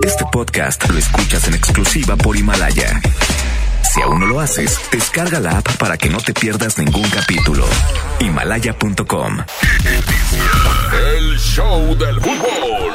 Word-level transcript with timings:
Este 0.00 0.24
podcast 0.32 0.88
lo 0.88 0.98
escuchas 0.98 1.46
en 1.46 1.54
exclusiva 1.54 2.16
por 2.16 2.36
Himalaya. 2.36 3.00
Si 3.82 4.00
aún 4.00 4.20
no 4.20 4.26
lo 4.26 4.40
haces, 4.40 4.80
descarga 4.90 5.38
la 5.38 5.58
app 5.58 5.76
para 5.78 5.96
que 5.96 6.08
no 6.08 6.18
te 6.18 6.32
pierdas 6.32 6.78
ningún 6.78 7.08
capítulo. 7.10 7.64
Himalaya.com. 8.18 9.38
El 11.14 11.38
show 11.38 11.96
del 11.96 12.20
fútbol. 12.20 12.92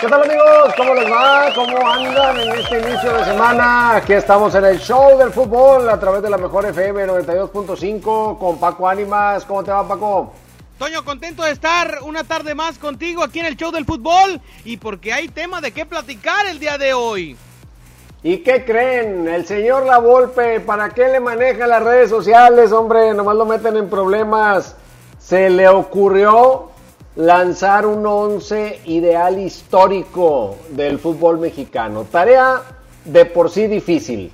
¿Qué 0.00 0.08
tal 0.08 0.22
amigos? 0.22 0.74
¿Cómo 0.76 0.94
les 0.94 1.12
va? 1.12 1.52
¿Cómo 1.54 1.92
andan 1.92 2.40
en 2.40 2.52
este 2.54 2.80
inicio 2.80 3.12
de 3.12 3.24
semana? 3.24 3.96
Aquí 3.96 4.14
estamos 4.14 4.52
en 4.56 4.64
el 4.64 4.80
show 4.80 5.16
del 5.16 5.30
fútbol 5.30 5.88
a 5.88 6.00
través 6.00 6.22
de 6.22 6.30
la 6.30 6.38
mejor 6.38 6.66
FM 6.66 7.06
92.5 7.06 8.38
con 8.38 8.58
Paco 8.58 8.88
Ánimas. 8.88 9.44
¿Cómo 9.44 9.62
te 9.62 9.70
va 9.70 9.86
Paco? 9.86 10.32
Toño, 10.82 11.04
contento 11.04 11.44
de 11.44 11.52
estar 11.52 12.00
una 12.02 12.24
tarde 12.24 12.56
más 12.56 12.76
contigo 12.76 13.22
aquí 13.22 13.38
en 13.38 13.46
el 13.46 13.56
show 13.56 13.70
del 13.70 13.84
fútbol 13.84 14.40
y 14.64 14.78
porque 14.78 15.12
hay 15.12 15.28
tema 15.28 15.60
de 15.60 15.70
qué 15.70 15.86
platicar 15.86 16.44
el 16.46 16.58
día 16.58 16.76
de 16.76 16.92
hoy. 16.92 17.36
¿Y 18.24 18.38
qué 18.38 18.64
creen? 18.64 19.28
El 19.28 19.46
señor 19.46 19.86
La 19.86 19.98
Volpe, 19.98 20.58
¿para 20.58 20.90
qué 20.90 21.06
le 21.06 21.20
maneja 21.20 21.68
las 21.68 21.84
redes 21.84 22.10
sociales, 22.10 22.72
hombre? 22.72 23.14
Nomás 23.14 23.36
lo 23.36 23.46
meten 23.46 23.76
en 23.76 23.88
problemas. 23.88 24.74
Se 25.20 25.50
le 25.50 25.68
ocurrió 25.68 26.70
lanzar 27.14 27.86
un 27.86 28.04
once 28.04 28.80
ideal 28.84 29.38
histórico 29.38 30.56
del 30.70 30.98
fútbol 30.98 31.38
mexicano. 31.38 32.08
Tarea 32.10 32.60
de 33.04 33.24
por 33.24 33.50
sí 33.50 33.68
difícil. 33.68 34.32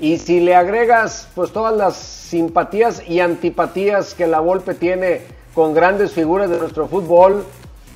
Y 0.00 0.16
si 0.16 0.40
le 0.40 0.54
agregas 0.54 1.28
pues 1.34 1.52
todas 1.52 1.76
las 1.76 1.96
simpatías 1.96 3.06
y 3.06 3.20
antipatías 3.20 4.14
que 4.14 4.26
la 4.26 4.40
Volpe 4.40 4.72
tiene 4.72 5.41
con 5.54 5.74
grandes 5.74 6.12
figuras 6.12 6.48
de 6.50 6.58
nuestro 6.58 6.88
fútbol, 6.88 7.44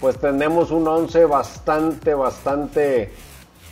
pues 0.01 0.19
tenemos 0.19 0.71
un 0.71 0.87
once 0.87 1.25
bastante, 1.25 2.15
bastante 2.15 3.13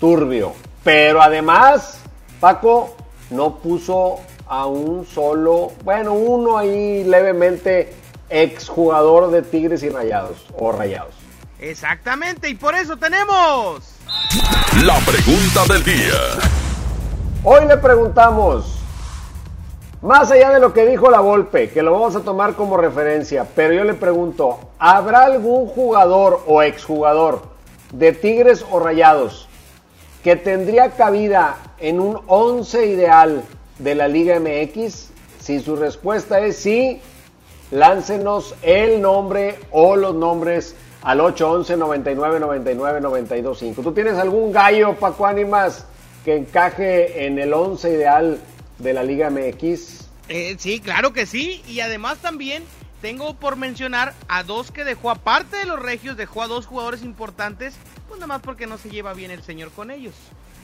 turbio. 0.00 0.52
Pero 0.82 1.22
además, 1.22 2.00
Paco 2.40 2.94
no 3.30 3.56
puso 3.56 4.20
a 4.46 4.66
un 4.66 5.06
solo, 5.06 5.72
bueno, 5.84 6.12
uno 6.12 6.58
ahí 6.58 7.04
levemente 7.04 7.94
exjugador 8.28 9.30
de 9.30 9.42
Tigres 9.42 9.82
y 9.82 9.88
Rayados 9.88 10.46
o 10.58 10.72
Rayados. 10.72 11.14
Exactamente, 11.58 12.48
y 12.48 12.54
por 12.54 12.74
eso 12.74 12.96
tenemos 12.96 13.94
La 14.84 14.98
pregunta 14.98 15.72
del 15.72 15.84
día. 15.84 16.20
Hoy 17.42 17.66
le 17.66 17.76
preguntamos, 17.76 18.83
más 20.04 20.30
allá 20.30 20.50
de 20.50 20.60
lo 20.60 20.74
que 20.74 20.84
dijo 20.84 21.10
la 21.10 21.20
Volpe, 21.20 21.70
que 21.70 21.82
lo 21.82 21.92
vamos 21.92 22.14
a 22.14 22.20
tomar 22.20 22.56
como 22.56 22.76
referencia, 22.76 23.46
pero 23.56 23.72
yo 23.72 23.84
le 23.84 23.94
pregunto, 23.94 24.58
¿habrá 24.78 25.24
algún 25.24 25.66
jugador 25.66 26.42
o 26.46 26.62
exjugador 26.62 27.40
de 27.90 28.12
Tigres 28.12 28.66
o 28.70 28.80
Rayados 28.80 29.48
que 30.22 30.36
tendría 30.36 30.90
cabida 30.90 31.56
en 31.78 32.00
un 32.00 32.20
11 32.26 32.84
ideal 32.84 33.44
de 33.78 33.94
la 33.94 34.06
Liga 34.06 34.38
MX? 34.38 35.08
Si 35.40 35.60
su 35.60 35.74
respuesta 35.74 36.38
es 36.40 36.56
sí, 36.56 37.00
láncenos 37.70 38.54
el 38.60 39.00
nombre 39.00 39.58
o 39.70 39.96
los 39.96 40.14
nombres 40.14 40.76
al 41.00 41.22
811 41.22 41.78
99 41.78 42.40
99 42.40 43.00
92 43.00 43.58
5. 43.58 43.80
¿Tú 43.80 43.92
tienes 43.92 44.18
algún 44.18 44.52
gallo, 44.52 44.96
Paco 44.96 45.24
Ánimas, 45.24 45.86
que 46.26 46.36
encaje 46.36 47.24
en 47.24 47.38
el 47.38 47.54
11 47.54 47.90
ideal 47.90 48.38
de 48.84 48.92
la 48.92 49.02
Liga 49.02 49.30
MX? 49.30 50.08
Eh, 50.28 50.56
sí, 50.58 50.78
claro 50.78 51.12
que 51.12 51.26
sí. 51.26 51.62
Y 51.66 51.80
además 51.80 52.18
también 52.18 52.62
tengo 53.00 53.34
por 53.34 53.56
mencionar 53.56 54.14
a 54.28 54.44
dos 54.44 54.70
que 54.70 54.84
dejó, 54.84 55.10
aparte 55.10 55.56
de 55.56 55.64
los 55.64 55.80
regios, 55.80 56.16
dejó 56.16 56.42
a 56.42 56.46
dos 56.46 56.66
jugadores 56.66 57.02
importantes, 57.02 57.74
pues 58.06 58.20
nada 58.20 58.28
más 58.28 58.42
porque 58.42 58.66
no 58.66 58.78
se 58.78 58.90
lleva 58.90 59.14
bien 59.14 59.30
el 59.30 59.42
señor 59.42 59.72
con 59.72 59.90
ellos. 59.90 60.14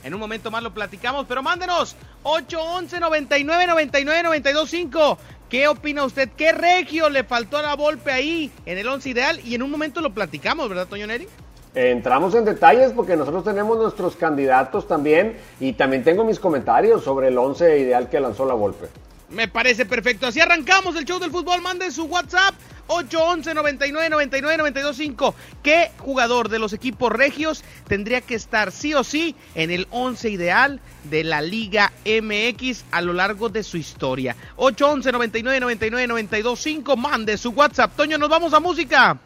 En 0.05 0.15
un 0.15 0.21
momento 0.21 0.51
más 0.51 0.63
lo 0.63 0.73
platicamos, 0.73 1.27
pero 1.29 1.43
mándenos 1.43 1.97
811 2.23 3.01
99 3.01 3.67
99 3.67 4.23
92 4.23 4.71
5. 4.71 5.19
¿Qué 5.51 5.69
opina 5.69 6.05
usted? 6.05 6.31
¿Qué 6.37 6.53
regio 6.53 7.11
le 7.11 7.25
faltó 7.25 7.59
a 7.59 7.63
la 7.63 7.75
Volpe 7.75 8.13
ahí 8.13 8.51
en 8.67 8.79
el 8.79 8.87
11 8.87 9.11
ideal? 9.11 9.41
Y 9.45 9.55
en 9.55 9.63
un 9.63 9.71
momento 9.71 10.01
lo 10.01 10.15
platicamos, 10.15 10.69
¿verdad, 10.69 10.87
Toño 10.87 11.07
Neri? 11.07 11.27
Entramos 11.75 12.35
en 12.35 12.45
detalles 12.45 12.93
porque 12.93 13.17
nosotros 13.17 13.45
tenemos 13.45 13.79
nuestros 13.79 14.17
candidatos 14.17 14.89
también 14.89 15.37
y 15.61 15.75
también 15.75 16.03
tengo 16.03 16.25
mis 16.25 16.41
comentarios 16.41 17.05
sobre 17.05 17.29
el 17.29 17.39
11 17.39 17.79
ideal 17.79 18.09
que 18.09 18.19
lanzó 18.19 18.45
la 18.45 18.55
Volpe. 18.55 18.89
Me 19.29 19.47
parece 19.47 19.87
perfecto. 19.87 20.27
Así 20.27 20.41
arrancamos 20.41 20.97
el 20.97 21.05
show 21.05 21.21
del 21.21 21.31
fútbol. 21.31 21.61
Mande 21.63 21.93
su 21.93 22.07
WhatsApp 22.07 22.55
811 22.89 23.55
99 23.55 24.11
99 24.11 24.57
925. 24.57 25.35
¿Qué 25.63 25.93
jugador 25.99 26.49
de 26.49 26.59
los 26.59 26.73
equipos 26.73 27.13
regios 27.13 27.63
tendría 27.87 28.21
que 28.21 28.35
estar 28.35 28.73
sí 28.73 28.93
o 28.95 29.05
sí 29.05 29.37
en 29.55 29.71
el 29.71 29.87
11 29.91 30.31
ideal 30.31 30.81
de 31.05 31.23
la 31.23 31.41
Liga 31.41 31.93
MX 32.05 32.85
a 32.91 33.01
lo 33.01 33.13
largo 33.13 33.49
de 33.49 33.63
su 33.63 33.77
historia? 33.77 34.35
811 34.57 35.13
99 35.13 35.61
99 35.61 36.07
925. 36.09 36.97
Mande 36.97 37.39
su 37.39 37.51
WhatsApp. 37.51 37.93
Toño, 37.95 38.19
nos 38.19 38.29
vamos 38.29 38.53
a 38.53 38.59
música. 38.59 39.17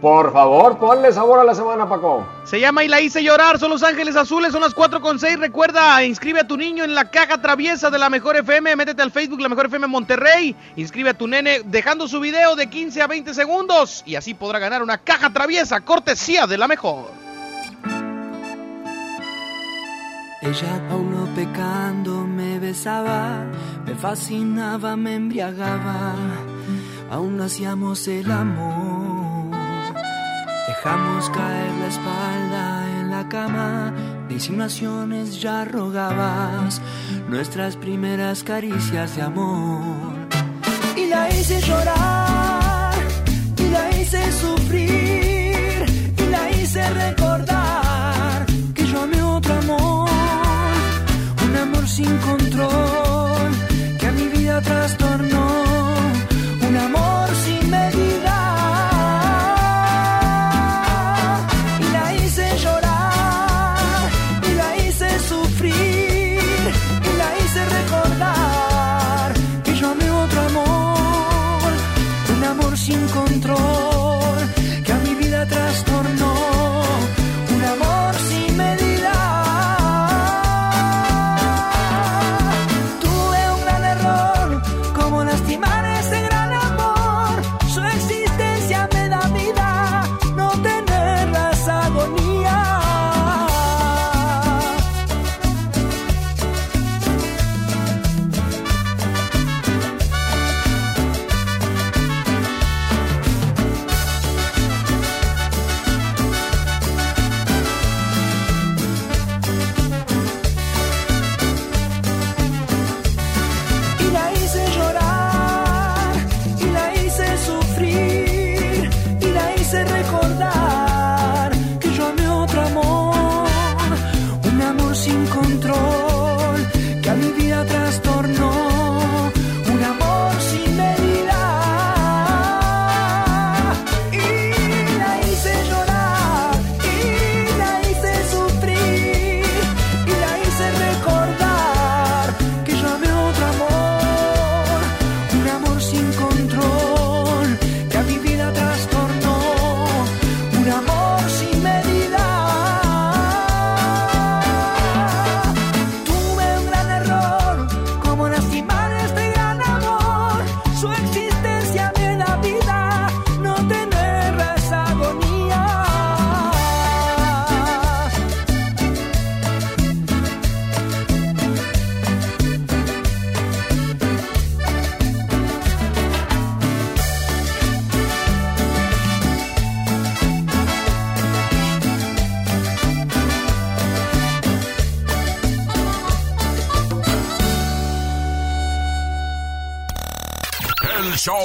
Por 0.00 0.32
favor, 0.32 0.78
ponle 0.78 1.12
sabor 1.12 1.40
a 1.40 1.44
la 1.44 1.56
semana, 1.56 1.88
Paco. 1.88 2.24
Se 2.44 2.60
llama 2.60 2.84
Y 2.84 2.88
la 2.88 3.00
hice 3.00 3.22
llorar, 3.22 3.58
son 3.58 3.70
Los 3.70 3.82
Ángeles 3.82 4.14
Azules, 4.14 4.52
son 4.52 4.60
las 4.60 4.72
4 4.72 5.00
con 5.00 5.18
6. 5.18 5.40
Recuerda, 5.40 6.04
inscribe 6.04 6.40
a 6.40 6.46
tu 6.46 6.56
niño 6.56 6.84
en 6.84 6.94
la 6.94 7.10
caja 7.10 7.42
traviesa 7.42 7.90
de 7.90 7.98
la 7.98 8.08
Mejor 8.08 8.36
FM. 8.36 8.76
Métete 8.76 9.02
al 9.02 9.10
Facebook, 9.10 9.40
la 9.40 9.48
Mejor 9.48 9.66
FM 9.66 9.88
Monterrey. 9.88 10.54
Inscribe 10.76 11.10
a 11.10 11.14
tu 11.14 11.26
nene 11.26 11.62
dejando 11.64 12.06
su 12.06 12.20
video 12.20 12.54
de 12.54 12.68
15 12.68 13.02
a 13.02 13.08
20 13.08 13.34
segundos. 13.34 14.04
Y 14.06 14.14
así 14.14 14.34
podrá 14.34 14.60
ganar 14.60 14.84
una 14.84 14.98
caja 14.98 15.30
traviesa, 15.30 15.80
cortesía 15.80 16.46
de 16.46 16.58
la 16.58 16.68
Mejor. 16.68 17.10
Ella 20.40 20.80
aún 20.92 21.10
no 21.10 21.34
pecando 21.34 22.24
me 22.24 22.60
besaba, 22.60 23.44
me 23.84 23.96
fascinaba, 23.96 24.94
me 24.94 25.16
embriagaba. 25.16 26.14
Aún 27.10 27.40
hacíamos 27.40 28.06
el 28.06 28.30
amor. 28.30 29.47
Dejamos 30.88 31.28
caer 31.28 31.70
la 31.82 31.86
espalda 31.88 33.00
en 33.00 33.10
la 33.10 33.28
cama, 33.28 33.92
de 34.26 34.32
insinuaciones 34.32 35.38
ya 35.38 35.66
rogabas 35.66 36.80
nuestras 37.28 37.76
primeras 37.76 38.42
caricias 38.42 39.14
de 39.14 39.20
amor. 39.20 40.14
Y 40.96 41.04
la 41.08 41.28
hice 41.28 41.60
llorar, 41.60 42.94
y 43.58 43.68
la 43.68 43.90
hice 43.98 44.32
sufrir, 44.32 45.84
y 46.16 46.30
la 46.30 46.50
hice 46.52 46.80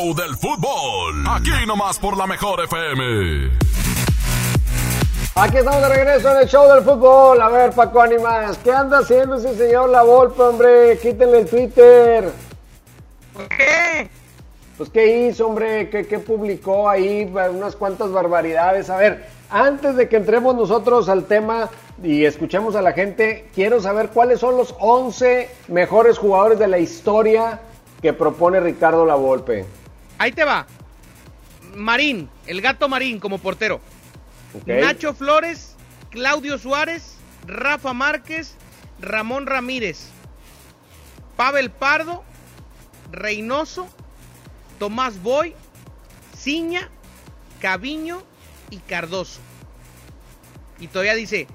show 0.03 0.13
del 0.13 0.35
fútbol. 0.35 1.23
Aquí 1.29 1.65
nomás 1.65 1.97
por 1.97 2.17
la 2.17 2.27
mejor 2.27 2.63
FM. 2.63 3.51
Aquí 5.35 5.57
estamos 5.57 5.81
de 5.81 5.89
regreso 5.89 6.31
en 6.31 6.37
el 6.41 6.47
show 6.47 6.67
del 6.73 6.83
fútbol. 6.83 7.41
A 7.41 7.49
ver, 7.49 7.71
Paco 7.71 8.01
Animas, 8.01 8.57
¿qué 8.63 8.71
anda 8.71 8.99
haciendo 8.99 9.35
ese 9.35 9.55
señor 9.55 9.89
La 9.89 10.03
Volpe, 10.03 10.41
hombre? 10.41 10.97
Quítenle 11.01 11.39
el 11.39 11.49
Twitter. 11.49 12.31
¿Por 13.33 13.47
qué? 13.49 14.09
Pues, 14.77 14.89
¿qué 14.89 15.27
hizo, 15.27 15.47
hombre? 15.47 15.89
¿Qué, 15.89 16.05
qué 16.05 16.19
publicó 16.19 16.89
ahí? 16.89 17.31
Unas 17.51 17.75
cuantas 17.75 18.11
barbaridades. 18.11 18.89
A 18.89 18.97
ver, 18.97 19.25
antes 19.49 19.95
de 19.95 20.09
que 20.09 20.17
entremos 20.17 20.55
nosotros 20.55 21.07
al 21.07 21.25
tema 21.25 21.69
y 22.03 22.25
escuchemos 22.25 22.75
a 22.75 22.81
la 22.81 22.91
gente, 22.91 23.49
quiero 23.55 23.79
saber 23.79 24.09
cuáles 24.09 24.39
son 24.39 24.57
los 24.57 24.75
11 24.79 25.49
mejores 25.69 26.17
jugadores 26.17 26.59
de 26.59 26.67
la 26.67 26.79
historia 26.79 27.61
que 28.01 28.11
propone 28.11 28.59
Ricardo 28.59 29.05
Lavolpe. 29.05 29.65
Ahí 30.23 30.31
te 30.31 30.45
va. 30.45 30.65
Marín, 31.75 32.29
el 32.45 32.61
gato 32.61 32.87
Marín 32.87 33.19
como 33.19 33.39
portero. 33.39 33.81
Nacho 34.65 35.13
Flores, 35.13 35.75
Claudio 36.11 36.57
Suárez, 36.57 37.17
Rafa 37.45 37.91
Márquez, 37.91 38.55
Ramón 39.01 39.47
Ramírez, 39.47 40.07
Pavel 41.35 41.71
Pardo, 41.71 42.23
Reynoso, 43.11 43.89
Tomás 44.79 45.21
Boy, 45.21 45.55
Ciña, 46.37 46.87
Caviño 47.59 48.23
y 48.69 48.77
Cardoso. 48.77 49.41
Y 50.79 50.87
todavía 50.87 51.15
dice, 51.15 51.47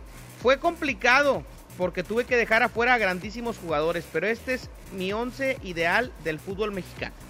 fue 0.42 0.58
complicado 0.58 1.42
porque 1.78 2.02
tuve 2.02 2.26
que 2.26 2.36
dejar 2.36 2.62
afuera 2.62 2.92
a 2.92 2.98
grandísimos 2.98 3.56
jugadores, 3.56 4.04
pero 4.12 4.26
este 4.26 4.52
es 4.52 4.68
mi 4.92 5.10
once 5.14 5.56
ideal 5.62 6.12
del 6.22 6.38
fútbol 6.38 6.72
mexicano. 6.72 7.27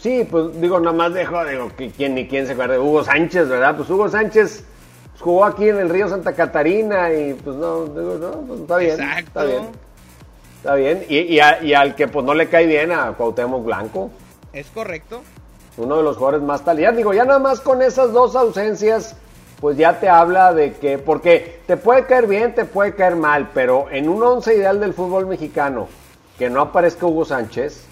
Sí, 0.00 0.26
pues 0.30 0.58
digo, 0.60 0.80
nada 0.80 0.96
más 0.96 1.12
dejo, 1.12 1.44
digo, 1.44 1.70
que 1.76 1.90
quién 1.90 2.14
ni 2.14 2.26
quién 2.26 2.46
se 2.46 2.52
acuerda 2.54 2.72
de 2.74 2.80
Hugo 2.80 3.04
Sánchez, 3.04 3.48
¿verdad? 3.48 3.76
Pues 3.76 3.90
Hugo 3.90 4.08
Sánchez 4.08 4.64
pues, 5.10 5.22
jugó 5.22 5.44
aquí 5.44 5.68
en 5.68 5.78
el 5.78 5.90
río 5.90 6.08
Santa 6.08 6.32
Catarina 6.32 7.12
y 7.12 7.34
pues 7.34 7.54
no, 7.56 7.84
digo, 7.84 8.16
no, 8.18 8.30
pues 8.46 8.60
está 8.60 8.76
bien. 8.78 8.92
Exacto. 8.92 9.26
Está 9.40 9.44
bien. 9.44 9.62
Está 10.56 10.74
bien. 10.74 11.04
Y, 11.08 11.18
y 11.34 11.40
a- 11.40 11.62
y 11.62 11.74
al 11.74 11.94
que 11.94 12.08
pues 12.08 12.24
no 12.24 12.32
le 12.32 12.48
cae 12.48 12.66
bien 12.66 12.92
a 12.92 13.12
Cuauhtémoc 13.12 13.62
Blanco, 13.64 14.10
¿Es 14.54 14.68
correcto? 14.68 15.20
uno 15.76 15.98
de 15.98 16.02
los 16.02 16.16
jugadores 16.16 16.42
más 16.46 16.64
talentosos. 16.64 16.96
Digo, 16.96 17.12
ya 17.14 17.24
nada 17.26 17.38
más 17.38 17.60
con 17.60 17.82
esas 17.82 18.12
dos 18.12 18.34
ausencias, 18.36 19.14
pues 19.60 19.76
ya 19.76 20.00
te 20.00 20.08
habla 20.08 20.54
de 20.54 20.72
que, 20.72 20.96
porque 20.96 21.60
te 21.66 21.76
puede 21.76 22.06
caer 22.06 22.26
bien, 22.26 22.54
te 22.54 22.64
puede 22.64 22.94
caer 22.94 23.16
mal, 23.16 23.50
pero 23.52 23.86
en 23.90 24.08
un 24.08 24.22
once 24.22 24.54
ideal 24.56 24.80
del 24.80 24.94
fútbol 24.94 25.26
mexicano, 25.26 25.88
que 26.38 26.48
no 26.48 26.62
aparezca 26.62 27.04
Hugo 27.06 27.24
Sánchez, 27.26 27.84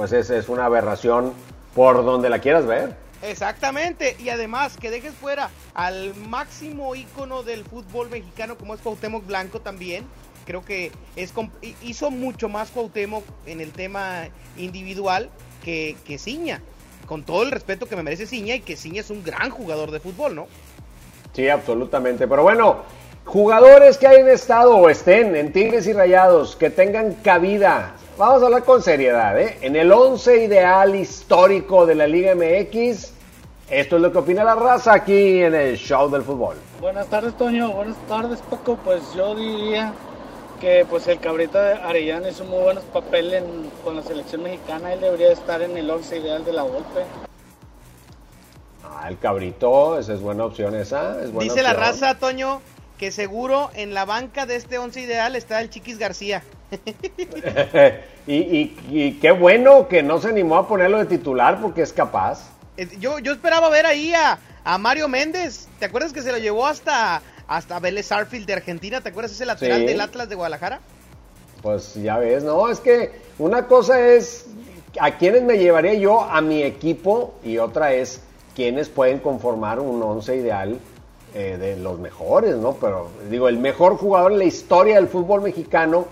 pues 0.00 0.12
esa 0.12 0.34
es 0.38 0.48
una 0.48 0.64
aberración 0.64 1.34
por 1.74 2.06
donde 2.06 2.30
la 2.30 2.38
quieras 2.38 2.64
ver. 2.64 2.94
Exactamente, 3.20 4.16
y 4.18 4.30
además 4.30 4.78
que 4.78 4.90
dejes 4.90 5.12
fuera 5.12 5.50
al 5.74 6.14
máximo 6.14 6.94
ícono 6.94 7.42
del 7.42 7.66
fútbol 7.66 8.08
mexicano 8.08 8.56
como 8.56 8.72
es 8.72 8.80
Cuauhtémoc 8.80 9.26
Blanco 9.26 9.60
también. 9.60 10.06
Creo 10.46 10.64
que 10.64 10.90
es 11.16 11.34
hizo 11.82 12.10
mucho 12.10 12.48
más 12.48 12.70
Cuauhtémoc 12.70 13.24
en 13.44 13.60
el 13.60 13.72
tema 13.72 14.28
individual 14.56 15.28
que, 15.62 15.98
que 16.06 16.16
Ciña. 16.16 16.62
Con 17.04 17.22
todo 17.22 17.42
el 17.42 17.50
respeto 17.50 17.84
que 17.84 17.94
me 17.94 18.02
merece 18.02 18.24
Ciña 18.24 18.54
y 18.54 18.60
que 18.60 18.78
Ciña 18.78 19.02
es 19.02 19.10
un 19.10 19.22
gran 19.22 19.50
jugador 19.50 19.90
de 19.90 20.00
fútbol, 20.00 20.34
¿no? 20.34 20.46
Sí, 21.34 21.46
absolutamente. 21.46 22.26
Pero 22.26 22.42
bueno, 22.42 22.84
jugadores 23.26 23.98
que 23.98 24.06
hayan 24.06 24.28
estado 24.28 24.78
o 24.78 24.88
estén 24.88 25.36
en 25.36 25.52
Tigres 25.52 25.86
y 25.86 25.92
Rayados, 25.92 26.56
que 26.56 26.70
tengan 26.70 27.12
cabida. 27.16 27.96
Vamos 28.20 28.42
a 28.42 28.46
hablar 28.46 28.64
con 28.64 28.82
seriedad, 28.82 29.40
¿eh? 29.40 29.56
En 29.62 29.76
el 29.76 29.90
11 29.90 30.44
ideal 30.44 30.94
histórico 30.94 31.86
de 31.86 31.94
la 31.94 32.06
Liga 32.06 32.34
MX, 32.34 33.12
esto 33.70 33.96
es 33.96 34.02
lo 34.02 34.12
que 34.12 34.18
opina 34.18 34.44
la 34.44 34.54
raza 34.54 34.92
aquí 34.92 35.40
en 35.40 35.54
el 35.54 35.78
show 35.78 36.10
del 36.10 36.20
fútbol. 36.22 36.56
Buenas 36.82 37.06
tardes, 37.06 37.34
Toño. 37.38 37.72
Buenas 37.72 37.96
tardes, 38.08 38.40
Paco. 38.42 38.76
Pues 38.84 39.00
yo 39.14 39.34
diría 39.34 39.94
que 40.60 40.84
pues 40.90 41.06
el 41.08 41.18
Cabrita 41.18 41.62
de 41.62 41.72
Arellano 41.80 42.28
hizo 42.28 42.44
muy 42.44 42.62
buenos 42.62 42.84
papeles 42.84 43.42
en- 43.42 43.70
con 43.82 43.96
la 43.96 44.02
selección 44.02 44.42
mexicana. 44.42 44.92
Él 44.92 45.00
debería 45.00 45.32
estar 45.32 45.62
en 45.62 45.78
el 45.78 45.88
11 45.90 46.18
ideal 46.18 46.44
de 46.44 46.52
la 46.52 46.62
Volpe. 46.64 47.00
Ah, 48.84 49.08
el 49.08 49.18
cabrito, 49.18 49.98
esa 49.98 50.12
es 50.12 50.20
buena 50.20 50.44
opción 50.44 50.74
esa. 50.74 51.22
Es 51.22 51.32
buena 51.32 51.50
Dice 51.50 51.62
la 51.62 51.72
raza, 51.72 52.18
Toño, 52.18 52.60
que 52.98 53.12
seguro 53.12 53.70
en 53.72 53.94
la 53.94 54.04
banca 54.04 54.44
de 54.44 54.56
este 54.56 54.76
once 54.76 55.00
ideal 55.00 55.36
está 55.36 55.62
el 55.62 55.70
Chiquis 55.70 55.96
García. 55.98 56.42
y, 58.26 58.34
y- 58.36 58.76
y 58.90 59.12
qué 59.20 59.30
bueno 59.32 59.88
que 59.88 60.02
no 60.02 60.20
se 60.20 60.28
animó 60.28 60.56
a 60.56 60.68
ponerlo 60.68 60.98
de 60.98 61.06
titular 61.06 61.60
porque 61.60 61.82
es 61.82 61.92
capaz. 61.92 62.48
Eh, 62.76 62.88
Yo, 62.98 63.18
yo 63.18 63.32
esperaba 63.32 63.68
ver 63.70 63.86
ahí 63.86 64.12
a, 64.14 64.38
a 64.64 64.78
Mario 64.78 65.08
Méndez. 65.08 65.68
¿Te 65.78 65.86
acuerdas 65.86 66.12
que 66.12 66.22
se 66.22 66.32
lo 66.32 66.38
llevó 66.38 66.66
hasta, 66.66 67.22
hasta 67.48 67.78
Vélez 67.80 68.10
Arfield 68.12 68.46
de 68.46 68.54
Argentina? 68.54 69.00
¿Te 69.00 69.08
acuerdas 69.10 69.32
ese 69.32 69.46
lateral 69.46 69.80
Sí. 69.80 69.86
del 69.86 70.00
Atlas 70.00 70.28
de 70.28 70.34
Guadalajara? 70.34 70.80
Pues 71.62 71.94
ya 71.94 72.16
ves, 72.18 72.42
no, 72.42 72.68
es 72.70 72.80
que 72.80 73.12
una 73.38 73.66
cosa 73.66 74.00
es 74.00 74.46
a 74.98 75.18
quiénes 75.18 75.42
me 75.42 75.58
llevaría 75.58 75.94
yo 75.94 76.22
a 76.22 76.40
mi 76.40 76.62
equipo 76.62 77.34
y 77.44 77.58
otra 77.58 77.92
es 77.92 78.22
quiénes 78.56 78.88
pueden 78.88 79.18
conformar 79.18 79.78
un 79.78 80.02
once 80.02 80.34
ideal 80.34 80.78
eh, 81.34 81.56
de 81.60 81.76
los 81.76 81.98
mejores, 81.98 82.56
¿no? 82.56 82.72
Pero 82.80 83.10
digo, 83.30 83.46
el 83.48 83.58
mejor 83.58 83.96
jugador 83.98 84.32
en 84.32 84.38
la 84.38 84.44
historia 84.44 84.94
del 84.96 85.06
fútbol 85.08 85.42
mexicano, 85.42 86.06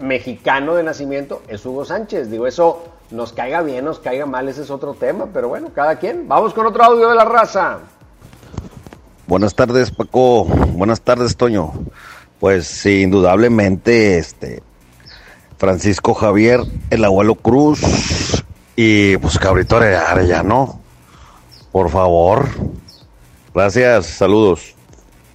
mexicano 0.00 0.74
de 0.74 0.82
nacimiento, 0.82 1.42
es 1.48 1.64
Hugo 1.64 1.84
Sánchez. 1.84 2.30
Digo, 2.30 2.46
eso 2.46 2.84
nos 3.10 3.32
caiga 3.32 3.62
bien, 3.62 3.84
nos 3.84 3.98
caiga 3.98 4.26
mal, 4.26 4.48
ese 4.48 4.62
es 4.62 4.70
otro 4.70 4.94
tema, 4.94 5.26
pero 5.32 5.48
bueno, 5.48 5.68
cada 5.74 5.96
quien. 5.98 6.26
Vamos 6.28 6.54
con 6.54 6.66
otro 6.66 6.82
audio 6.84 7.08
de 7.08 7.14
la 7.14 7.24
raza. 7.24 7.78
Buenas 9.26 9.54
tardes, 9.54 9.90
Paco. 9.90 10.44
Buenas 10.44 11.00
tardes, 11.00 11.36
Toño. 11.36 11.72
Pues 12.40 12.66
sí, 12.66 13.02
indudablemente, 13.02 14.18
este 14.18 14.62
Francisco 15.58 16.12
Javier, 16.14 16.60
el 16.90 17.04
abuelo 17.04 17.36
Cruz 17.36 17.80
y 18.74 19.16
pues 19.18 19.38
Cabrito 19.38 19.76
Are- 19.76 19.94
Arellano. 19.96 20.80
Por 21.70 21.88
favor. 21.88 22.46
Gracias, 23.54 24.06
saludos. 24.06 24.74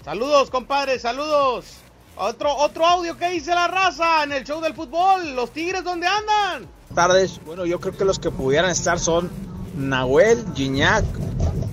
Saludos, 0.04 0.50
compadre, 0.50 1.00
saludos. 1.00 1.77
Otro, 2.20 2.56
otro 2.56 2.86
audio 2.86 3.18
que 3.18 3.30
dice 3.30 3.54
la 3.54 3.68
raza 3.68 4.24
en 4.24 4.32
el 4.32 4.44
show 4.44 4.60
del 4.62 4.74
fútbol. 4.74 5.36
Los 5.36 5.52
Tigres, 5.52 5.84
¿dónde 5.84 6.08
andan? 6.08 6.78
tardes. 6.98 7.40
Bueno, 7.46 7.64
yo 7.68 7.80
creo 7.80 7.96
que 7.96 8.06
los 8.06 8.18
que 8.18 8.32
pudieran 8.32 8.72
estar 8.72 8.98
son 9.00 9.30
Nahuel, 9.76 10.44
Gignac 10.56 11.06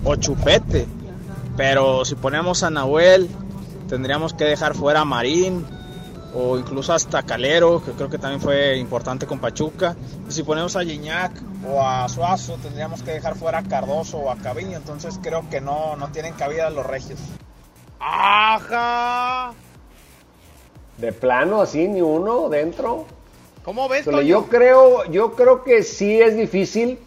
o 0.04 0.16
Chupete. 0.16 0.86
Pero 1.56 2.04
si 2.04 2.14
ponemos 2.14 2.62
a 2.62 2.68
Nahuel, 2.68 3.30
tendríamos 3.88 4.34
que 4.34 4.44
dejar 4.44 4.74
fuera 4.74 5.00
a 5.00 5.04
Marín 5.06 5.64
o 6.34 6.58
incluso 6.58 6.92
hasta 6.92 7.22
Calero, 7.22 7.82
que 7.82 7.92
creo 7.92 8.10
que 8.10 8.18
también 8.18 8.42
fue 8.42 8.76
importante 8.76 9.26
con 9.26 9.38
Pachuca. 9.38 9.96
Y 10.28 10.32
si 10.32 10.42
ponemos 10.42 10.76
a 10.76 10.84
Gignac 10.84 11.32
o 11.66 11.80
a 11.80 12.06
Suazo, 12.10 12.58
tendríamos 12.62 13.02
que 13.02 13.12
dejar 13.12 13.34
fuera 13.34 13.60
a 13.60 13.62
Cardoso 13.62 14.18
o 14.18 14.30
a 14.30 14.36
Caviño. 14.36 14.76
Entonces 14.76 15.18
creo 15.22 15.48
que 15.48 15.62
no, 15.62 15.96
no 15.96 16.08
tienen 16.08 16.34
cabida 16.34 16.68
los 16.68 16.84
regios. 16.84 17.18
¡Ajá! 17.98 19.54
De 20.98 21.12
plano, 21.12 21.60
así, 21.62 21.88
ni 21.88 22.00
uno 22.02 22.48
dentro. 22.48 23.04
¿Cómo 23.64 23.88
ves, 23.88 24.04
yo 24.26 24.46
creo, 24.46 25.04
yo 25.10 25.32
creo 25.32 25.64
que 25.64 25.82
sí 25.82 26.20
es 26.20 26.36
difícil. 26.36 26.98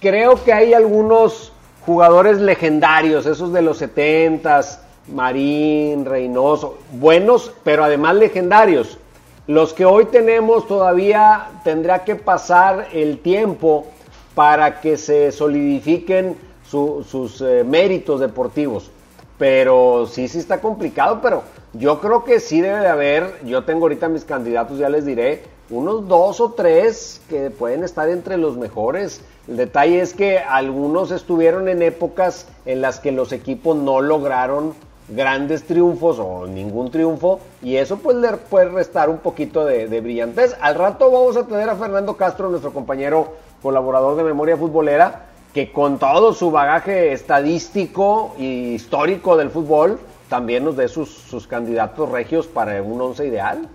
Creo 0.00 0.42
que 0.44 0.52
hay 0.52 0.74
algunos 0.74 1.52
jugadores 1.86 2.38
legendarios, 2.38 3.24
esos 3.26 3.52
de 3.52 3.62
los 3.62 3.80
70s, 3.80 4.78
Marín, 5.12 6.04
Reynoso, 6.04 6.78
buenos, 6.92 7.52
pero 7.64 7.84
además 7.84 8.16
legendarios. 8.16 8.98
Los 9.46 9.72
que 9.72 9.84
hoy 9.84 10.06
tenemos 10.06 10.66
todavía 10.66 11.46
tendrá 11.62 12.02
que 12.04 12.16
pasar 12.16 12.88
el 12.92 13.20
tiempo 13.20 13.86
para 14.34 14.80
que 14.80 14.96
se 14.98 15.30
solidifiquen 15.30 16.36
su- 16.68 17.06
sus 17.08 17.40
eh, 17.40 17.62
méritos 17.64 18.18
deportivos. 18.20 18.90
Pero 19.38 20.06
sí, 20.10 20.26
sí 20.26 20.38
está 20.38 20.60
complicado, 20.60 21.20
pero 21.22 21.44
yo 21.78 22.00
creo 22.00 22.24
que 22.24 22.40
sí 22.40 22.60
debe 22.60 22.80
de 22.80 22.88
haber, 22.88 23.40
yo 23.44 23.64
tengo 23.64 23.82
ahorita 23.82 24.08
mis 24.08 24.24
candidatos, 24.24 24.78
ya 24.78 24.88
les 24.88 25.04
diré, 25.04 25.42
unos 25.68 26.06
dos 26.06 26.40
o 26.40 26.52
tres 26.52 27.20
que 27.28 27.50
pueden 27.50 27.82
estar 27.82 28.08
entre 28.08 28.36
los 28.36 28.56
mejores. 28.56 29.20
El 29.48 29.56
detalle 29.56 30.00
es 30.00 30.14
que 30.14 30.38
algunos 30.38 31.10
estuvieron 31.10 31.68
en 31.68 31.82
épocas 31.82 32.46
en 32.66 32.80
las 32.80 33.00
que 33.00 33.12
los 33.12 33.32
equipos 33.32 33.76
no 33.76 34.00
lograron 34.00 34.74
grandes 35.08 35.64
triunfos 35.64 36.18
o 36.18 36.46
ningún 36.46 36.90
triunfo 36.90 37.38
y 37.62 37.76
eso 37.76 37.98
pues 37.98 38.16
le 38.16 38.32
puede 38.32 38.68
restar 38.70 39.08
un 39.08 39.18
poquito 39.18 39.64
de, 39.64 39.88
de 39.88 40.00
brillantez. 40.00 40.56
Al 40.60 40.74
rato 40.74 41.10
vamos 41.10 41.36
a 41.36 41.46
tener 41.46 41.68
a 41.68 41.76
Fernando 41.76 42.16
Castro, 42.16 42.48
nuestro 42.48 42.72
compañero 42.72 43.34
colaborador 43.62 44.16
de 44.16 44.24
Memoria 44.24 44.56
Futbolera, 44.56 45.26
que 45.52 45.72
con 45.72 45.98
todo 45.98 46.32
su 46.32 46.50
bagaje 46.50 47.12
estadístico 47.12 48.34
y 48.38 48.74
histórico 48.74 49.36
del 49.36 49.50
fútbol, 49.50 49.98
también 50.28 50.64
nos 50.64 50.76
dé 50.76 50.88
sus, 50.88 51.10
sus 51.10 51.46
candidatos 51.46 52.08
regios 52.10 52.46
para 52.46 52.82
un 52.82 53.00
once 53.00 53.26
ideal. 53.26 53.68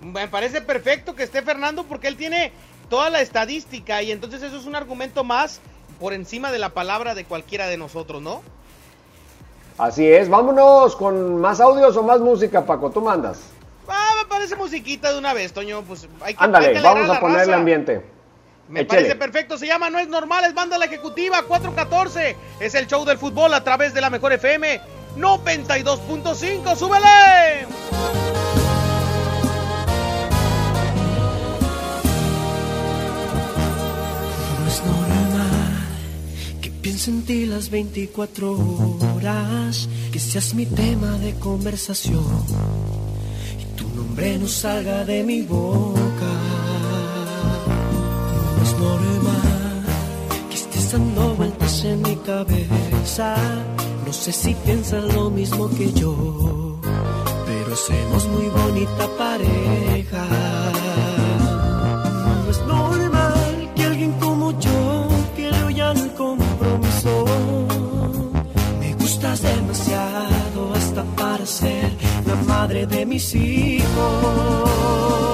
Me 0.00 0.28
parece 0.28 0.60
perfecto 0.60 1.14
que 1.14 1.22
esté 1.22 1.42
Fernando 1.42 1.84
porque 1.84 2.08
él 2.08 2.16
tiene 2.16 2.52
toda 2.90 3.08
la 3.10 3.20
estadística 3.20 4.02
y 4.02 4.12
entonces 4.12 4.42
eso 4.42 4.56
es 4.56 4.66
un 4.66 4.74
argumento 4.74 5.24
más 5.24 5.60
por 5.98 6.12
encima 6.12 6.52
de 6.52 6.58
la 6.58 6.70
palabra 6.70 7.14
de 7.14 7.24
cualquiera 7.24 7.66
de 7.68 7.78
nosotros, 7.78 8.20
¿no? 8.20 8.42
Así 9.78 10.06
es, 10.06 10.28
vámonos 10.28 10.94
con 10.94 11.40
más 11.40 11.60
audios 11.60 11.96
o 11.96 12.02
más 12.02 12.20
música, 12.20 12.64
Paco, 12.64 12.90
tú 12.90 13.00
mandas. 13.00 13.40
Ah, 13.88 14.12
me 14.22 14.28
parece 14.28 14.54
musiquita 14.56 15.12
de 15.12 15.18
una 15.18 15.32
vez, 15.32 15.52
Toño, 15.52 15.82
pues 15.82 16.06
hay 16.20 16.34
que 16.34 16.44
Ándale, 16.44 16.66
hay 16.66 16.72
que 16.74 16.78
alegrar 16.78 16.94
vamos 16.94 17.10
a 17.10 17.14
la 17.14 17.20
poner 17.20 17.40
el 17.42 17.54
ambiente. 17.54 18.06
Me 18.68 18.84
parece 18.84 19.14
perfecto, 19.16 19.58
se 19.58 19.66
llama 19.66 19.90
No 19.90 19.98
es 19.98 20.08
normal, 20.08 20.44
es 20.44 20.54
banda 20.54 20.78
la 20.78 20.86
ejecutiva 20.86 21.42
414. 21.42 22.36
Es 22.60 22.74
el 22.74 22.86
show 22.86 23.04
del 23.04 23.18
fútbol 23.18 23.52
a 23.52 23.62
través 23.62 23.92
de 23.92 24.00
la 24.00 24.08
mejor 24.08 24.32
FM 24.32 24.80
92.5, 25.16 26.76
súbele. 26.76 27.66
No 34.58 34.66
es 34.68 34.84
normal 34.84 35.86
que 36.60 36.70
piense 36.70 37.10
en 37.10 37.22
ti 37.24 37.46
las 37.46 37.70
24 37.70 38.52
horas, 39.14 39.88
que 40.12 40.18
seas 40.18 40.54
mi 40.54 40.66
tema 40.66 41.18
de 41.18 41.34
conversación 41.34 42.24
y 43.60 43.64
tu 43.76 43.86
nombre 43.94 44.38
no 44.38 44.48
salga 44.48 45.04
de 45.04 45.22
mi 45.22 45.42
boca. 45.42 46.32
No 48.56 48.62
es 48.62 48.72
normal 48.78 49.84
que 50.50 50.56
estés 50.56 50.92
dando 50.92 51.33
en 51.84 52.02
mi 52.02 52.16
cabeza. 52.16 53.36
No 54.06 54.12
sé 54.12 54.32
si 54.32 54.54
piensas 54.54 55.04
lo 55.14 55.30
mismo 55.30 55.68
que 55.70 55.92
yo, 55.92 56.78
pero 57.46 57.76
somos 57.76 58.26
muy 58.28 58.48
bonita 58.48 59.08
pareja. 59.18 60.26
No 62.44 62.50
es 62.50 62.60
normal 62.66 63.72
que 63.74 63.84
alguien 63.84 64.12
como 64.12 64.58
yo 64.58 65.08
quiera 65.36 65.70
ya 65.70 65.92
el 65.92 66.12
compromiso. 66.14 67.24
Me 68.80 68.94
gustas 68.94 69.42
demasiado 69.42 70.74
hasta 70.74 71.04
para 71.16 71.46
ser 71.46 71.92
la 72.26 72.34
madre 72.46 72.86
de 72.86 73.06
mis 73.06 73.34
hijos. 73.34 75.33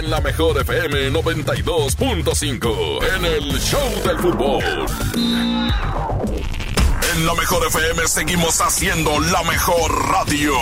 en 0.00 0.10
la 0.10 0.20
mejor 0.22 0.58
FM 0.58 1.12
92.5 1.12 3.16
en 3.16 3.24
el 3.26 3.60
Show 3.60 4.02
del 4.02 4.18
Fútbol. 4.18 4.64
En 7.14 7.26
la 7.26 7.34
mejor 7.34 7.66
FM 7.66 8.08
seguimos 8.08 8.62
haciendo 8.62 9.20
la 9.20 9.42
mejor 9.42 10.08
radio. 10.08 10.54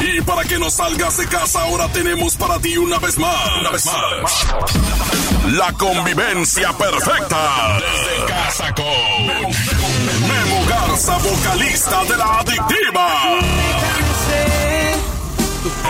Y 0.00 0.20
para 0.20 0.44
que 0.44 0.58
no 0.58 0.70
salgas 0.70 1.16
de 1.16 1.26
casa 1.26 1.62
ahora 1.62 1.88
tenemos 1.88 2.36
para 2.36 2.58
ti 2.58 2.76
una 2.76 2.98
vez 2.98 3.18
más. 3.18 3.48
Una 3.60 3.70
vez 3.70 3.86
más. 3.86 4.46
La 5.52 5.72
convivencia 5.72 6.76
perfecta. 6.76 7.78
Desde 7.78 8.26
casa 8.26 8.74
con 8.74 9.26
Memo 10.28 10.66
Garza, 10.68 11.16
vocalista 11.16 12.04
de 12.04 12.16
la 12.18 12.40
adictiva. 12.40 13.38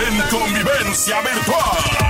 En 0.07 0.21
convivencia 0.31 1.21
virtual. 1.21 2.06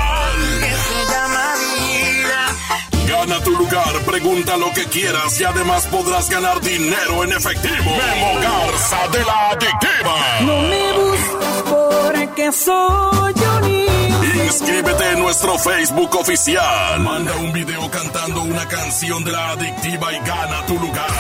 Gana 3.27 3.43
tu 3.43 3.51
lugar, 3.51 3.93
pregunta 4.05 4.57
lo 4.57 4.73
que 4.73 4.85
quieras 4.85 5.41
y 5.41 5.45
además 5.45 5.85
podrás 5.87 6.31
ganar 6.31 6.61
dinero 6.61 7.25
en 7.25 7.33
efectivo. 7.33 7.91
Memo 7.91 8.41
Garza 8.41 9.09
de 9.09 9.25
la 9.25 9.49
adictiva. 9.51 10.41
No 10.43 10.61
me 10.61 10.93
busques 10.93 11.63
porque 11.69 12.53
soy 12.53 13.35
un 13.35 13.87
Inscríbete 14.45 15.11
en 15.11 15.19
nuestro 15.19 15.59
Facebook 15.59 16.15
oficial. 16.15 17.01
Manda 17.01 17.35
un 17.37 17.53
video 17.53 17.91
cantando 17.91 18.43
una 18.43 18.65
canción 18.69 19.25
de 19.25 19.33
la 19.33 19.51
adictiva 19.51 20.13
y 20.13 20.19
gana 20.21 20.65
tu 20.67 20.79
lugar. 20.79 21.11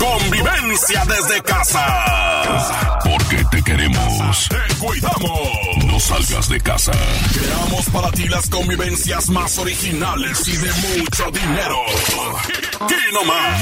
Convivencia 0.00 1.04
desde 1.06 1.40
casa. 1.42 2.98
Porque 3.04 3.44
te 3.52 3.62
queremos. 3.62 4.48
Te 4.48 4.74
cuidamos. 4.78 5.83
No 5.94 6.00
salgas 6.00 6.48
de 6.48 6.60
casa. 6.60 6.90
Creamos 7.32 7.88
para 7.90 8.10
ti 8.10 8.28
las 8.28 8.50
convivencias 8.50 9.30
más 9.30 9.56
originales 9.60 10.48
y 10.48 10.56
de 10.56 10.98
mucho 10.98 11.30
dinero. 11.30 11.76
Aquí 12.80 12.94
nomás. 13.12 13.60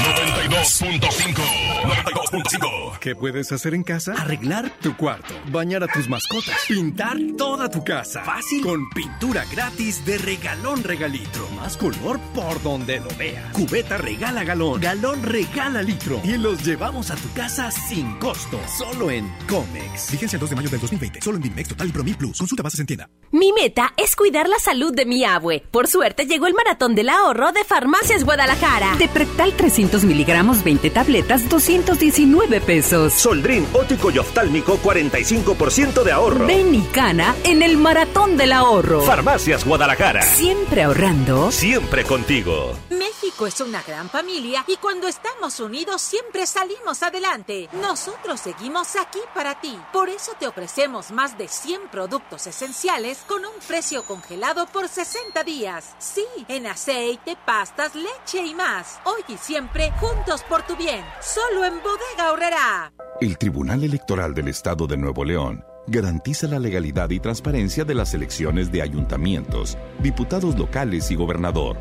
92.5. 0.79 1.35
92.5. 1.83 2.99
¿Qué 2.99 3.15
puedes 3.15 3.51
hacer 3.51 3.75
en 3.75 3.83
casa? 3.83 4.13
Arreglar 4.13 4.71
tu 4.81 4.97
cuarto, 4.97 5.35
bañar 5.51 5.83
a 5.83 5.87
tus 5.87 6.09
mascotas, 6.09 6.55
pintar 6.67 7.17
toda 7.37 7.69
tu 7.69 7.83
casa. 7.83 8.23
Fácil. 8.23 8.63
Con 8.63 8.89
pintura 8.89 9.45
gratis 9.51 10.03
de 10.03 10.17
regalón 10.17 10.83
regalitro. 10.83 11.47
Más 11.51 11.77
color 11.77 12.19
por 12.33 12.59
donde 12.63 12.99
lo 12.99 13.15
veas. 13.15 13.53
Cubeta 13.53 13.97
regala 13.97 14.43
galón, 14.43 14.81
galón 14.81 15.21
regala 15.21 15.83
litro. 15.83 16.19
Y 16.23 16.37
los 16.37 16.65
llevamos 16.65 17.11
a 17.11 17.15
tu 17.15 17.31
casa 17.33 17.69
sin 17.69 18.15
costo. 18.15 18.59
Solo 18.75 19.11
en 19.11 19.31
Comex. 19.47 20.09
Vigencia 20.11 20.37
el 20.37 20.39
2 20.39 20.49
de 20.49 20.55
mayo 20.55 20.69
del 20.71 20.81
2020. 20.81 21.21
Solo 21.21 21.37
en 21.37 21.43
Bimex 21.43 21.69
Total 21.69 21.87
y 21.87 21.91
Promil 21.91 22.22
Plus. 22.23 22.37
Consulta 22.37 22.63
bases 22.63 22.79
en 22.79 22.85
tienda. 22.85 23.09
Mi 23.31 23.51
meta 23.51 23.93
es 23.97 24.15
cuidar 24.15 24.47
la 24.47 24.59
salud 24.59 24.93
de 24.93 25.05
mi 25.05 25.25
abue. 25.25 25.63
Por 25.71 25.87
suerte 25.87 26.25
llegó 26.25 26.47
el 26.47 26.53
maratón 26.53 26.95
del 26.95 27.09
ahorro 27.09 27.51
de 27.51 27.63
Farmacias 27.63 28.23
Guadalajara. 28.23 28.95
Deprectal 28.97 29.53
300 29.57 30.03
miligramos, 30.03 30.63
20 30.63 30.89
tabletas, 30.91 31.49
219 31.49 32.61
pesos. 32.61 33.11
Soldrin 33.13 33.67
ótico 33.73 34.11
y 34.11 34.19
oftálmico, 34.19 34.77
45% 34.77 36.03
de 36.03 36.11
ahorro. 36.11 36.45
Ven 36.45 36.73
y 36.75 36.83
cana 36.93 37.35
en 37.43 37.61
el 37.61 37.77
maratón 37.77 38.37
del 38.37 38.53
ahorro. 38.53 39.01
Farmacias 39.01 39.65
Guadalajara. 39.65 40.21
Siempre 40.21 40.83
ahorrando. 40.83 41.51
Siempre 41.51 42.05
contigo. 42.05 42.77
México 42.89 43.13
México 43.23 43.47
es 43.47 43.61
una 43.61 43.81
gran 43.81 44.09
familia 44.09 44.63
y 44.67 44.75
cuando 44.77 45.07
estamos 45.07 45.59
unidos 45.59 46.01
siempre 46.01 46.45
salimos 46.45 47.01
adelante. 47.01 47.67
Nosotros 47.81 48.39
seguimos 48.39 48.95
aquí 48.95 49.19
para 49.33 49.59
ti. 49.59 49.75
Por 49.91 50.09
eso 50.09 50.33
te 50.39 50.45
ofrecemos 50.45 51.09
más 51.09 51.37
de 51.37 51.47
100 51.47 51.87
productos 51.89 52.12
esenciales 52.45 53.19
con 53.27 53.43
un 53.45 53.53
precio 53.67 54.03
congelado 54.03 54.67
por 54.67 54.87
60 54.87 55.43
días. 55.43 55.95
Sí, 55.97 56.25
en 56.47 56.67
aceite, 56.67 57.35
pastas, 57.45 57.93
leche 57.95 58.45
y 58.45 58.53
más. 58.53 58.99
Hoy 59.05 59.23
y 59.27 59.37
siempre, 59.37 59.91
juntos 59.99 60.43
por 60.43 60.61
tu 60.63 60.75
bien. 60.75 61.03
Solo 61.21 61.65
en 61.65 61.75
Bodega 61.81 62.31
Horrera. 62.31 62.93
El 63.19 63.37
Tribunal 63.37 63.83
Electoral 63.83 64.33
del 64.33 64.49
Estado 64.49 64.85
de 64.85 64.97
Nuevo 64.97 65.25
León 65.25 65.63
garantiza 65.87 66.47
la 66.47 66.59
legalidad 66.59 67.09
y 67.09 67.19
transparencia 67.19 67.83
de 67.83 67.95
las 67.95 68.13
elecciones 68.13 68.71
de 68.71 68.81
ayuntamientos, 68.81 69.77
diputados 69.99 70.57
locales 70.57 71.11
y 71.11 71.15
gobernador, 71.15 71.77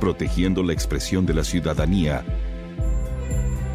protegiendo 0.00 0.62
la 0.62 0.72
expresión 0.72 1.26
de 1.26 1.34
la 1.34 1.44
ciudadanía. 1.44 2.24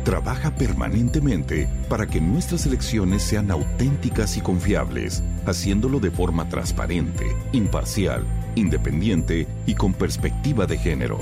Trabaja 0.04 0.56
permanentemente 0.56 1.68
para 1.88 2.08
que 2.08 2.20
nuestras 2.20 2.66
elecciones 2.66 3.22
sean 3.22 3.52
auténticas 3.52 4.36
y 4.36 4.42
confiables, 4.42 5.22
haciéndolo 5.46 6.00
de 6.00 6.10
forma 6.10 6.50
transparente, 6.50 7.36
imparcial, 7.52 8.26
independiente 8.56 9.48
y 9.68 9.76
con 9.76 9.94
perspectiva 9.94 10.66
de 10.66 10.78
género. 10.78 11.20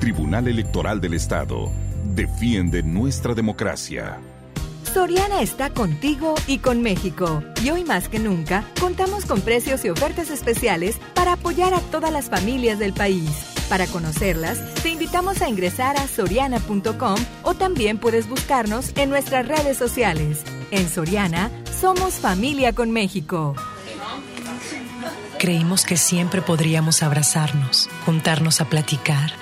Tribunal 0.00 0.48
Electoral 0.48 1.00
del 1.00 1.14
Estado 1.14 1.70
defiende 2.14 2.82
nuestra 2.82 3.34
democracia. 3.34 4.18
Soriana 4.92 5.40
está 5.40 5.70
contigo 5.70 6.34
y 6.46 6.58
con 6.58 6.82
México. 6.82 7.42
Y 7.64 7.70
hoy 7.70 7.84
más 7.84 8.08
que 8.08 8.18
nunca, 8.18 8.64
contamos 8.80 9.24
con 9.24 9.40
precios 9.40 9.84
y 9.84 9.90
ofertas 9.90 10.30
especiales 10.30 10.98
para 11.14 11.32
apoyar 11.32 11.74
a 11.74 11.80
todas 11.80 12.12
las 12.12 12.28
familias 12.28 12.78
del 12.78 12.92
país. 12.92 13.53
Para 13.68 13.86
conocerlas, 13.86 14.74
te 14.82 14.90
invitamos 14.90 15.42
a 15.42 15.48
ingresar 15.48 15.96
a 15.96 16.06
soriana.com 16.06 17.16
o 17.42 17.54
también 17.54 17.98
puedes 17.98 18.28
buscarnos 18.28 18.92
en 18.96 19.10
nuestras 19.10 19.46
redes 19.48 19.76
sociales. 19.76 20.42
En 20.70 20.88
Soriana, 20.88 21.50
somos 21.80 22.14
familia 22.14 22.72
con 22.72 22.90
México. 22.90 23.54
Creímos 25.38 25.84
que 25.84 25.96
siempre 25.96 26.42
podríamos 26.42 27.02
abrazarnos, 27.02 27.88
juntarnos 28.04 28.60
a 28.60 28.66
platicar. 28.66 29.32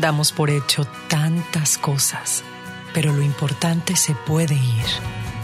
Damos 0.00 0.32
por 0.32 0.50
hecho 0.50 0.86
tantas 1.08 1.78
cosas 1.78 2.44
pero 2.92 3.12
lo 3.12 3.22
importante 3.22 3.96
se 3.96 4.14
puede 4.14 4.54
ir, 4.54 4.86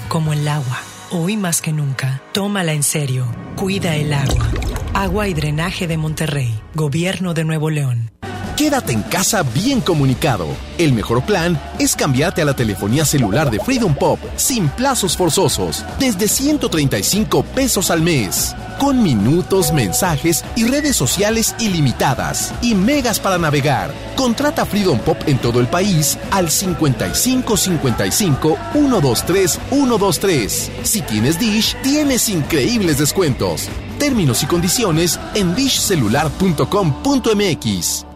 como 0.09 0.33
el 0.33 0.47
agua. 0.49 0.81
Hoy 1.11 1.37
más 1.37 1.61
que 1.61 1.73
nunca, 1.73 2.21
tómala 2.33 2.73
en 2.73 2.83
serio. 2.83 3.27
Cuida 3.55 3.95
el 3.95 4.13
agua. 4.13 4.51
Agua 4.99 5.29
y 5.29 5.35
Drenaje 5.35 5.87
de 5.87 5.99
Monterrey, 5.99 6.59
Gobierno 6.75 7.35
de 7.35 7.45
Nuevo 7.45 7.69
León. 7.69 8.11
Quédate 8.57 8.93
en 8.95 9.03
casa 9.03 9.43
bien 9.43 9.83
comunicado. 9.83 10.47
El 10.79 10.95
mejor 10.95 11.23
plan 11.23 11.61
es 11.79 11.95
cambiarte 11.95 12.41
a 12.41 12.47
la 12.47 12.57
telefonía 12.57 13.05
celular 13.05 13.51
de 13.51 13.61
Freedom 13.61 13.95
Pop 13.95 14.19
sin 14.37 14.71
plazos 14.71 15.15
forzosos, 15.15 15.85
desde 15.99 16.27
135 16.27 17.43
pesos 17.43 17.91
al 17.91 18.01
mes, 18.01 18.57
con 18.81 19.03
minutos, 19.03 19.75
mensajes 19.75 20.43
y 20.57 20.65
redes 20.65 20.97
sociales 20.97 21.55
ilimitadas 21.59 22.55
y 22.63 22.75
megas 22.75 23.21
para 23.21 23.37
navegar. 23.37 23.93
Contrata 24.17 24.65
Freedom 24.65 24.99
Pop 25.01 25.19
en 25.27 25.37
todo 25.37 25.61
el 25.61 25.67
país 25.67 26.17
al 26.31 26.51
55 26.51 27.59
55 27.59 28.57
123 28.73 29.61
123. 29.69 30.71
Si 30.83 31.03
tienes 31.03 31.39
Dish, 31.39 31.77
tienes 31.83 32.31
increíbles 32.31 32.97
descuentos. 32.97 33.69
Términos 33.99 34.43
y 34.43 34.47
condiciones 34.47 35.21
en 35.35 35.55
dishcelular.com.mx. 35.55 38.16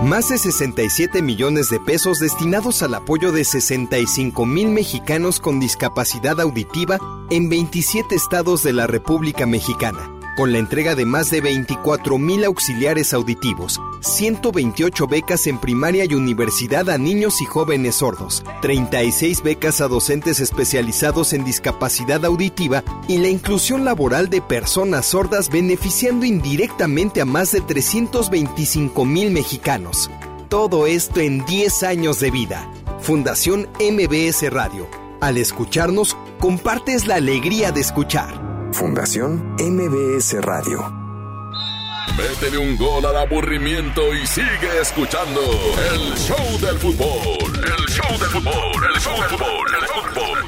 Más 0.00 0.30
de 0.30 0.38
67 0.38 1.22
millones 1.22 1.68
de 1.68 1.78
pesos 1.78 2.18
destinados 2.18 2.82
al 2.82 2.94
apoyo 2.94 3.30
de 3.30 3.44
65 3.44 4.46
mil 4.46 4.68
mexicanos 4.68 5.38
con 5.38 5.60
discapacidad 5.60 6.40
auditiva 6.40 6.98
en 7.30 7.48
27 7.48 8.14
estados 8.14 8.64
de 8.64 8.72
la 8.72 8.88
República 8.88 9.46
Mexicana, 9.46 10.10
con 10.36 10.52
la 10.52 10.58
entrega 10.58 10.94
de 10.94 11.04
más 11.04 11.30
de 11.30 11.40
24 11.40 12.18
mil 12.18 12.44
auxiliares 12.44 13.12
auditivos, 13.12 13.80
128 14.00 15.06
becas 15.06 15.46
en 15.46 15.58
primaria 15.58 16.04
y 16.04 16.14
universidad 16.14 16.88
a 16.90 16.98
niños 16.98 17.40
y 17.42 17.44
jóvenes 17.44 17.96
sordos, 17.96 18.44
36 18.62 19.42
becas 19.42 19.80
a 19.80 19.88
docentes 19.88 20.40
especializados 20.40 21.32
en 21.32 21.44
discapacidad 21.44 22.24
auditiva 22.24 22.82
y 23.08 23.18
la 23.18 23.28
inclusión 23.28 23.84
laboral 23.84 24.30
de 24.30 24.40
personas 24.40 25.06
sordas 25.06 25.50
beneficiando 25.50 26.24
indirectamente 26.24 27.20
a 27.20 27.24
más 27.24 27.52
de 27.52 27.60
325 27.60 29.04
mil 29.04 29.30
mexicanos. 29.30 30.10
Todo 30.48 30.86
esto 30.86 31.20
en 31.20 31.44
10 31.44 31.82
años 31.82 32.20
de 32.20 32.30
vida. 32.30 32.70
Fundación 33.00 33.68
MBS 33.80 34.50
Radio. 34.50 34.86
Al 35.20 35.38
escucharnos, 35.38 36.16
compartes 36.38 37.06
la 37.06 37.16
alegría 37.16 37.72
de 37.72 37.80
escuchar. 37.80 38.51
Fundación 38.72 39.54
MBS 39.58 40.40
Radio. 40.40 40.80
Métele 42.16 42.56
un 42.56 42.76
gol 42.78 43.04
al 43.04 43.16
aburrimiento 43.16 44.14
y 44.14 44.26
sigue 44.26 44.80
escuchando 44.80 45.40
el 45.92 46.16
show 46.16 46.58
del 46.60 46.78
fútbol. 46.78 47.52
El 47.54 47.86
show 47.86 48.10
del 48.18 48.28
fútbol, 48.30 48.84
el 48.94 49.00
show 49.00 49.14
del 49.14 49.30
fútbol, 49.30 49.66
el 49.78 49.86
fútbol. 49.88 50.38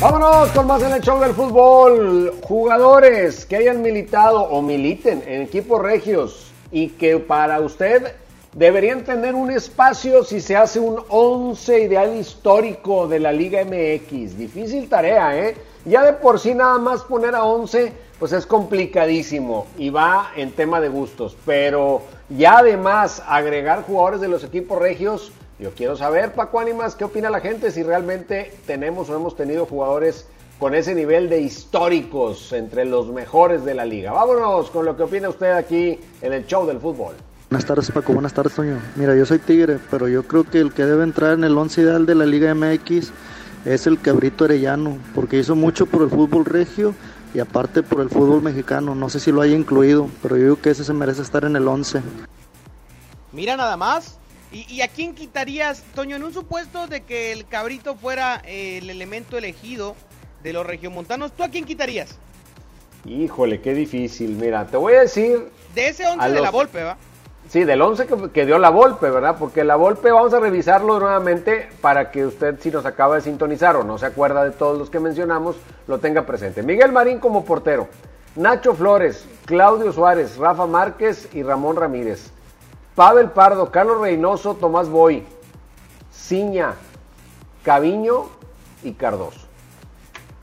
Vámonos 0.00 0.48
con 0.50 0.66
más 0.68 0.82
en 0.82 0.92
el 0.92 1.00
show 1.00 1.20
del 1.20 1.34
fútbol. 1.34 2.34
Jugadores 2.42 3.44
que 3.44 3.56
hayan 3.56 3.82
militado 3.82 4.42
o 4.42 4.62
militen 4.62 5.24
en 5.26 5.42
equipos 5.42 5.82
regios 5.82 6.52
y 6.70 6.90
que 6.90 7.18
para 7.18 7.60
usted 7.60 8.14
deberían 8.54 9.04
tener 9.04 9.34
un 9.34 9.50
espacio 9.50 10.22
si 10.22 10.40
se 10.40 10.56
hace 10.56 10.78
un 10.78 11.02
11 11.08 11.82
ideal 11.82 12.16
histórico 12.16 13.08
de 13.08 13.18
la 13.18 13.32
Liga 13.32 13.64
MX. 13.64 14.38
Difícil 14.38 14.88
tarea, 14.88 15.36
¿eh? 15.36 15.56
Ya 15.86 16.02
de 16.02 16.14
por 16.14 16.40
sí 16.40 16.52
nada 16.52 16.78
más 16.78 17.02
poner 17.02 17.36
a 17.36 17.44
11 17.44 17.92
pues 18.18 18.32
es 18.32 18.44
complicadísimo 18.44 19.68
y 19.78 19.90
va 19.90 20.32
en 20.34 20.50
tema 20.50 20.80
de 20.80 20.88
gustos, 20.88 21.36
pero 21.46 22.02
ya 22.28 22.58
además 22.58 23.22
agregar 23.26 23.84
jugadores 23.84 24.20
de 24.20 24.26
los 24.26 24.42
equipos 24.42 24.80
regios, 24.80 25.30
yo 25.60 25.70
quiero 25.70 25.96
saber, 25.96 26.32
Paco 26.32 26.58
Ánimas, 26.58 26.96
¿qué 26.96 27.04
opina 27.04 27.30
la 27.30 27.40
gente 27.40 27.70
si 27.70 27.84
realmente 27.84 28.52
tenemos 28.66 29.10
o 29.10 29.16
hemos 29.16 29.36
tenido 29.36 29.64
jugadores 29.64 30.26
con 30.58 30.74
ese 30.74 30.94
nivel 30.94 31.28
de 31.28 31.40
históricos 31.40 32.52
entre 32.52 32.84
los 32.84 33.08
mejores 33.12 33.64
de 33.64 33.74
la 33.74 33.84
liga? 33.84 34.12
Vámonos 34.12 34.70
con 34.70 34.86
lo 34.86 34.96
que 34.96 35.04
opina 35.04 35.28
usted 35.28 35.52
aquí 35.52 36.00
en 36.20 36.32
el 36.32 36.46
show 36.46 36.66
del 36.66 36.80
fútbol. 36.80 37.14
Buenas 37.48 37.64
tardes 37.64 37.92
Paco, 37.92 38.12
buenas 38.12 38.32
tardes 38.32 38.54
Toño. 38.54 38.80
Mira, 38.96 39.14
yo 39.14 39.24
soy 39.24 39.38
Tigre, 39.38 39.78
pero 39.88 40.08
yo 40.08 40.24
creo 40.24 40.42
que 40.42 40.58
el 40.58 40.72
que 40.72 40.84
debe 40.84 41.04
entrar 41.04 41.34
en 41.34 41.44
el 41.44 41.56
once 41.56 41.80
ideal 41.80 42.06
de 42.06 42.16
la 42.16 42.26
Liga 42.26 42.52
MX 42.54 43.12
es 43.66 43.86
el 43.86 44.00
Cabrito 44.00 44.44
Arellano, 44.44 44.98
porque 45.14 45.38
hizo 45.38 45.56
mucho 45.56 45.86
por 45.86 46.02
el 46.02 46.10
fútbol 46.10 46.44
regio 46.44 46.94
y 47.34 47.40
aparte 47.40 47.82
por 47.82 48.00
el 48.00 48.08
fútbol 48.08 48.40
mexicano. 48.40 48.94
No 48.94 49.10
sé 49.10 49.18
si 49.18 49.32
lo 49.32 49.42
haya 49.42 49.56
incluido, 49.56 50.08
pero 50.22 50.36
yo 50.36 50.42
digo 50.42 50.60
que 50.60 50.70
ese 50.70 50.84
se 50.84 50.92
merece 50.92 51.22
estar 51.22 51.44
en 51.44 51.56
el 51.56 51.66
11. 51.66 52.00
Mira 53.32 53.56
nada 53.56 53.76
más. 53.76 54.18
¿Y, 54.52 54.80
a 54.80 54.88
quién 54.88 55.14
quitarías, 55.14 55.82
Toño, 55.94 56.16
en 56.16 56.22
un 56.22 56.32
supuesto 56.32 56.86
de 56.86 57.02
que 57.02 57.32
el 57.32 57.46
cabrito 57.46 57.96
fuera 57.96 58.40
eh, 58.46 58.78
el 58.78 58.88
elemento 58.88 59.36
elegido 59.36 59.96
de 60.42 60.52
los 60.52 60.64
regiomontanos? 60.64 61.32
¿Tú 61.32 61.42
a 61.42 61.48
quién 61.48 61.64
quitarías? 61.64 62.16
Híjole, 63.04 63.60
qué 63.60 63.74
difícil. 63.74 64.30
Mira, 64.30 64.66
te 64.66 64.76
voy 64.76 64.94
a 64.94 65.00
decir. 65.00 65.50
De 65.74 65.88
ese 65.88 66.06
11 66.06 66.30
de 66.30 66.40
la 66.40 66.50
Volpe, 66.50 66.84
¿va? 66.84 66.96
Sí, 67.48 67.62
del 67.62 67.80
11 67.80 68.08
que, 68.32 68.44
dio 68.44 68.58
la 68.58 68.70
Volpe, 68.70 69.08
¿verdad? 69.08 69.36
Porque 69.38 69.62
la 69.62 69.76
Volpe 69.76 70.10
vamos 70.10 70.34
a 70.34 70.40
revisarlo 70.40 70.98
nuevamente 70.98 71.68
para 71.80 72.10
que 72.10 72.26
usted, 72.26 72.58
si 72.60 72.72
nos 72.72 72.84
acaba 72.84 73.14
de 73.14 73.20
sintonizar 73.20 73.76
o 73.76 73.84
no 73.84 73.98
se 73.98 74.06
acuerda 74.06 74.42
de 74.42 74.50
todos 74.50 74.76
los 74.76 74.90
que 74.90 74.98
mencionamos, 74.98 75.56
lo 75.86 75.98
tenga 75.98 76.26
presente. 76.26 76.64
Miguel 76.64 76.90
Marín 76.90 77.20
como 77.20 77.44
portero, 77.44 77.86
Nacho 78.34 78.74
Flores, 78.74 79.28
Claudio 79.44 79.92
Suárez, 79.92 80.36
Rafa 80.36 80.66
Márquez 80.66 81.28
y 81.34 81.44
Ramón 81.44 81.76
Ramírez. 81.76 82.32
Pavel 82.96 83.30
Pardo, 83.30 83.70
Carlos 83.70 84.00
Reynoso, 84.00 84.54
Tomás 84.54 84.88
Boy, 84.88 85.24
Ciña, 86.12 86.74
Caviño 87.62 88.24
y 88.82 88.92
Cardoso. 88.94 89.46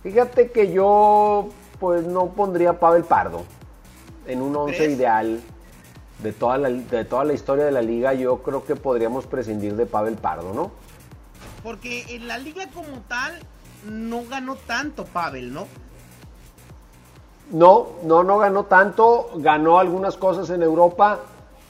Fíjate 0.03 0.51
que 0.51 0.71
yo 0.71 1.49
pues 1.79 2.05
no 2.05 2.27
pondría 2.27 2.71
a 2.71 2.73
Pavel 2.73 3.03
Pardo 3.03 3.41
en 4.25 4.41
un 4.41 4.55
11 4.55 4.91
ideal 4.91 5.41
de 6.23 6.31
toda, 6.31 6.57
la, 6.57 6.69
de 6.69 7.05
toda 7.05 7.25
la 7.25 7.33
historia 7.33 7.65
de 7.65 7.71
la 7.71 7.81
liga, 7.81 8.13
yo 8.13 8.38
creo 8.38 8.63
que 8.65 8.75
podríamos 8.75 9.25
prescindir 9.25 9.75
de 9.75 9.86
Pavel 9.86 10.15
Pardo, 10.15 10.53
¿no? 10.53 10.71
Porque 11.62 12.05
en 12.15 12.27
la 12.27 12.38
liga 12.38 12.67
como 12.73 13.01
tal 13.07 13.38
no 13.89 14.23
ganó 14.25 14.55
tanto 14.55 15.05
Pavel, 15.05 15.53
¿no? 15.53 15.67
No, 17.51 17.88
no, 18.03 18.23
no 18.23 18.38
ganó 18.38 18.65
tanto, 18.65 19.31
ganó 19.36 19.77
algunas 19.77 20.15
cosas 20.17 20.49
en 20.49 20.63
Europa, 20.63 21.19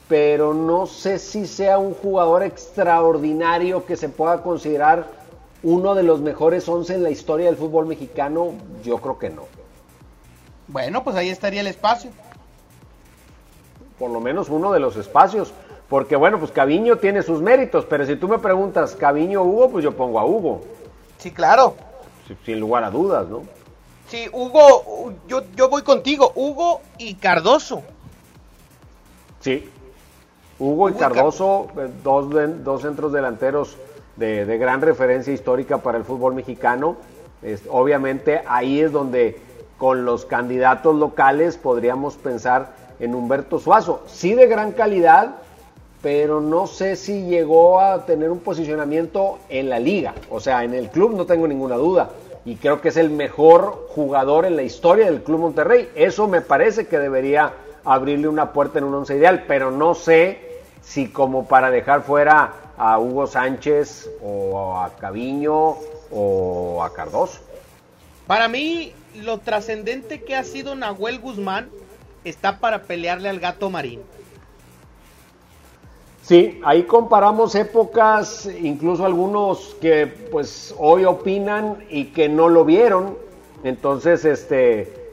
pero 0.08 0.54
no 0.54 0.86
sé 0.86 1.18
si 1.18 1.46
sea 1.46 1.78
un 1.78 1.94
jugador 1.94 2.42
extraordinario 2.44 3.84
que 3.84 3.96
se 3.96 4.08
pueda 4.08 4.42
considerar 4.42 5.06
uno 5.62 5.94
de 5.94 6.04
los 6.04 6.20
mejores 6.20 6.68
11 6.68 6.94
en 6.94 7.02
la 7.02 7.10
historia 7.10 7.46
del 7.46 7.56
fútbol 7.56 7.86
mexicano, 7.86 8.52
yo 8.84 8.98
creo 8.98 9.18
que 9.18 9.30
no. 9.30 9.42
Bueno, 10.68 11.02
pues 11.02 11.16
ahí 11.16 11.28
estaría 11.28 11.60
el 11.60 11.66
espacio. 11.66 12.10
Por 13.98 14.10
lo 14.10 14.20
menos 14.20 14.48
uno 14.48 14.72
de 14.72 14.80
los 14.80 14.96
espacios. 14.96 15.52
Porque 15.88 16.16
bueno, 16.16 16.38
pues 16.38 16.50
Caviño 16.50 16.96
tiene 16.96 17.22
sus 17.22 17.40
méritos, 17.40 17.84
pero 17.84 18.06
si 18.06 18.16
tú 18.16 18.26
me 18.28 18.38
preguntas 18.38 18.96
Caviño 18.96 19.42
Hugo, 19.42 19.70
pues 19.70 19.84
yo 19.84 19.92
pongo 19.92 20.18
a 20.18 20.24
Hugo. 20.24 20.62
Sí, 21.18 21.30
claro. 21.30 21.74
Sin 22.44 22.58
lugar 22.58 22.84
a 22.84 22.90
dudas, 22.90 23.28
¿no? 23.28 23.42
Sí, 24.08 24.28
Hugo, 24.32 25.12
yo, 25.28 25.42
yo 25.54 25.68
voy 25.68 25.82
contigo, 25.82 26.32
Hugo 26.34 26.80
y 26.98 27.14
Cardoso. 27.14 27.82
Sí, 29.40 29.70
Hugo, 30.58 30.88
y 30.88 30.92
Cardoso, 30.94 31.68
eh, 31.76 31.90
dos, 32.02 32.28
dos 32.64 32.82
centros 32.82 33.12
delanteros 33.12 33.76
de, 34.16 34.58
gran 34.58 34.80
referencia 34.80 35.32
histórica 35.32 35.78
para 35.78 35.98
el 35.98 36.04
fútbol 36.04 36.34
mexicano. 36.34 36.96
obviamente 37.68 38.42
ahí 38.46 38.80
es 38.80 38.92
donde 38.92 39.40
con 39.78 40.04
los 40.04 40.24
candidatos 40.24 40.94
locales 40.94 41.56
podríamos 41.56 42.14
pensar 42.14 42.74
en 43.00 43.14
Humberto 43.14 43.58
Suazo. 43.58 44.02
Sí 44.06 44.34
de 44.34 44.46
gran 44.46 44.72
calidad, 44.72 45.36
pero 46.02 46.40
no 46.40 46.66
sé 46.66 46.96
si 46.96 47.24
llegó 47.24 47.80
a 47.80 48.04
tener 48.04 48.30
un 48.30 48.40
posicionamiento 48.40 49.38
en 49.48 49.70
la 49.70 49.78
liga. 49.78 50.14
O 50.30 50.40
sea, 50.40 50.64
en 50.64 50.74
el 50.74 50.90
club 50.90 51.14
no 51.14 51.26
tengo 51.26 51.48
ninguna 51.48 51.76
duda. 51.76 52.10
Y 52.44 52.56
creo 52.56 52.80
que 52.80 52.90
es 52.90 52.98
el 52.98 53.08
mejor 53.08 53.88
jugador 53.88 54.44
en 54.44 54.56
la 54.56 54.62
historia 54.62 55.06
del 55.06 55.22
Club 55.22 55.40
Monterrey. 55.40 55.88
Eso 55.94 56.28
me 56.28 56.42
parece 56.42 56.86
que 56.86 56.98
debería 56.98 57.54
abrirle 57.84 58.28
una 58.28 58.52
puerta 58.52 58.78
en 58.78 58.84
un 58.84 58.94
once 58.94 59.16
ideal, 59.16 59.44
pero 59.48 59.70
no 59.70 59.94
sé 59.94 60.60
si 60.82 61.08
como 61.08 61.46
para 61.46 61.70
dejar 61.70 62.02
fuera 62.02 62.52
a 62.76 62.98
Hugo 62.98 63.26
Sánchez 63.26 64.10
o 64.22 64.76
a 64.76 64.90
Caviño 64.96 65.76
o 66.10 66.82
a 66.82 66.92
Cardoso. 66.92 67.40
Para 68.26 68.48
mí, 68.48 68.92
lo 69.14 69.38
trascendente 69.38 70.22
que 70.22 70.34
ha 70.34 70.44
sido 70.44 70.74
Nahuel 70.74 71.18
Guzmán 71.18 71.70
está 72.24 72.58
para 72.58 72.82
pelearle 72.82 73.28
al 73.28 73.40
gato 73.40 73.70
marín. 73.70 74.00
Sí, 76.22 76.58
ahí 76.64 76.84
comparamos 76.84 77.54
épocas, 77.54 78.48
incluso 78.62 79.04
algunos 79.04 79.76
que 79.78 80.06
pues 80.06 80.74
hoy 80.78 81.04
opinan 81.04 81.84
y 81.90 82.06
que 82.06 82.30
no 82.30 82.48
lo 82.48 82.64
vieron, 82.64 83.18
entonces 83.62 84.24
este 84.24 85.04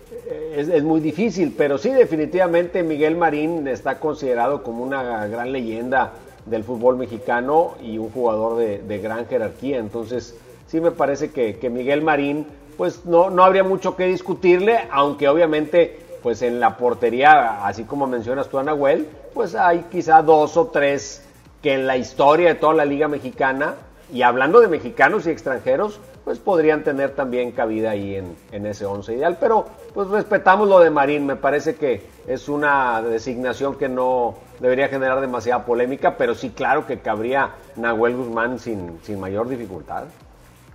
es, 0.56 0.84
muy 0.84 1.02
difícil, 1.02 1.54
pero 1.58 1.78
sí 1.78 1.90
definitivamente 1.90 2.84
Miguel 2.84 3.18
Marín 3.18 3.68
está 3.68 4.00
considerado 4.00 4.64
como 4.64 4.84
una 4.84 5.28
gran 5.28 5.52
leyenda 5.52 6.14
del 6.46 6.64
fútbol 6.64 6.96
mexicano 6.96 7.76
y 7.84 7.98
un 7.98 8.10
jugador 8.10 8.56
de, 8.58 9.00
gran 9.00 9.28
jerarquía, 9.28 9.80
entonces 9.80 10.38
sí 10.68 10.80
me 10.80 10.92
parece 10.92 11.32
que, 11.32 11.70
Miguel 11.70 12.02
Marín 12.02 12.48
pues 12.78 13.06
no, 13.06 13.30
no 13.30 13.44
habría 13.44 13.66
mucho 13.66 13.98
que 13.98 14.06
discutirle, 14.06 14.80
aunque 14.92 15.28
obviamente 15.28 16.00
pues 16.22 16.42
en 16.42 16.60
la 16.60 16.78
portería, 16.78 17.66
así 17.66 17.84
como 17.84 18.08
mencionas 18.08 18.48
tú 18.48 18.60
a 18.60 18.64
Nahuel, 18.64 19.08
pues 19.34 19.56
hay 19.56 19.86
quizá 19.92 20.22
dos 20.22 20.58
o 20.58 20.68
tres 20.68 21.24
que 21.62 21.74
en 21.74 21.88
la 21.88 21.98
historia 21.98 22.50
de 22.50 22.56
toda 22.56 22.74
la 22.74 22.86
liga 22.86 23.08
mexicana, 23.08 23.76
y 24.12 24.24
hablando 24.24 24.60
de 24.60 24.68
mexicanos 24.68 25.26
y 25.26 25.30
extranjeros, 25.30 26.00
pues 26.26 26.38
podrían 26.38 26.84
tener 26.84 27.12
también 27.12 27.52
cabida 27.52 27.92
ahí 27.92 28.16
en, 28.16 28.36
en 28.52 28.66
ese 28.66 28.86
once 28.86 29.14
ideal. 29.14 29.38
Pero 29.40 29.66
pues 29.94 30.08
respetamos 30.10 30.68
lo 30.68 30.80
de 30.80 30.90
Marín, 30.90 31.26
me 31.26 31.36
parece 31.36 31.76
que 31.76 32.06
es 32.28 32.50
una 32.50 33.02
designación 33.02 33.76
que 33.76 33.90
no 33.90 34.36
debería 34.60 34.88
generar 34.90 35.22
demasiada 35.22 35.66
polémica, 35.66 36.18
pero 36.18 36.36
sí 36.36 36.52
claro 36.52 36.86
que 36.86 37.00
cabría 37.00 37.52
Nahuel 37.76 38.16
Guzmán 38.16 38.60
sin, 38.60 39.00
sin 39.04 39.20
mayor 39.20 39.50
dificultad. 39.50 40.04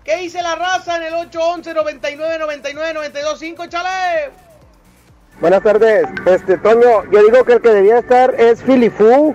¿Qué 0.03 0.17
dice 0.19 0.43
la 0.43 0.55
raza 0.55 0.97
en 0.97 1.05
el 1.05 1.15
811 1.15 1.75
99 1.75 2.39
99 2.39 2.95
92 2.95 3.39
5, 3.39 3.67
chale? 3.67 4.46
Buenas 5.39 5.63
tardes, 5.63 6.09
este 6.25 6.57
Toño, 6.57 7.05
yo 7.13 7.23
digo 7.23 7.45
que 7.45 7.53
el 7.53 7.61
que 7.61 7.69
debía 7.69 7.99
estar 7.99 8.35
es 8.41 8.63
Filifu. 8.63 9.35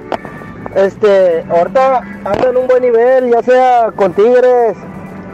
Este, 0.73 1.45
ahorita 1.47 1.99
anda 2.25 2.49
en 2.49 2.57
un 2.57 2.65
buen 2.65 2.81
nivel, 2.81 3.29
ya 3.29 3.43
sea 3.43 3.91
con 3.95 4.11
Tigres, 4.13 4.75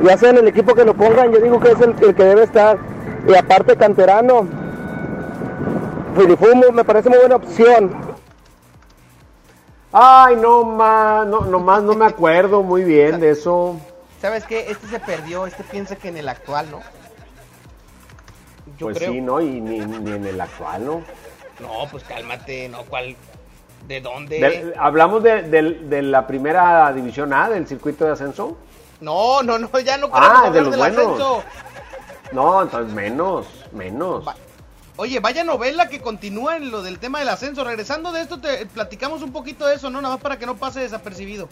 ya 0.04 0.18
sea 0.18 0.32
en 0.32 0.40
el 0.40 0.48
equipo 0.50 0.76
que 0.76 0.84
lo 0.84 0.94
pongan, 0.94 1.32
yo 1.32 1.40
digo 1.40 1.62
que 1.62 1.72
es 1.72 1.80
el, 1.80 1.96
que 1.96 2.24
debe 2.24 2.44
estar. 2.44 2.78
Y 3.26 3.34
aparte 3.34 3.78
canterano, 3.78 4.46
Filifu 6.18 6.48
me 6.74 6.84
parece 6.84 7.08
muy 7.08 7.20
buena 7.20 7.38
opción. 7.38 7.96
Ay, 9.94 10.36
no 10.36 10.66
más, 10.66 11.26
no, 11.28 11.46
no 11.46 11.60
más 11.60 11.82
no 11.82 11.94
me 11.94 12.08
acuerdo 12.08 12.62
muy 12.62 12.84
bien 12.84 13.22
de 13.22 13.32
eso. 13.32 13.78
¿Sabes 14.22 14.44
qué? 14.44 14.70
Este 14.70 14.88
se 14.88 15.00
perdió, 15.00 15.48
este 15.48 15.64
piensa 15.64 15.96
que 15.96 16.10
en 16.10 16.18
el 16.18 16.28
actual, 16.28 16.70
¿no? 16.70 16.97
Pues 18.80 18.98
sí, 18.98 19.22
¿no? 19.22 19.42
Y 19.42 19.62
ni, 19.62 19.80
en 19.80 20.26
el 20.26 20.40
actual, 20.40 20.86
¿no? 20.86 21.04
No, 21.60 21.88
pues 21.90 22.04
cálmate, 22.04 22.70
¿no? 22.70 22.84
¿Cuál? 22.84 23.16
¿De 23.88 24.02
dónde? 24.02 24.74
¿Hablamos 24.78 25.24
de, 25.24 26.02
la 26.02 26.28
primera 26.28 26.92
división 26.94 27.34
A 27.34 27.50
del 27.50 27.68
circuito 27.68 28.06
de 28.06 28.12
ascenso? 28.12 28.58
No, 29.00 29.44
no, 29.44 29.58
no, 29.58 29.80
ya 29.80 29.98
no 29.98 30.10
ah, 30.12 30.50
de 30.52 30.62
los 30.62 30.76
buenos. 30.76 31.44
No, 32.32 32.62
entonces 32.62 32.94
menos, 32.94 33.48
menos. 33.72 34.26
Oye, 34.98 35.20
vaya 35.20 35.44
novela 35.44 35.88
que 35.88 36.02
continúa 36.02 36.58
en 36.58 36.72
lo 36.72 36.82
del 36.82 36.98
tema 36.98 37.20
del 37.20 37.30
ascenso. 37.30 37.64
Regresando 37.64 38.12
de 38.12 38.22
esto, 38.22 38.40
te 38.40 38.66
platicamos 38.66 39.22
un 39.22 39.32
poquito 39.32 39.68
de 39.68 39.76
eso, 39.76 39.90
¿no? 39.90 40.02
Nada 40.02 40.16
más 40.16 40.24
para 40.24 40.38
que 40.38 40.46
no 40.46 40.58
pase 40.58 40.80
desapercibido. 40.80 41.48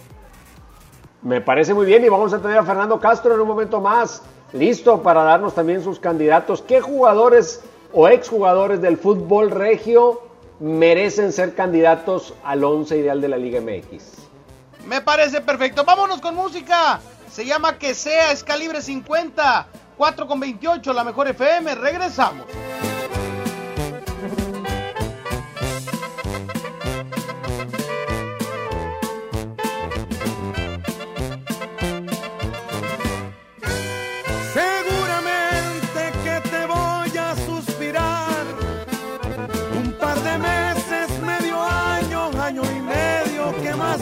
Me 1.22 1.42
parece 1.42 1.74
muy 1.74 1.86
bien 1.86 2.04
y 2.04 2.10
vamos 2.10 2.34
a 2.34 2.40
tener 2.40 2.58
a 2.58 2.64
Fernando 2.64 3.00
Castro 3.00 3.34
en 3.36 3.40
un 3.40 3.48
momento 3.48 3.80
más 3.80 4.24
listo 4.54 5.02
para 5.02 5.24
darnos 5.24 5.56
también 5.56 5.84
sus 5.84 6.00
candidatos. 6.00 6.62
¿Qué 6.62 6.82
jugadores 6.82 7.62
o 7.94 8.08
exjugadores 8.08 8.82
del 8.82 8.98
fútbol 8.98 9.52
regio 9.52 10.22
merecen 10.60 11.32
ser 11.32 11.56
candidatos 11.56 12.34
al 12.44 12.64
11 12.64 12.98
ideal 12.98 13.22
de 13.22 13.28
la 13.28 13.38
Liga 13.38 13.62
MX? 13.62 14.26
Me 14.88 15.02
parece 15.02 15.42
perfecto. 15.42 15.84
Vámonos 15.84 16.22
con 16.22 16.36
música. 16.36 17.00
Se 17.32 17.46
llama 17.46 17.78
Que 17.78 17.94
sea, 17.94 18.32
es 18.32 18.44
calibre 18.44 18.82
50. 18.82 19.68
4 19.98 20.28
con 20.28 20.40
28, 20.40 20.94
la 20.94 21.04
mejor 21.04 21.28
FM. 21.28 21.76
Regresamos. 21.76 22.46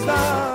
Seguramente 0.03 0.52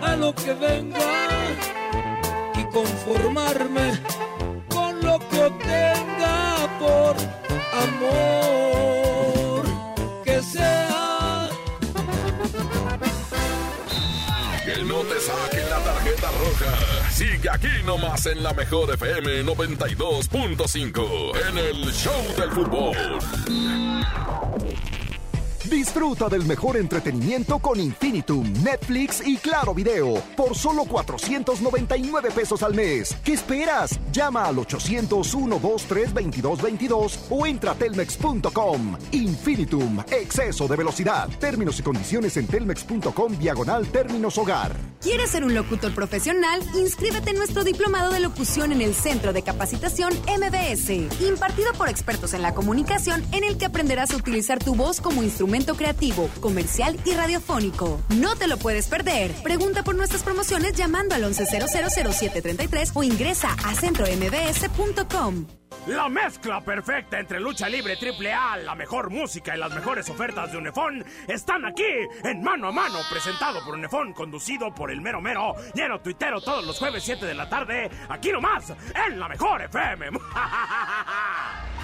a 0.00 0.16
lo 0.16 0.34
que 0.34 0.54
venga 0.54 0.98
y 2.54 2.64
conformarme 2.72 3.92
con 4.68 4.98
lo 5.04 5.18
que 5.28 5.44
obtenga 5.44 6.66
por 6.78 7.14
amor. 7.84 9.64
Que 10.24 10.42
sea 10.42 11.50
Que 14.64 14.82
no 14.82 15.00
te 15.00 15.20
saquen 15.20 15.68
la 15.68 15.80
tarjeta 15.80 16.30
roja. 16.30 17.10
Sigue 17.10 17.50
aquí 17.50 17.82
nomás 17.84 18.24
en 18.26 18.42
la 18.42 18.54
mejor 18.54 18.94
FM 18.94 19.44
92.5 19.44 21.36
en 21.48 21.58
el 21.58 21.92
Show 21.92 22.34
del 22.38 22.50
Fútbol. 22.50 22.96
Disfruta 25.72 26.28
del 26.28 26.44
mejor 26.44 26.76
entretenimiento 26.76 27.58
con 27.58 27.80
Infinitum, 27.80 28.44
Netflix 28.62 29.26
y 29.26 29.38
Claro 29.38 29.72
Video 29.72 30.22
por 30.36 30.54
solo 30.54 30.84
499 30.84 32.30
pesos 32.30 32.62
al 32.62 32.74
mes. 32.74 33.16
¿Qué 33.24 33.32
esperas? 33.32 33.98
Llama 34.12 34.44
al 34.44 34.56
800-123-2222 34.56 37.20
o 37.30 37.46
entra 37.46 37.70
a 37.70 37.74
telmex.com. 37.74 38.98
Infinitum, 39.12 40.00
exceso 40.10 40.68
de 40.68 40.76
velocidad. 40.76 41.30
Términos 41.40 41.80
y 41.80 41.82
condiciones 41.82 42.36
en 42.36 42.48
telmex.com 42.48 43.38
diagonal 43.38 43.86
términos 43.86 44.36
hogar. 44.36 44.76
¿Quieres 45.00 45.30
ser 45.30 45.42
un 45.42 45.54
locutor 45.54 45.94
profesional? 45.94 46.60
Inscríbete 46.78 47.30
en 47.30 47.38
nuestro 47.38 47.64
diplomado 47.64 48.12
de 48.12 48.20
locución 48.20 48.72
en 48.72 48.82
el 48.82 48.94
Centro 48.94 49.32
de 49.32 49.42
Capacitación 49.42 50.12
MBS, 50.26 50.90
impartido 51.26 51.72
por 51.78 51.88
expertos 51.88 52.34
en 52.34 52.42
la 52.42 52.52
comunicación, 52.52 53.24
en 53.32 53.42
el 53.42 53.56
que 53.56 53.64
aprenderás 53.64 54.12
a 54.12 54.16
utilizar 54.16 54.62
tu 54.62 54.74
voz 54.74 55.00
como 55.00 55.22
instrumento 55.22 55.61
creativo, 55.66 56.28
comercial 56.40 56.98
y 57.04 57.14
radiofónico. 57.14 58.00
No 58.10 58.36
te 58.36 58.48
lo 58.48 58.56
puedes 58.58 58.88
perder. 58.88 59.32
Pregunta 59.42 59.82
por 59.82 59.94
nuestras 59.94 60.22
promociones 60.22 60.74
llamando 60.74 61.14
al 61.14 61.24
11000733 61.24 62.90
o 62.94 63.02
ingresa 63.02 63.56
a 63.64 63.74
centrombs.com. 63.74 65.46
La 65.86 66.08
mezcla 66.08 66.60
perfecta 66.60 67.18
entre 67.18 67.40
lucha 67.40 67.68
libre 67.68 67.96
triple 67.96 68.32
A, 68.32 68.56
la 68.56 68.76
mejor 68.76 69.10
música 69.10 69.56
y 69.56 69.58
las 69.58 69.74
mejores 69.74 70.08
ofertas 70.08 70.52
de 70.52 70.58
Unefón 70.58 71.04
están 71.26 71.64
aquí 71.64 71.82
en 72.22 72.40
Mano 72.40 72.68
a 72.68 72.72
Mano, 72.72 72.98
presentado 73.10 73.64
por 73.64 73.74
Unefón, 73.74 74.12
conducido 74.12 74.72
por 74.72 74.92
el 74.92 75.00
mero 75.00 75.20
mero, 75.20 75.56
lleno 75.74 76.00
tuitero 76.00 76.40
todos 76.40 76.64
los 76.64 76.78
jueves 76.78 77.02
7 77.02 77.26
de 77.26 77.34
la 77.34 77.48
tarde, 77.48 77.90
aquí 78.08 78.30
nomás, 78.30 78.72
en 79.08 79.18
la 79.18 79.28
mejor 79.28 79.62
FM. 79.62 80.10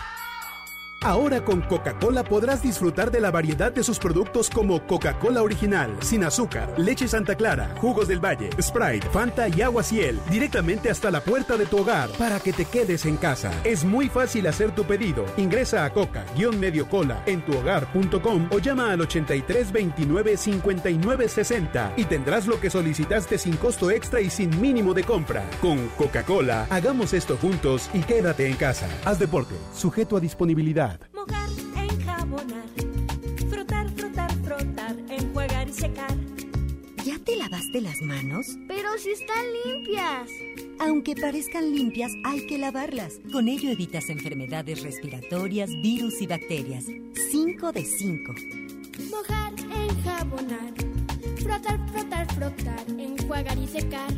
Ahora 1.02 1.44
con 1.44 1.60
Coca-Cola 1.60 2.24
podrás 2.24 2.60
disfrutar 2.60 3.12
de 3.12 3.20
la 3.20 3.30
variedad 3.30 3.70
de 3.70 3.84
sus 3.84 4.00
productos 4.00 4.50
como 4.50 4.84
Coca-Cola 4.84 5.42
original, 5.42 5.96
sin 6.00 6.24
azúcar, 6.24 6.74
leche 6.76 7.06
Santa 7.06 7.36
Clara, 7.36 7.72
jugos 7.76 8.08
del 8.08 8.18
Valle, 8.18 8.50
Sprite, 8.60 9.08
Fanta 9.10 9.48
y 9.48 9.62
agua 9.62 9.84
Ciel, 9.84 10.18
directamente 10.28 10.90
hasta 10.90 11.12
la 11.12 11.20
puerta 11.20 11.56
de 11.56 11.66
tu 11.66 11.78
hogar 11.78 12.10
para 12.18 12.40
que 12.40 12.52
te 12.52 12.64
quedes 12.64 13.06
en 13.06 13.16
casa. 13.16 13.52
Es 13.62 13.84
muy 13.84 14.08
fácil 14.08 14.48
hacer 14.48 14.74
tu 14.74 14.84
pedido. 14.84 15.24
Ingresa 15.36 15.84
a 15.84 15.92
coca-mediocola 15.92 17.22
en 17.26 17.42
tuhogar.com 17.42 18.48
o 18.50 18.58
llama 18.58 18.90
al 18.90 19.00
83 19.00 19.70
29 19.70 20.36
59 20.36 21.28
60 21.28 21.92
y 21.96 22.04
tendrás 22.06 22.48
lo 22.48 22.60
que 22.60 22.70
solicitaste 22.70 23.38
sin 23.38 23.56
costo 23.56 23.92
extra 23.92 24.20
y 24.20 24.30
sin 24.30 24.60
mínimo 24.60 24.94
de 24.94 25.04
compra. 25.04 25.44
Con 25.60 25.88
Coca-Cola, 25.90 26.66
hagamos 26.70 27.12
esto 27.12 27.36
juntos 27.36 27.88
y 27.94 28.00
quédate 28.00 28.48
en 28.48 28.56
casa. 28.56 28.88
Haz 29.04 29.20
deporte, 29.20 29.54
sujeto 29.72 30.16
a 30.16 30.20
disponibilidad. 30.20 30.87
Lavaste 37.58 37.80
las 37.80 38.02
manos? 38.02 38.46
Pero 38.68 38.88
si 38.98 39.10
están 39.10 39.44
limpias. 39.64 40.30
Aunque 40.78 41.16
parezcan 41.16 41.72
limpias, 41.74 42.12
hay 42.24 42.46
que 42.46 42.56
lavarlas. 42.56 43.20
Con 43.32 43.48
ello 43.48 43.70
evitas 43.70 44.10
enfermedades 44.10 44.82
respiratorias, 44.82 45.70
virus 45.82 46.22
y 46.22 46.28
bacterias. 46.28 46.84
5 47.30 47.72
de 47.72 47.84
5. 47.84 48.34
Mojar, 49.10 49.52
enjabonar, 49.58 50.72
frotar, 51.42 51.90
frotar, 51.90 52.34
frotar, 52.34 52.84
enjuagar 52.96 53.58
y 53.58 53.66
secar. 53.66 54.12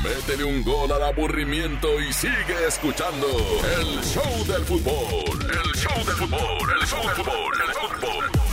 Métele 0.03 0.43
un 0.45 0.63
gol 0.63 0.91
al 0.91 1.03
aburrimiento 1.03 1.99
y 1.99 2.13
sigue 2.13 2.67
escuchando 2.67 3.27
el 3.77 4.03
show 4.03 4.45
del 4.45 4.63
fútbol. 4.65 5.39
El 5.41 5.75
show 5.75 6.05
del 6.05 6.15
fútbol, 6.15 6.79
el 6.79 6.87
show 6.87 7.03
del 7.03 7.15
fútbol, 7.15 7.61
el 7.61 7.73
show 7.73 7.89
del 7.89 8.01
fútbol. 8.01 8.46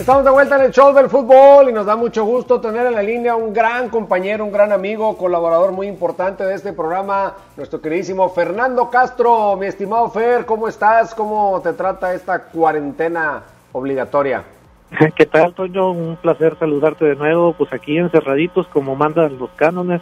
Estamos 0.00 0.24
de 0.24 0.30
vuelta 0.30 0.56
en 0.56 0.62
el 0.62 0.70
show 0.70 0.94
del 0.94 1.10
fútbol 1.10 1.68
y 1.68 1.74
nos 1.74 1.84
da 1.84 1.94
mucho 1.94 2.24
gusto 2.24 2.58
tener 2.58 2.86
en 2.86 2.94
la 2.94 3.02
línea 3.02 3.36
un 3.36 3.52
gran 3.52 3.90
compañero, 3.90 4.46
un 4.46 4.50
gran 4.50 4.72
amigo, 4.72 5.14
colaborador 5.18 5.72
muy 5.72 5.88
importante 5.88 6.42
de 6.42 6.54
este 6.54 6.72
programa, 6.72 7.34
nuestro 7.58 7.82
queridísimo 7.82 8.30
Fernando 8.30 8.88
Castro. 8.88 9.56
Mi 9.56 9.66
estimado 9.66 10.08
Fer, 10.08 10.46
¿cómo 10.46 10.68
estás? 10.68 11.14
¿Cómo 11.14 11.60
te 11.62 11.74
trata 11.74 12.14
esta 12.14 12.44
cuarentena 12.44 13.42
obligatoria? 13.72 14.42
¿Qué 15.16 15.26
tal, 15.26 15.52
Toño? 15.52 15.90
Un 15.90 16.16
placer 16.16 16.56
saludarte 16.58 17.04
de 17.04 17.16
nuevo, 17.16 17.52
pues 17.52 17.70
aquí 17.70 17.98
encerraditos 17.98 18.66
como 18.68 18.96
mandan 18.96 19.38
los 19.38 19.50
cánones 19.50 20.00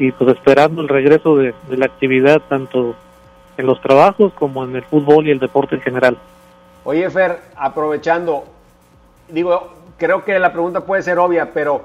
y 0.00 0.10
pues 0.10 0.36
esperando 0.36 0.82
el 0.82 0.88
regreso 0.88 1.36
de, 1.36 1.54
de 1.70 1.76
la 1.76 1.86
actividad 1.86 2.42
tanto 2.48 2.96
en 3.56 3.66
los 3.66 3.80
trabajos 3.82 4.32
como 4.32 4.64
en 4.64 4.74
el 4.74 4.82
fútbol 4.82 5.28
y 5.28 5.30
el 5.30 5.38
deporte 5.38 5.76
en 5.76 5.80
general. 5.80 6.18
Oye, 6.82 7.08
Fer, 7.08 7.38
aprovechando, 7.54 8.42
digo, 9.28 9.72
creo 9.96 10.24
que 10.24 10.38
la 10.38 10.52
pregunta 10.52 10.80
puede 10.80 11.02
ser 11.02 11.18
obvia, 11.18 11.52
pero 11.52 11.82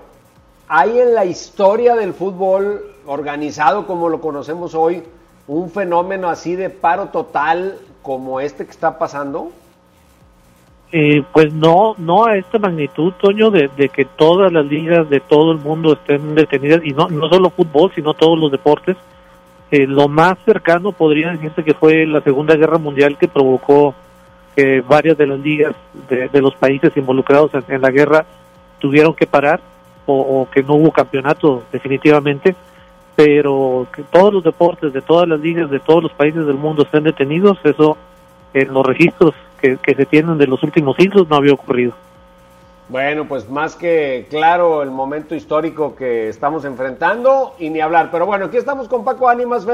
¿hay 0.68 1.00
en 1.00 1.14
la 1.14 1.26
historia 1.26 1.96
del 1.96 2.14
fútbol 2.14 2.84
organizado 3.06 3.88
como 3.88 4.10
lo 4.10 4.22
conocemos 4.22 4.76
hoy 4.76 5.04
un 5.48 5.70
fenómeno 5.70 6.30
así 6.30 6.56
de 6.56 6.70
paro 6.70 7.08
total 7.08 7.78
como 8.02 8.40
este 8.40 8.66
que 8.66 8.72
está 8.72 8.98
pasando? 8.98 9.52
Eh, 10.92 11.22
pues 11.34 11.54
no, 11.54 11.96
no 11.98 12.26
a 12.26 12.38
esta 12.38 12.60
magnitud, 12.60 13.12
Toño, 13.20 13.52
de, 13.52 13.70
que 13.90 14.06
todas 14.06 14.52
las 14.54 14.66
ligas 14.66 15.10
de 15.10 15.20
todo 15.20 15.52
el 15.52 15.58
mundo 15.58 15.94
estén 15.94 16.34
detenidas, 16.34 16.82
y 16.84 16.92
no, 16.92 17.10
no 17.10 17.28
solo 17.28 17.50
fútbol, 17.50 17.92
sino 17.94 18.14
todos 18.14 18.40
los 18.40 18.52
deportes. 18.52 18.96
Eh, 19.70 19.86
lo 19.86 20.08
más 20.08 20.38
cercano 20.46 20.94
podría 20.94 21.32
decirse 21.32 21.64
que 21.64 21.74
fue 21.74 22.06
la 22.06 22.22
Segunda 22.22 22.56
Guerra 22.56 22.78
Mundial 22.78 23.18
que 23.18 23.28
provocó 23.28 23.94
que 24.58 24.82
varias 24.82 25.16
de 25.20 25.28
las 25.28 25.40
ligas 25.40 25.76
de, 26.10 26.42
los 26.42 26.56
países 26.56 26.92
involucrados 26.98 27.52
en, 27.68 27.80
la 27.80 27.92
guerra 27.92 28.26
tuvieron 28.80 29.14
que 29.14 29.28
parar 29.28 29.60
o, 30.08 30.48
que 30.52 30.64
no 30.64 30.74
hubo 30.74 30.92
campeonato 30.92 31.62
definitivamente, 31.72 32.56
pero 33.16 33.86
que 33.94 34.02
todos 34.02 34.34
los 34.34 34.44
deportes 34.44 34.92
de 34.94 35.02
todas 35.04 35.28
las 35.28 35.40
ligas 35.40 35.70
de 35.70 35.80
todos 35.80 36.02
los 36.02 36.12
países 36.14 36.44
del 36.48 36.56
mundo 36.56 36.82
estén 36.82 37.04
detenidos, 37.04 37.60
eso 37.64 37.98
en 38.52 38.74
los 38.74 38.84
registros 38.84 39.36
que, 39.62 39.78
se 39.86 40.06
tienen 40.08 40.40
de 40.40 40.48
los 40.48 40.64
últimos 40.64 40.96
siglos 40.96 41.30
no 41.30 41.36
había 41.36 41.54
ocurrido. 41.54 41.94
Bueno, 42.90 43.28
pues 43.28 43.48
más 43.52 43.76
que 43.76 44.26
claro 44.28 44.82
el 44.82 44.90
momento 44.90 45.36
histórico 45.36 45.96
que 45.96 46.30
estamos 46.30 46.66
enfrentando 46.66 47.54
y 47.60 47.70
ni 47.70 47.80
hablar. 47.80 48.10
Pero 48.12 48.26
bueno, 48.26 48.46
aquí 48.46 48.58
estamos 48.58 48.88
con 48.88 49.06
Paco 49.06 49.30
Ánimas 49.30 49.66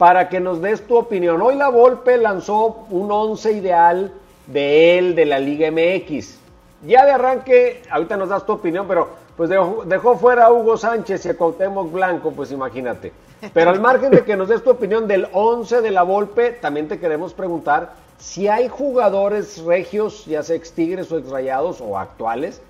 para 0.00 0.30
que 0.30 0.40
nos 0.40 0.62
des 0.62 0.80
tu 0.86 0.96
opinión. 0.96 1.42
Hoy 1.42 1.56
la 1.56 1.68
Volpe 1.68 2.16
lanzó 2.16 2.86
un 2.88 3.12
once 3.12 3.52
ideal 3.52 4.10
de 4.46 4.96
él, 4.96 5.14
de 5.14 5.26
la 5.26 5.38
Liga 5.38 5.70
MX. 5.70 6.38
Ya 6.86 7.04
de 7.04 7.12
arranque, 7.12 7.82
ahorita 7.90 8.16
nos 8.16 8.30
das 8.30 8.46
tu 8.46 8.52
opinión, 8.52 8.88
pero 8.88 9.10
pues 9.36 9.50
dejó, 9.50 9.84
dejó 9.84 10.16
fuera 10.16 10.46
a 10.46 10.52
Hugo 10.52 10.78
Sánchez 10.78 11.26
y 11.26 11.28
a 11.28 11.36
Cuauhtémoc 11.36 11.92
Blanco, 11.92 12.32
pues 12.32 12.50
imagínate. 12.50 13.12
Pero 13.52 13.68
al 13.68 13.80
margen 13.80 14.10
de 14.10 14.24
que 14.24 14.38
nos 14.38 14.48
des 14.48 14.64
tu 14.64 14.70
opinión 14.70 15.06
del 15.06 15.28
11 15.34 15.82
de 15.82 15.90
la 15.90 16.02
Volpe, 16.02 16.52
también 16.52 16.88
te 16.88 16.98
queremos 16.98 17.34
preguntar 17.34 17.92
si 18.18 18.48
hay 18.48 18.68
jugadores 18.68 19.62
regios, 19.64 20.24
ya 20.24 20.42
sea 20.42 20.56
ex 20.56 20.72
Tigres 20.72 21.12
o 21.12 21.18
ex 21.18 21.28
Rayados 21.28 21.82
o 21.82 21.98
actuales, 21.98 22.62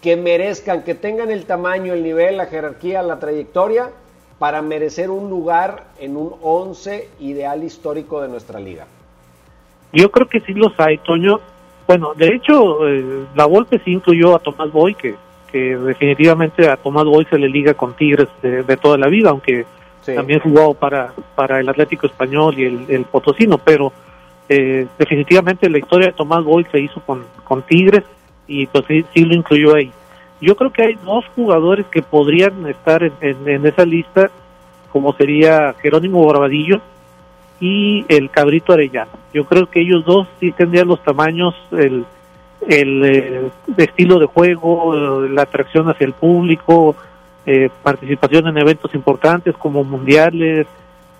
que 0.00 0.16
merezcan, 0.16 0.82
que 0.82 0.94
tengan 0.94 1.30
el 1.30 1.44
tamaño, 1.44 1.92
el 1.92 2.02
nivel, 2.02 2.38
la 2.38 2.46
jerarquía, 2.46 3.02
la 3.02 3.18
trayectoria 3.18 3.90
para 4.44 4.60
merecer 4.60 5.08
un 5.08 5.30
lugar 5.30 5.84
en 5.98 6.18
un 6.18 6.34
11 6.42 7.08
ideal 7.20 7.64
histórico 7.64 8.20
de 8.20 8.28
nuestra 8.28 8.60
liga. 8.60 8.86
Yo 9.90 10.10
creo 10.10 10.28
que 10.28 10.40
sí 10.40 10.52
los 10.52 10.78
hay, 10.78 10.98
Toño. 10.98 11.40
Bueno, 11.86 12.12
de 12.14 12.26
hecho, 12.26 12.86
eh, 12.86 13.24
la 13.34 13.46
Volpe 13.46 13.80
sí 13.82 13.92
incluyó 13.92 14.36
a 14.36 14.40
Tomás 14.40 14.70
Boy, 14.70 14.96
que, 14.96 15.14
que 15.50 15.78
definitivamente 15.78 16.68
a 16.68 16.76
Tomás 16.76 17.06
Boy 17.06 17.26
se 17.30 17.38
le 17.38 17.48
liga 17.48 17.72
con 17.72 17.96
Tigres 17.96 18.28
de, 18.42 18.62
de 18.64 18.76
toda 18.76 18.98
la 18.98 19.06
vida, 19.06 19.30
aunque 19.30 19.64
sí. 20.02 20.14
también 20.14 20.40
jugó 20.40 20.74
para, 20.74 21.14
para 21.34 21.60
el 21.60 21.68
Atlético 21.70 22.06
Español 22.06 22.54
y 22.58 22.64
el, 22.64 22.84
el 22.90 23.04
Potosino, 23.06 23.56
pero 23.56 23.94
eh, 24.50 24.86
definitivamente 24.98 25.70
la 25.70 25.78
historia 25.78 26.08
de 26.08 26.12
Tomás 26.12 26.44
Boy 26.44 26.66
se 26.70 26.80
hizo 26.80 27.00
con, 27.00 27.24
con 27.44 27.62
Tigres 27.62 28.04
y 28.46 28.66
pues 28.66 28.84
sí, 28.88 29.06
sí, 29.14 29.24
lo 29.24 29.34
incluyó 29.36 29.74
ahí. 29.74 29.90
Yo 30.44 30.56
creo 30.56 30.70
que 30.70 30.82
hay 30.82 30.94
dos 31.02 31.24
jugadores 31.34 31.86
que 31.86 32.02
podrían 32.02 32.66
estar 32.66 33.02
en, 33.02 33.66
esa 33.66 33.86
lista, 33.86 34.30
como 34.92 35.14
sería 35.14 35.74
Jerónimo 35.80 36.22
Barbadillo 36.26 36.82
y 37.60 38.04
el 38.08 38.28
Cabrito 38.28 38.74
Arellano. 38.74 39.10
Yo 39.32 39.46
creo 39.46 39.70
que 39.70 39.80
ellos 39.80 40.04
dos 40.04 40.28
sí 40.40 40.52
tendrían 40.52 40.88
los 40.88 41.02
tamaños, 41.02 41.54
el, 41.72 42.04
el 42.68 43.04
eh, 43.06 43.50
estilo 43.78 44.18
de 44.18 44.26
juego, 44.26 45.22
la 45.22 45.42
atracción 45.42 45.88
hacia 45.88 46.06
el 46.06 46.12
público, 46.12 46.94
eh, 47.46 47.70
participación 47.82 48.46
en 48.46 48.58
eventos 48.58 48.94
importantes 48.94 49.56
como 49.56 49.82
mundiales, 49.82 50.66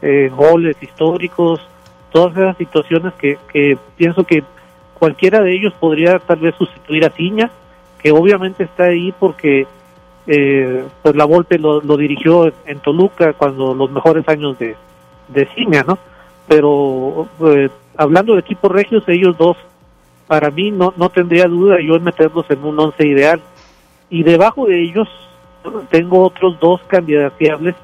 eh, 0.02 0.30
goles 0.36 0.76
históricos, 0.82 1.66
todas 2.12 2.36
esas 2.36 2.58
situaciones 2.58 3.14
que, 3.14 3.38
que 3.50 3.78
pienso 3.96 4.24
que 4.24 4.44
cualquiera 4.92 5.40
de 5.40 5.54
ellos 5.54 5.72
podría 5.80 6.18
tal 6.18 6.40
vez 6.40 6.54
sustituir 6.56 7.06
a 7.06 7.10
Ciña, 7.10 7.50
que 8.04 8.12
obviamente 8.12 8.64
está 8.64 8.84
ahí 8.84 9.14
porque 9.18 9.66
eh, 10.26 10.84
pues 11.02 11.16
la 11.16 11.24
Volpe 11.24 11.58
lo, 11.58 11.80
lo 11.80 11.96
dirigió 11.96 12.52
en, 12.66 12.78
Toluca 12.80 13.32
cuando 13.32 13.74
los 13.74 13.90
mejores 13.90 14.28
años 14.28 14.58
de, 14.58 14.76
de 15.28 15.46
Ciña, 15.54 15.84
¿no? 15.84 15.98
Pero 16.46 17.26
eh, 17.46 17.70
hablando 17.96 18.34
de 18.34 18.40
equipos 18.40 18.70
regios, 18.70 19.04
ellos 19.08 19.38
dos, 19.38 19.56
para 20.26 20.50
mí 20.50 20.70
no, 20.70 20.92
no 20.98 21.08
tendría 21.08 21.48
duda 21.48 21.80
yo 21.80 21.96
en 21.96 22.04
meterlos 22.04 22.44
en 22.50 22.62
un 22.62 22.78
once 22.78 23.06
ideal. 23.06 23.40
Y 24.10 24.22
debajo 24.22 24.66
de 24.66 24.82
ellos 24.82 25.08
tengo 25.88 26.26
otros 26.26 26.60
dos 26.60 26.82
candidateables, 26.86 27.74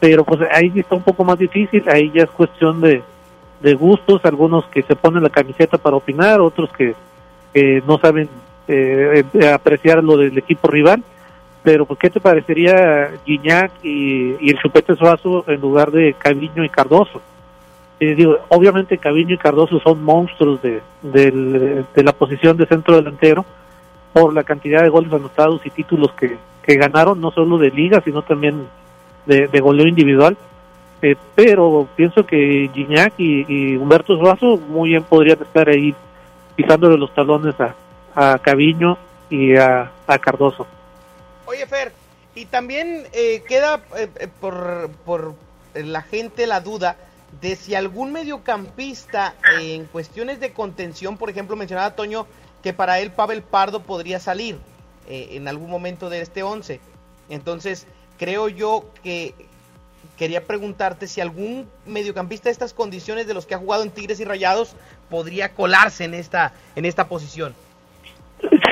pero 0.00 0.22
pues 0.22 0.40
ahí 0.52 0.70
está 0.76 0.96
un 0.96 1.02
poco 1.02 1.24
más 1.24 1.38
difícil, 1.38 1.82
ahí 1.88 2.10
ya 2.14 2.24
es 2.24 2.30
cuestión 2.30 2.82
de, 2.82 3.02
de 3.62 3.74
gustos, 3.74 4.22
algunos 4.26 4.66
que 4.66 4.82
se 4.82 4.96
ponen 4.96 5.22
la 5.22 5.30
camiseta 5.30 5.78
para 5.78 5.96
opinar, 5.96 6.42
otros 6.42 6.70
que, 6.76 6.94
que 7.54 7.82
no 7.86 7.98
saben 7.98 8.28
eh, 8.68 9.24
apreciar 9.52 10.02
lo 10.02 10.16
del 10.16 10.36
equipo 10.38 10.68
rival. 10.68 11.02
Pero, 11.62 11.84
pues, 11.84 11.98
¿qué 11.98 12.10
te 12.10 12.20
parecería 12.20 13.10
Guiñac 13.26 13.72
y, 13.82 14.48
el 14.48 14.58
Chupete 14.58 14.96
Suazo 14.96 15.44
en 15.46 15.60
lugar 15.60 15.90
de 15.90 16.14
Caviño 16.14 16.64
y 16.64 16.68
Cardoso? 16.70 17.20
Eh, 17.98 18.14
digo, 18.14 18.38
obviamente 18.48 18.96
Caviño 18.96 19.34
y 19.34 19.38
Cardoso 19.38 19.78
son 19.80 20.02
monstruos 20.02 20.62
de, 20.62 20.80
de, 21.02 21.84
de, 21.94 22.02
la 22.02 22.12
posición 22.12 22.56
de 22.56 22.64
centro 22.64 22.96
delantero 22.96 23.44
por 24.14 24.32
la 24.32 24.42
cantidad 24.42 24.82
de 24.82 24.88
goles 24.88 25.12
anotados 25.12 25.60
y 25.66 25.70
títulos 25.70 26.12
que, 26.14 26.38
que 26.62 26.76
ganaron, 26.76 27.20
no 27.20 27.30
solo 27.30 27.58
de 27.58 27.70
liga, 27.70 28.00
sino 28.02 28.22
también 28.22 28.66
de, 29.26 29.48
de 29.48 29.60
goleo 29.60 29.86
individual. 29.86 30.38
Eh, 31.02 31.16
pero 31.34 31.88
pienso 31.94 32.24
que 32.24 32.70
Gignac 32.72 33.14
y, 33.18 33.44
y, 33.48 33.76
Humberto 33.76 34.18
Suazo 34.18 34.56
muy 34.56 34.90
bien 34.90 35.02
podrían 35.02 35.40
estar 35.40 35.68
ahí 35.68 35.94
pisándole 36.56 36.96
los 36.96 37.12
talones 37.14 37.58
a, 37.60 37.74
a 38.20 38.38
Caviño 38.38 38.98
y 39.30 39.56
a, 39.56 39.90
a 40.06 40.18
Cardoso. 40.18 40.66
Oye, 41.46 41.66
Fer, 41.66 41.92
y 42.34 42.44
también 42.44 43.06
eh, 43.12 43.42
queda 43.48 43.80
eh, 43.96 44.28
por, 44.40 44.90
por 45.06 45.34
la 45.74 46.02
gente 46.02 46.46
la 46.46 46.60
duda 46.60 46.96
de 47.40 47.56
si 47.56 47.74
algún 47.74 48.12
mediocampista 48.12 49.34
eh, 49.58 49.74
en 49.74 49.86
cuestiones 49.86 50.38
de 50.38 50.52
contención, 50.52 51.16
por 51.16 51.30
ejemplo, 51.30 51.56
mencionaba 51.56 51.94
Toño 51.94 52.26
que 52.62 52.74
para 52.74 53.00
él 53.00 53.10
Pavel 53.10 53.42
Pardo 53.42 53.80
podría 53.80 54.20
salir 54.20 54.58
eh, 55.08 55.28
en 55.32 55.48
algún 55.48 55.70
momento 55.70 56.10
de 56.10 56.20
este 56.20 56.42
11. 56.42 56.78
Entonces, 57.30 57.86
creo 58.18 58.48
yo 58.48 58.84
que 59.02 59.34
quería 60.18 60.46
preguntarte 60.46 61.06
si 61.06 61.22
algún 61.22 61.70
mediocampista 61.86 62.50
de 62.50 62.52
estas 62.52 62.74
condiciones 62.74 63.26
de 63.26 63.32
los 63.32 63.46
que 63.46 63.54
ha 63.54 63.58
jugado 63.58 63.82
en 63.82 63.90
Tigres 63.90 64.20
y 64.20 64.24
Rayados 64.24 64.74
podría 65.08 65.54
colarse 65.54 66.04
en 66.04 66.12
esta 66.12 66.52
en 66.76 66.84
esta 66.84 67.08
posición. 67.08 67.54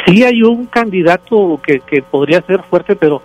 Sí 0.07 0.25
hay 0.25 0.43
un 0.43 0.67
candidato 0.67 1.61
que, 1.63 1.81
que 1.81 2.03
podría 2.03 2.41
ser 2.43 2.63
fuerte, 2.63 2.97
pero 2.97 3.23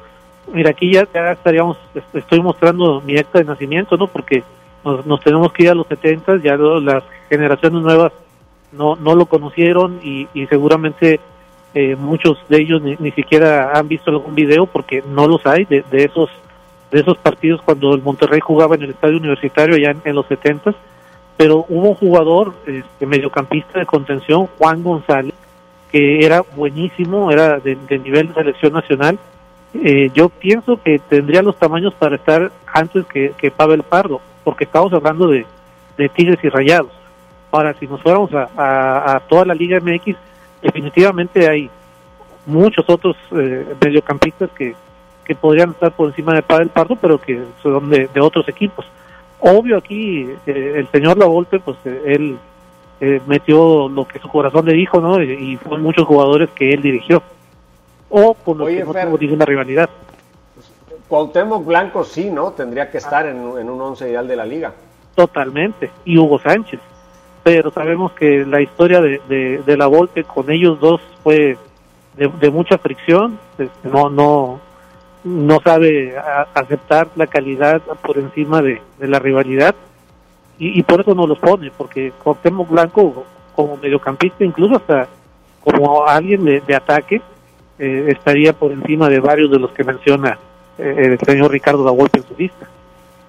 mira, 0.51 0.71
aquí 0.71 0.91
ya, 0.91 1.07
ya 1.13 1.31
estaríamos, 1.31 1.77
estoy 2.13 2.41
mostrando 2.41 3.01
mi 3.01 3.17
acta 3.17 3.39
de 3.39 3.45
nacimiento, 3.45 3.97
¿no? 3.97 4.07
Porque 4.07 4.43
nos, 4.83 5.05
nos 5.05 5.21
tenemos 5.21 5.51
que 5.53 5.63
ir 5.63 5.69
a 5.69 5.75
los 5.75 5.87
70, 5.87 6.37
ya 6.43 6.57
las 6.57 7.03
generaciones 7.29 7.81
nuevas 7.81 8.11
no, 8.73 8.95
no 8.95 9.15
lo 9.15 9.25
conocieron 9.25 9.99
y, 10.03 10.27
y 10.33 10.45
seguramente 10.47 11.19
eh, 11.73 11.95
muchos 11.95 12.37
de 12.49 12.61
ellos 12.61 12.81
ni, 12.81 12.95
ni, 12.99 13.11
siquiera 13.11 13.71
han 13.73 13.87
visto 13.87 14.11
algún 14.11 14.35
video 14.35 14.65
porque 14.65 15.03
no 15.07 15.27
los 15.27 15.45
hay 15.45 15.65
de, 15.65 15.83
de 15.89 16.03
esos 16.05 16.29
de 16.91 16.99
esos 16.99 17.17
partidos 17.17 17.61
cuando 17.63 17.95
el 17.95 18.03
Monterrey 18.03 18.39
jugaba 18.39 18.75
en 18.75 18.83
el 18.83 18.91
estadio 18.91 19.17
universitario 19.17 19.77
ya 19.77 19.91
en, 19.91 20.01
en 20.05 20.15
los 20.15 20.27
70 20.27 20.75
pero 21.35 21.65
hubo 21.69 21.89
un 21.89 21.95
jugador 21.95 22.53
este, 22.67 23.05
mediocampista 23.05 23.79
de 23.79 23.85
contención 23.85 24.47
Juan 24.57 24.83
González 24.83 25.33
que 25.93 26.25
era 26.25 26.41
buenísimo, 26.41 27.31
era 27.31 27.59
de, 27.59 27.77
nivel 28.03 28.29
de 28.29 28.33
selección 28.33 28.73
nacional. 28.73 29.19
Eh, 29.75 30.09
yo 30.15 30.27
pienso 30.29 30.81
que 30.81 30.97
tendría 30.97 31.43
los 31.43 31.55
tamaños 31.57 31.93
para 31.93 32.15
estar 32.15 32.51
antes 32.65 33.05
que, 33.05 33.33
que 33.37 33.51
Pavel 33.51 33.83
Pardo, 33.83 34.19
porque 34.43 34.63
estamos 34.63 34.91
hablando 34.91 35.27
de, 35.27 35.45
de 35.95 36.09
Tigres 36.09 36.39
y 36.43 36.49
Rayados. 36.49 36.91
Ahora, 37.51 37.75
si 37.79 37.85
nos 37.85 38.01
fuéramos 38.01 38.33
a, 38.33 38.49
a, 38.57 39.17
a 39.17 39.19
toda 39.19 39.45
la 39.45 39.53
Liga 39.53 39.79
MX, 39.79 40.15
definitivamente 40.63 41.47
hay 41.47 41.69
muchos 42.47 42.89
otros 42.89 43.15
eh, 43.31 43.63
mediocampistas 43.79 44.49
que, 44.57 44.75
que 45.23 45.35
podrían 45.35 45.69
estar 45.69 45.91
por 45.91 46.09
encima 46.09 46.33
de 46.33 46.41
Pavel 46.41 46.69
Pardo, 46.69 46.95
pero 46.95 47.21
que 47.21 47.39
son 47.61 47.91
de, 47.91 48.09
de 48.11 48.19
otros 48.19 48.49
equipos. 48.49 48.83
Obvio 49.39 49.77
aquí, 49.77 50.27
eh, 50.47 50.73
el 50.77 50.87
señor 50.87 51.19
Lavolpe, 51.19 51.59
pues 51.59 51.77
eh, 51.85 52.01
él 52.07 52.39
eh, 53.05 53.21
metió 53.27 53.89
lo 53.89 54.07
que 54.07 54.19
su 54.19 54.29
corazón 54.29 54.65
le 54.65 54.73
dijo, 54.73 55.01
¿no? 55.01 55.21
Y, 55.21 55.57
fueron 55.57 55.81
muchos 55.83 56.07
jugadores 56.07 56.49
que 56.51 56.71
él 56.71 56.81
dirigió. 56.81 57.21
O 58.09 58.33
con 58.33 58.59
los 58.59 58.67
Oye, 58.67 58.77
que 58.77 58.83
no 58.85 58.93
Fer, 58.93 59.07
tuvo 59.07 59.17
ninguna 59.17 59.45
rivalidad. 59.45 59.89
Cuauhtémoc 61.07 61.65
Blanco 61.65 62.03
sí, 62.03 62.29
¿no? 62.31 62.51
Tendría 62.51 62.89
que 62.89 62.97
estar 62.99 63.25
en, 63.27 63.37
en 63.59 63.69
un 63.69 63.81
once 63.81 64.07
ideal 64.09 64.27
de 64.27 64.35
la 64.35 64.45
liga. 64.45 64.71
Totalmente. 65.15 65.91
Y 66.05 66.17
Hugo 66.17 66.39
Sánchez. 66.39 66.79
Pero 67.43 67.71
sabemos 67.71 68.13
que 68.13 68.45
la 68.45 68.61
historia 68.61 69.01
de, 69.01 69.21
de, 69.27 69.61
de 69.65 69.77
la 69.77 69.87
Volpe 69.87 70.23
con 70.23 70.49
ellos 70.49 70.79
dos 70.79 71.01
fue 71.23 71.57
de, 72.15 72.27
de 72.39 72.49
mucha 72.49 72.77
fricción. 72.77 73.37
Este, 73.57 73.89
No, 73.89 74.09
no, 74.09 74.59
no 75.25 75.59
sabe 75.59 76.17
a- 76.17 76.47
aceptar 76.53 77.09
la 77.15 77.27
calidad 77.27 77.81
por 78.01 78.17
encima 78.17 78.61
de, 78.61 78.81
de 78.97 79.07
la 79.07 79.19
rivalidad. 79.19 79.75
Y, 80.69 80.83
por 80.83 81.01
eso 81.01 81.13
no 81.15 81.27
los 81.27 81.39
pone, 81.39 81.71
porque 81.77 82.13
Cuauhtémoc 82.23 82.69
Blanco 82.69 83.25
como 83.55 83.77
mediocampista, 83.77 84.43
incluso 84.43 84.75
hasta 84.75 85.07
como 85.63 86.05
alguien 86.05 86.43
de, 86.45 86.75
ataque, 86.75 87.21
eh, 87.79 88.05
estaría 88.09 88.53
por 88.53 88.71
encima 88.71 89.09
de 89.09 89.19
varios 89.19 89.49
de 89.51 89.59
los 89.59 89.71
que 89.71 89.83
menciona 89.83 90.37
eh, 90.77 91.17
el 91.19 91.19
señor 91.19 91.51
Ricardo 91.51 91.83
Davolpe 91.83 92.19
en 92.19 92.27
su 92.27 92.35
lista. 92.37 92.67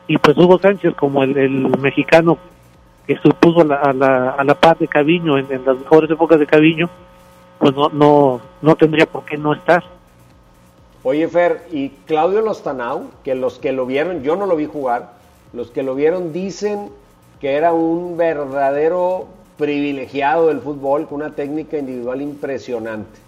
Y 0.07 0.19
pues 0.19 0.37
Hugo 0.37 0.59
Sánchez 0.59 0.95
como 0.95 1.23
el, 1.23 1.79
mexicano 1.79 2.39
que 3.07 3.17
supuso 3.19 3.63
a 3.63 3.65
la, 3.65 3.77
a 3.77 3.93
la, 3.93 4.31
a 4.31 4.45
la 4.45 4.55
paz 4.55 4.79
de 4.79 4.89
Caviño 4.89 5.39
en, 5.39 5.47
en 5.51 5.65
las 5.65 5.79
mejores 5.79 6.11
épocas 6.11 6.39
de 6.39 6.47
Caviño, 6.47 6.89
pues 7.59 7.75
no, 7.75 7.89
no, 7.91 8.41
no 8.63 8.77
tendría 8.77 9.07
por 9.07 9.25
qué 9.25 9.37
no 9.37 9.53
estar. 9.55 9.83
Oye, 11.03 11.29
Fer, 11.29 11.67
y 11.71 11.91
Claudio 12.07 12.41
Lostanau, 12.41 13.11
que 13.23 13.35
los 13.35 13.59
que 13.59 13.73
lo 13.73 13.85
vieron, 13.85 14.23
yo 14.23 14.37
no 14.37 14.47
lo 14.47 14.57
vi 14.57 14.67
jugar, 14.67 15.13
los 15.53 15.71
que 15.71 15.83
lo 15.83 15.95
vieron 15.95 16.33
dicen 16.33 16.91
que 17.45 17.53
era 17.53 17.75
un 17.75 18.17
verdadero 18.17 19.27
privilegiado 19.59 20.49
del 20.49 20.61
fútbol 20.61 21.07
con 21.07 21.17
una 21.17 21.35
técnica 21.35 21.77
individual 21.77 22.23
impresionante. 22.23 23.21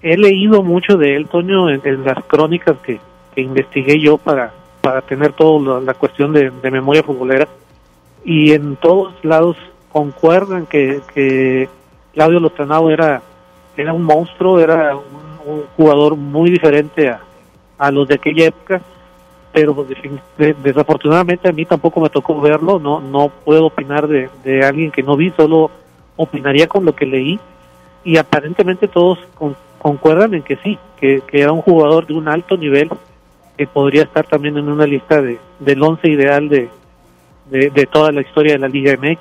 He 0.00 0.16
leído 0.16 0.62
mucho 0.62 0.96
de 0.96 1.14
él, 1.14 1.28
Toño, 1.28 1.68
en, 1.68 1.82
las 2.02 2.24
crónicas 2.24 2.78
que, 2.78 2.98
investigué 3.36 4.00
yo 4.00 4.16
para, 4.16 4.54
para 4.80 5.02
tener 5.02 5.34
toda 5.34 5.82
la, 5.82 5.92
cuestión 5.92 6.32
de, 6.32 6.50
memoria 6.70 7.02
futbolera, 7.02 7.46
y 8.24 8.52
en 8.52 8.76
todos 8.76 9.12
lados 9.22 9.58
concuerdan 9.92 10.64
que, 10.64 11.68
Claudio 12.14 12.40
Lostanao 12.40 12.88
era, 12.88 13.20
era 13.76 13.92
un 13.92 14.02
monstruo, 14.02 14.58
era 14.58 14.96
un, 14.96 15.52
un 15.56 15.64
jugador 15.76 16.16
muy 16.16 16.50
diferente 16.50 17.10
a, 17.10 17.20
a 17.76 17.90
los 17.90 18.08
de 18.08 18.14
aquella 18.14 18.46
época, 18.46 18.80
pero 19.54 19.86
desafortunadamente 20.64 21.48
a 21.48 21.52
mí 21.52 21.64
tampoco 21.64 22.00
me 22.00 22.10
tocó 22.10 22.40
verlo, 22.40 22.80
no 22.80 23.00
no 23.00 23.28
puedo 23.28 23.66
opinar 23.66 24.08
de, 24.08 24.64
alguien 24.64 24.90
que 24.90 25.04
no 25.04 25.16
vi, 25.16 25.30
solo 25.30 25.70
opinaría 26.16 26.66
con 26.66 26.84
lo 26.84 26.92
que 26.94 27.06
leí 27.06 27.38
y 28.02 28.16
aparentemente 28.16 28.88
todos 28.88 29.20
con- 29.36 29.56
concuerdan 29.78 30.34
en 30.34 30.42
que 30.42 30.56
sí, 30.56 30.76
que, 30.98 31.20
que 31.20 31.40
era 31.40 31.52
un 31.52 31.62
jugador 31.62 32.04
de 32.04 32.14
un 32.14 32.26
alto 32.26 32.56
nivel 32.56 32.90
que 33.56 33.68
podría 33.68 34.02
estar 34.02 34.26
también 34.26 34.58
en 34.58 34.68
una 34.68 34.86
lista 34.86 35.22
de, 35.22 35.38
del 35.60 35.80
once 35.80 36.08
ideal 36.08 36.48
de, 36.48 36.68
de, 37.48 37.70
de 37.70 37.86
toda 37.86 38.10
la 38.10 38.22
historia 38.22 38.54
de 38.54 38.58
la 38.58 38.68
Liga 38.68 38.96
MX. 38.96 39.20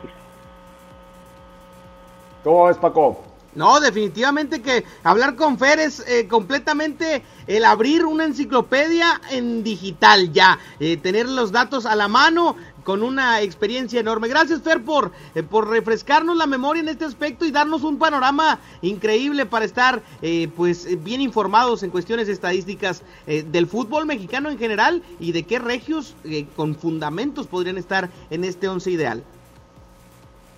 ¿Cómo 2.44 2.66
ves, 2.66 2.78
Paco? 2.78 3.22
No, 3.56 3.80
definitivamente 3.80 4.62
que 4.62 4.84
hablar 5.04 5.36
con 5.36 5.60
Fer 5.60 5.80
es 5.80 6.04
eh, 6.08 6.28
completamente 6.28 7.24
el 7.45 7.66
abrir 7.66 8.06
una 8.06 8.26
enciclopedia 8.26 9.22
en 9.30 9.64
digital 9.64 10.32
ya, 10.32 10.58
eh, 10.80 10.97
tener 10.97 11.30
los 11.30 11.51
datos 11.51 11.86
a 11.86 11.95
la 11.95 12.08
mano 12.08 12.56
con 12.84 13.04
una 13.04 13.41
experiencia 13.41 13.99
enorme. 13.99 14.28
Gracias 14.28 14.62
Fer 14.62 14.84
por, 14.84 15.12
eh, 15.36 15.43
por 15.43 15.70
refrescarnos 15.70 16.36
la 16.36 16.47
memoria 16.47 16.82
en 16.82 16.89
este 16.89 17.06
aspecto 17.06 17.45
y 17.45 17.51
darnos 17.51 17.84
un 17.84 17.97
panorama 17.97 18.60
increíble 18.82 19.45
para 19.45 19.66
estar 19.66 20.01
eh, 20.22 20.49
pues 20.56 21.04
bien 21.04 21.22
informados 21.22 21.84
en 21.84 21.91
cuestiones 21.91 22.28
estadísticas 22.30 23.04
del 23.26 23.68
fútbol 23.68 24.06
mexicano 24.06 24.49
en 24.49 24.58
general 24.58 25.01
y 25.20 25.32
de 25.32 25.43
qué 25.43 25.60
regios 25.60 26.16
con 26.56 26.76
fundamentos 26.76 27.47
podrían 27.47 27.78
estar 27.78 28.10
en 28.30 28.43
este 28.43 28.68
once 28.68 28.91
ideal. 28.91 29.24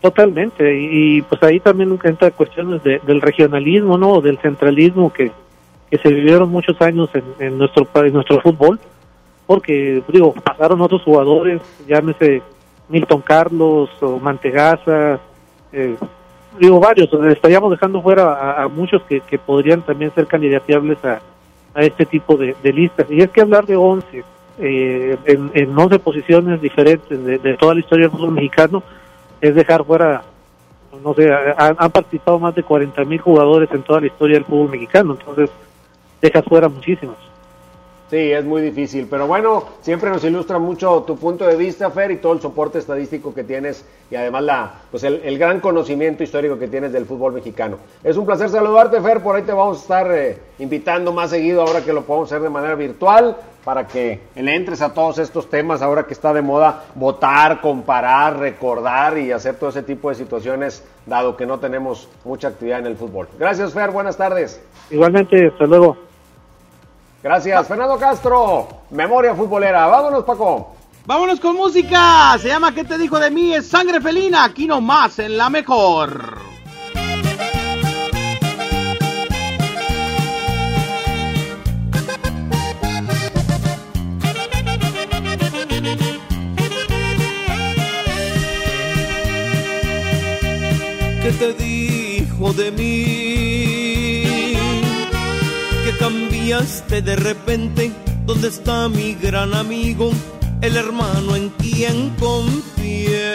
Totalmente, 0.06 0.80
y, 0.80 1.24
pues 1.24 1.42
ahí 1.42 1.60
también 1.60 1.98
entra 2.04 2.30
cuestiones 2.30 2.84
de- 2.84 3.02
del 3.08 3.22
regionalismo, 3.22 3.98
¿no? 3.98 4.22
Del 4.22 4.38
centralismo 4.38 5.12
que, 5.12 5.32
que 5.90 5.98
se 5.98 6.10
vivieron 6.10 6.48
muchos 6.52 6.80
años 6.80 7.10
en, 7.16 7.24
en 7.40 7.58
nuestro 7.58 7.88
en 7.96 8.14
nuestro 8.14 8.40
fútbol, 8.40 8.80
porque, 9.48 10.04
digo, 10.10 10.32
pasaron 10.32 10.80
otros 10.82 11.02
jugadores, 11.02 11.60
llámese 11.88 12.44
Milton 12.88 13.22
Carlos 13.22 13.90
o 14.00 14.20
Mantegaza, 14.20 15.20
eh, 15.74 15.96
digo, 16.60 16.80
varios, 16.80 17.10
estaríamos 17.32 17.72
dejando 17.72 18.00
fuera 18.00 18.62
a, 18.62 18.68
muchos 18.68 19.02
que, 19.10 19.22
que 19.22 19.40
podrían 19.40 19.82
también 19.82 20.14
ser 20.14 20.28
candidateables 20.28 21.04
a, 21.04 21.20
a 21.74 21.82
este 21.82 22.06
tipo 22.06 22.38
de, 22.38 22.56
listas. 22.62 23.08
Y 23.10 23.22
es 23.22 23.32
que 23.32 23.42
hablar 23.42 23.66
de 23.66 23.76
11, 23.76 24.24
eh, 24.60 25.18
en, 25.26 25.50
en 25.56 25.76
11 25.76 25.98
posiciones 25.98 26.62
diferentes 26.62 27.26
de 27.26 27.58
toda 27.58 27.74
la 27.74 27.80
historia 27.80 28.04
del 28.08 28.12
fútbol 28.12 28.34
mexicano, 28.34 28.84
es 29.42 29.56
dejar 29.56 29.84
fuera, 29.86 30.24
no 31.04 31.14
sé, 31.14 31.32
ha- 31.32 31.76
han 31.78 31.92
participado 31.92 32.40
más 32.40 32.56
de 32.56 32.64
40 32.64 33.04
mil 33.06 33.20
jugadores 33.20 33.70
en 33.72 33.84
toda 33.84 34.02
la 34.02 34.08
historia 34.08 34.36
del 34.36 34.46
fútbol 34.46 34.70
mexicano, 34.70 35.18
entonces 35.20 35.50
dejas 36.22 36.46
fuera 36.46 36.68
muchísimos. 36.70 37.16
Sí, 38.08 38.18
es 38.32 38.46
muy 38.46 38.62
difícil, 38.62 39.08
pero 39.10 39.26
bueno, 39.26 39.64
siempre 39.82 40.12
nos 40.12 40.24
ilustra 40.24 40.60
mucho 40.60 41.04
tu 41.08 41.18
punto 41.18 41.48
de 41.48 41.56
vista, 41.56 41.90
Fer, 41.90 42.12
y 42.12 42.18
todo 42.18 42.34
el 42.34 42.40
soporte 42.40 42.78
estadístico 42.78 43.34
que 43.34 43.44
tienes 43.44 43.84
y 44.12 44.16
además 44.16 44.44
la, 44.44 44.72
pues 44.92 45.04
el, 45.04 45.22
el 45.24 45.40
gran 45.40 45.60
conocimiento 45.60 46.22
histórico 46.22 46.60
que 46.60 46.68
tienes 46.68 46.94
del 46.94 47.08
fútbol 47.08 47.34
mexicano. 47.34 47.78
Es 48.04 48.16
un 48.16 48.28
placer 48.28 48.50
saludarte, 48.50 49.02
Fer, 49.02 49.22
por 49.24 49.36
ahí 49.36 49.42
te 49.42 49.54
vamos 49.54 49.80
a 49.80 49.82
estar 49.82 50.12
eh, 50.12 50.38
invitando 50.60 51.12
más 51.14 51.32
seguido 51.32 51.64
ahora 51.64 51.82
que 51.82 51.92
lo 51.94 52.04
podemos 52.04 52.32
hacer 52.32 52.44
de 52.44 52.50
manera 52.52 52.76
virtual 52.76 53.38
para 53.66 53.88
que 53.88 54.22
le 54.36 54.56
entres 54.56 54.82
a 54.82 54.94
todos 54.94 55.18
estos 55.18 55.50
temas 55.50 55.82
ahora 55.82 56.06
que 56.06 56.14
está 56.14 56.32
de 56.32 56.44
moda 56.44 56.84
votar, 56.94 57.60
comparar, 57.60 58.38
recordar 58.38 59.18
y 59.18 59.32
hacer 59.32 59.56
todo 59.56 59.72
ese 59.72 59.82
tipo 59.82 60.10
de 60.10 60.16
situaciones 60.16 60.84
dado 61.08 61.36
que 61.36 61.48
no 61.48 61.60
tenemos 61.60 62.08
mucha 62.24 62.50
actividad 62.50 62.80
en 62.80 62.86
el 62.86 62.96
fútbol. 62.96 63.28
Gracias, 63.38 63.74
Fer, 63.74 63.90
buenas 63.90 64.16
tardes. 64.16 64.62
Igualmente, 64.92 65.48
hasta 65.52 65.66
luego. 65.66 65.98
Gracias, 67.24 67.68
Fernando 67.68 67.98
Castro, 67.98 68.68
Memoria 68.92 69.34
Futbolera. 69.34 69.88
Vámonos, 69.88 70.24
Paco. 70.24 70.76
Vámonos 71.08 71.40
con 71.40 71.56
música. 71.56 72.38
Se 72.40 72.48
llama 72.50 72.74
¿Qué 72.74 72.84
te 72.84 73.00
dijo 73.00 73.20
de 73.20 73.32
mí? 73.32 73.54
Es 73.54 73.68
sangre 73.68 74.00
felina. 74.00 74.44
Aquí 74.44 74.68
nomás 74.68 75.18
en 75.18 75.38
la 75.38 75.50
mejor. 75.50 76.55
¿Qué 91.26 91.32
te 91.32 91.54
dijo 91.54 92.54
de 92.54 92.72
mí? 92.72 94.24
Que 95.84 95.98
cambiaste 95.98 97.02
de 97.02 97.16
repente. 97.16 97.92
¿Dónde 98.28 98.50
está 98.50 98.88
mi 98.90 99.16
gran 99.16 99.56
amigo? 99.56 100.12
El 100.62 100.78
hermano 100.78 101.36
en 101.36 101.50
quien 101.50 102.12
confié. 102.20 103.34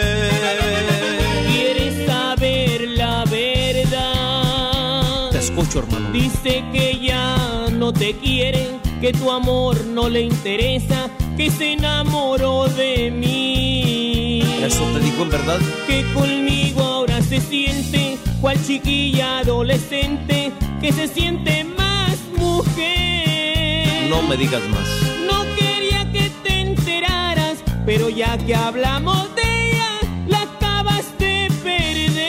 ¿Quieres 1.51 2.07
saber 2.07 2.87
la 2.91 3.25
verdad? 3.25 5.29
Te 5.31 5.39
escucho, 5.39 5.79
hermano. 5.79 6.13
Dice 6.13 6.63
que 6.71 6.97
ya 6.97 7.67
no 7.73 7.91
te 7.91 8.13
quiere, 8.13 8.69
que 9.01 9.11
tu 9.11 9.29
amor 9.29 9.85
no 9.87 10.07
le 10.07 10.21
interesa, 10.21 11.09
que 11.35 11.51
se 11.51 11.73
enamoró 11.73 12.69
de 12.69 13.11
mí. 13.11 14.20
¿Eso 14.63 14.83
te 14.93 14.99
dijo 14.99 15.23
en 15.23 15.29
verdad? 15.31 15.59
Que 15.87 16.05
conmigo 16.13 16.83
ahora 16.83 17.19
se 17.23 17.41
siente, 17.41 18.17
cual 18.39 18.63
chiquilla 18.63 19.39
adolescente, 19.39 20.51
que 20.79 20.93
se 20.93 21.07
siente 21.07 21.63
más 21.63 22.15
mujer. 22.37 24.07
No 24.07 24.21
me 24.21 24.37
digas 24.37 24.61
más. 24.69 24.87
No 25.25 25.43
quería 25.55 26.11
que 26.11 26.29
te 26.43 26.59
enteraras, 26.59 27.57
pero 27.87 28.09
ya 28.09 28.37
que 28.37 28.53
hablamos 28.53 29.33
de 29.35 29.41
ella, 29.71 29.89
la 30.27 30.41
acabas 30.43 31.05
de 31.17 31.47
perder. 31.63 32.19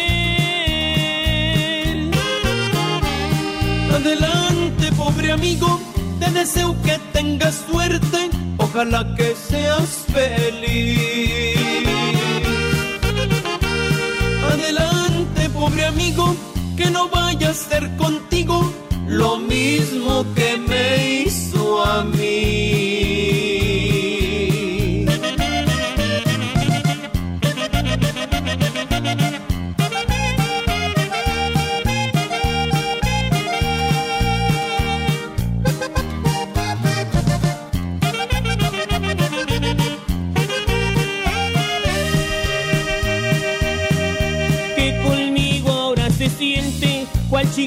Adelante, 3.95 4.91
pobre 4.97 5.33
amigo, 5.33 5.79
te 6.19 6.31
deseo 6.31 6.75
que 6.83 6.99
tengas 7.13 7.67
suerte, 7.71 8.31
ojalá 8.57 9.15
que 9.17 9.35
seas 9.37 10.07
feliz. 10.11 11.63
Adelante, 14.63 15.51
pobre 15.51 15.85
amigo, 15.87 16.37
que 16.77 16.89
no 16.89 17.09
vaya 17.09 17.51
a 17.51 17.55
ser 17.55 17.85
contigo 17.97 18.73
lo 19.09 19.37
mismo 19.39 20.25
que 20.37 20.57
me 20.57 21.23
hizo 21.25 21.85
a 21.85 22.05
mí. 22.05 23.12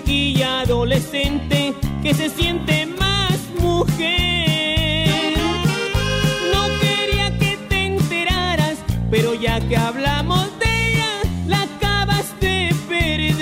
Chiquilla 0.06 0.62
adolescente 0.62 1.74
que 2.03 2.14
se 2.14 2.30
siente 2.30 2.86
más 2.86 3.39
mujer. 3.60 5.10
No 6.53 6.62
quería 6.80 7.36
que 7.39 7.58
te 7.70 7.86
enteraras, 7.86 8.78
Pero 9.10 9.34
ya 9.34 9.60
que 9.68 9.76
hablamos 9.76 10.47
de 10.60 10.91
ella, 10.91 11.10
la 11.47 11.64
acabas 11.64 12.39
de 12.39 12.76
perder. 12.88 13.34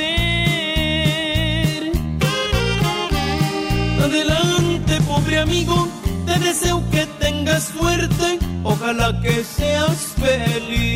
Adelante, 4.02 5.02
pobre 5.02 5.40
amigo, 5.40 5.88
te 6.26 6.40
deseo 6.40 6.82
que 6.92 7.06
tengas 7.20 7.64
suerte, 7.78 8.40
ojalá 8.64 9.20
que 9.22 9.44
seas 9.44 10.14
feliz. 10.18 10.93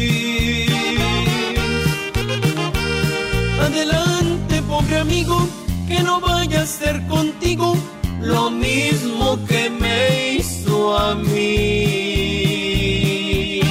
Amigo, 5.28 5.48
que 5.88 6.04
no 6.04 6.20
vaya 6.20 6.62
a 6.62 6.66
ser 6.66 7.06
contigo 7.08 7.74
lo 8.22 8.50
mismo 8.50 9.38
que 9.46 9.70
me 9.70 10.36
hizo 10.36 10.98
a 10.98 11.16
mí. 11.16 13.62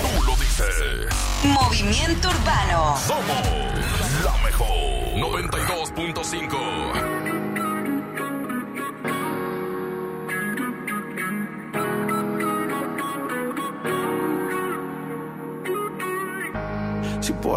Tú 0.00 0.08
lo 0.26 0.36
dices. 0.36 1.06
Movimiento 1.44 2.28
Urbano. 2.28 2.96
Somos 3.06 3.26
la 4.24 4.36
mejor. 4.42 4.66
92.5. 5.16 7.23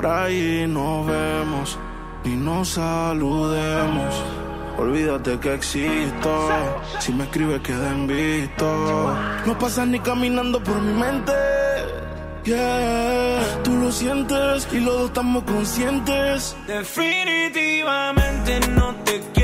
ahí 0.07 0.65
nos 0.67 1.05
vemos 1.05 1.77
y 2.23 2.29
nos 2.29 2.69
saludemos, 2.69 4.23
olvídate 4.77 5.39
que 5.39 5.53
existo. 5.53 6.49
Si 6.99 7.13
me 7.13 7.23
escribes, 7.25 7.61
queda 7.61 7.91
en 7.91 8.07
visto. 8.07 9.15
No 9.45 9.57
pasas 9.57 9.87
ni 9.87 9.99
caminando 9.99 10.61
por 10.63 10.81
mi 10.81 10.93
mente. 10.93 11.33
Yeah, 12.43 13.61
tú 13.63 13.75
lo 13.75 13.91
sientes 13.91 14.67
y 14.71 14.79
los 14.79 14.93
dos 14.93 15.07
estamos 15.07 15.43
conscientes. 15.43 16.55
Definitivamente 16.65 18.59
no 18.69 18.95
te 19.03 19.19
quiero 19.33 19.36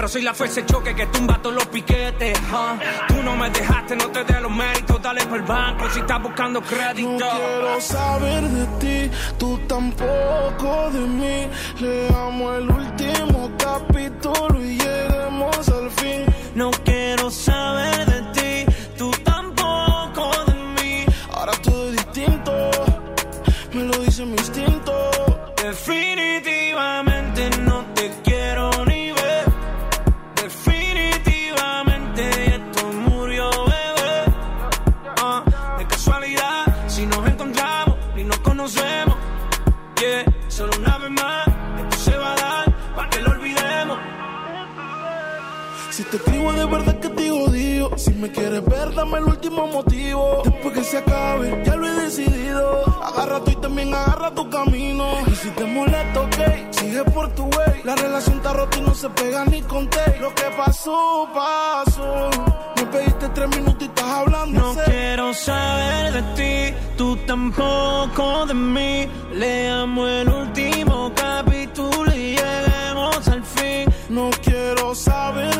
pero 0.00 0.08
soy 0.08 0.22
la 0.22 0.32
fuerza 0.32 0.62
de 0.62 0.66
choque 0.66 0.94
que 0.94 1.04
tumba 1.08 1.42
todos 1.42 1.56
los 1.56 1.66
piquetes. 1.66 2.32
Tú 3.06 3.22
no 3.22 3.36
me 3.36 3.50
dejaste, 3.50 3.96
no 3.96 4.08
te 4.08 4.24
dé 4.24 4.40
los 4.40 4.50
méritos, 4.50 5.02
dale 5.02 5.26
por 5.26 5.36
el 5.36 5.44
banco 5.44 5.90
si 5.90 6.00
estás 6.00 6.22
buscando 6.22 6.62
crédito. 6.62 7.10
No 7.10 7.18
quiero 7.18 7.80
saber 7.82 8.44
de 8.44 8.66
ti, 8.78 9.10
tú 9.38 9.58
tampoco 9.68 10.90
de 10.90 11.00
mí. 11.00 11.50
Leamos 11.80 12.56
el 12.56 12.70
último 12.70 13.50
capítulo 13.58 14.64
y 14.64 14.78
lleguemos 14.78 15.68
al 15.68 15.90
fin. 15.90 16.24
No 16.54 16.70
quiero 16.82 17.30
saber 17.30 18.06
de 18.06 18.22
ti, 18.32 18.72
tú 18.96 19.10
tampoco 19.22 20.30
de 20.46 20.54
mí. 20.82 21.04
Ahora 21.30 21.52
todo 21.60 21.90
es 21.90 21.96
distinto, 21.96 22.70
me 23.74 23.82
lo 23.82 23.98
dice 23.98 24.24
mi 24.24 24.32
instinto. 24.32 25.10
Definitivamente 25.62 27.09
Ver, 48.60 48.94
dame 48.94 49.18
el 49.18 49.24
último 49.24 49.66
motivo. 49.66 50.42
Después 50.44 50.74
que 50.74 50.84
se 50.84 50.98
acabe, 50.98 51.62
ya 51.64 51.76
lo 51.76 51.86
he 51.86 51.92
decidido. 51.92 52.84
Agarra 53.02 53.40
tú 53.42 53.50
y 53.52 53.56
también 53.56 53.94
agarra 53.94 54.34
tu 54.34 54.48
camino. 54.50 55.06
Y 55.26 55.34
si 55.34 55.50
te 55.50 55.64
molesta, 55.64 56.20
ok, 56.20 56.72
sigue 56.72 57.04
por 57.04 57.28
tu 57.34 57.44
way. 57.44 57.82
La 57.84 57.96
relación 57.96 58.36
está 58.36 58.52
rota 58.52 58.78
y 58.78 58.82
no 58.82 58.94
se 58.94 59.08
pega 59.10 59.44
ni 59.46 59.62
con 59.62 59.88
té 59.88 60.18
Lo 60.20 60.34
que 60.34 60.44
pasó, 60.56 61.28
pasó. 61.34 62.30
Me 62.76 62.86
pediste 62.86 63.28
tres 63.30 63.48
minutos 63.48 63.82
y 63.82 63.84
estás 63.84 64.04
hablando 64.04 64.60
No 64.60 64.82
quiero 64.84 65.34
saber 65.34 66.12
de 66.12 66.22
ti, 66.34 66.76
tú 66.96 67.16
tampoco 67.26 68.46
de 68.46 68.54
mí. 68.54 69.08
Leamos 69.32 70.10
el 70.10 70.28
último 70.28 71.12
capítulo 71.14 72.12
y 72.14 72.36
lleguemos 72.36 73.28
al 73.28 73.44
fin. 73.44 73.92
No 74.08 74.30
quiero 74.42 74.94
saber 74.94 75.59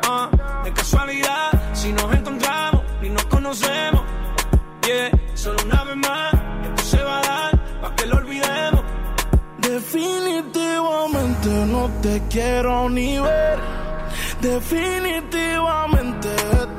Ah, 0.09 0.29
de 0.65 0.73
casualidad, 0.73 1.53
si 1.73 1.93
nos 1.93 2.13
encontramos 2.17 2.83
y 3.01 3.11
nos 3.11 3.25
conocemos. 3.27 4.03
Yeah, 4.85 5.13
solo 5.35 5.59
una 5.65 5.85
vez 5.85 5.97
más, 5.99 6.35
esto 6.65 6.83
se 6.83 7.01
va 7.05 7.21
a 7.21 7.23
dar 7.23 7.81
para 7.81 7.95
que 7.95 8.07
lo 8.07 8.17
olvidemos. 8.17 8.83
Definitivamente 9.59 11.49
no 11.67 11.89
te 12.03 12.21
quiero 12.29 12.89
ni 12.91 13.21
ver. 13.21 13.61
Definitivamente 14.41 16.35
esto 16.35 16.76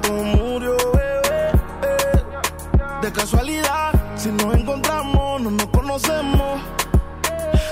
si 4.15 4.31
nos 4.31 4.55
encontramos, 4.55 5.41
no 5.41 5.51
nos 5.51 5.67
conocemos. 5.67 6.61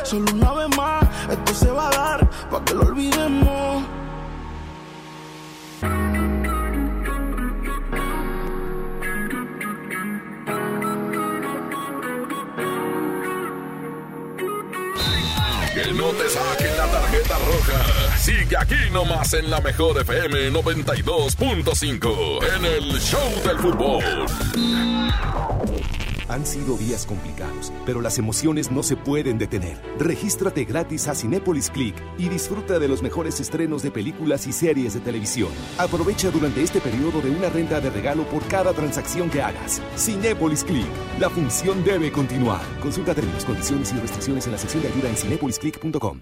Solo 0.04 0.26
una 0.34 0.54
vez 0.54 0.78
más, 0.78 1.04
esto 1.32 1.54
se 1.54 1.72
va 1.72 1.88
a 1.88 1.92
dar 1.92 2.30
para 2.50 2.66
que 2.66 2.74
lo 2.74 2.82
olvidemos. 2.82 3.84
Que 15.74 15.94
no 15.94 16.08
te 16.10 16.30
saquen 16.30 16.78
la 16.78 16.88
tarjeta 16.88 17.36
roja. 17.38 17.95
Sigue 18.26 18.58
aquí 18.58 18.90
nomás 18.92 19.36
en 19.36 19.52
la 19.52 19.62
mejor 19.62 20.02
FM 20.02 20.50
92.5 20.50 22.40
en 22.58 22.66
el 22.66 23.00
Show 23.00 23.22
del 23.46 23.60
Fútbol. 23.60 24.04
Han 26.28 26.44
sido 26.44 26.76
días 26.76 27.06
complicados, 27.06 27.72
pero 27.86 28.02
las 28.02 28.18
emociones 28.18 28.72
no 28.72 28.82
se 28.82 28.96
pueden 28.96 29.38
detener. 29.38 29.80
Regístrate 30.00 30.66
gratis 30.66 31.08
a 31.08 31.14
Cinépolis 31.14 31.70
Click 31.70 31.96
y 32.18 32.28
disfruta 32.28 32.80
de 32.80 32.88
los 32.88 33.04
mejores 33.04 33.40
estrenos 33.40 33.84
de 33.84 33.92
películas 33.92 34.48
y 34.48 34.54
series 34.54 34.96
de 34.96 35.02
televisión. 35.02 35.50
Aprovecha 35.78 36.32
durante 36.32 36.64
este 36.64 36.82
periodo 36.82 37.22
de 37.22 37.30
una 37.30 37.50
renta 37.50 37.80
de 37.80 37.92
regalo 37.92 38.24
por 38.24 38.44
cada 38.48 38.74
transacción 38.74 39.30
que 39.30 39.44
hagas. 39.44 39.84
Cinépolis 39.96 40.64
Click. 40.64 40.88
La 41.20 41.30
función 41.30 41.84
debe 41.84 42.12
continuar. 42.12 42.62
Consulta 42.82 43.14
términos, 43.14 43.46
condiciones 43.46 43.94
y 43.94 44.00
restricciones 44.00 44.48
en 44.48 44.54
la 44.54 44.58
sección 44.58 44.82
de 44.82 44.90
ayuda 44.90 45.10
en 45.10 45.16
cinépolisclick.com. 45.16 46.22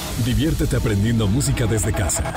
Diviértete 0.25 0.75
aprendiendo 0.75 1.27
música 1.27 1.65
desde 1.65 1.91
casa. 1.91 2.33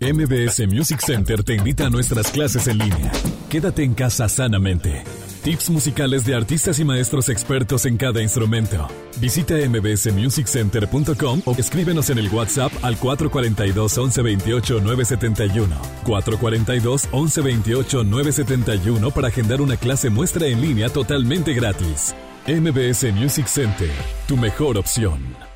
MBS 0.00 0.66
Music 0.68 1.00
Center 1.00 1.42
te 1.42 1.54
invita 1.54 1.86
a 1.86 1.90
nuestras 1.90 2.30
clases 2.30 2.66
en 2.66 2.78
línea. 2.78 3.10
Quédate 3.48 3.82
en 3.82 3.94
casa 3.94 4.28
sanamente. 4.28 5.02
Tips 5.42 5.70
musicales 5.70 6.26
de 6.26 6.34
artistas 6.34 6.78
y 6.78 6.84
maestros 6.84 7.30
expertos 7.30 7.86
en 7.86 7.96
cada 7.96 8.20
instrumento. 8.20 8.88
Visita 9.18 9.54
mbsmusiccenter.com 9.54 11.42
o 11.46 11.52
escríbenos 11.52 12.10
en 12.10 12.18
el 12.18 12.28
WhatsApp 12.28 12.72
al 12.82 12.98
442 12.98 13.96
1128 13.96 14.80
971. 14.80 15.74
442 16.04 17.04
1128 17.04 18.04
971 18.04 19.10
para 19.12 19.28
agendar 19.28 19.62
una 19.62 19.78
clase 19.78 20.10
muestra 20.10 20.46
en 20.48 20.60
línea 20.60 20.90
totalmente 20.90 21.54
gratis. 21.54 22.14
MBS 22.46 23.10
Music 23.14 23.46
Center, 23.46 23.90
tu 24.28 24.36
mejor 24.36 24.76
opción. 24.76 25.55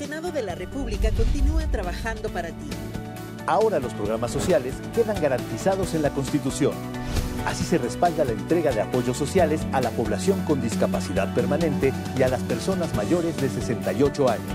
Senado 0.00 0.32
de 0.32 0.40
la 0.40 0.54
República 0.54 1.10
continúa 1.10 1.66
trabajando 1.66 2.30
para 2.30 2.48
ti. 2.48 2.70
Ahora 3.46 3.78
los 3.78 3.92
programas 3.92 4.30
sociales 4.30 4.72
quedan 4.94 5.20
garantizados 5.20 5.92
en 5.92 6.00
la 6.00 6.08
Constitución. 6.08 6.72
Así 7.44 7.64
se 7.64 7.76
respalda 7.76 8.24
la 8.24 8.32
entrega 8.32 8.72
de 8.72 8.80
apoyos 8.80 9.18
sociales 9.18 9.60
a 9.72 9.82
la 9.82 9.90
población 9.90 10.42
con 10.46 10.62
discapacidad 10.62 11.34
permanente 11.34 11.92
y 12.16 12.22
a 12.22 12.28
las 12.28 12.40
personas 12.44 12.94
mayores 12.94 13.36
de 13.42 13.50
68 13.50 14.30
años. 14.30 14.52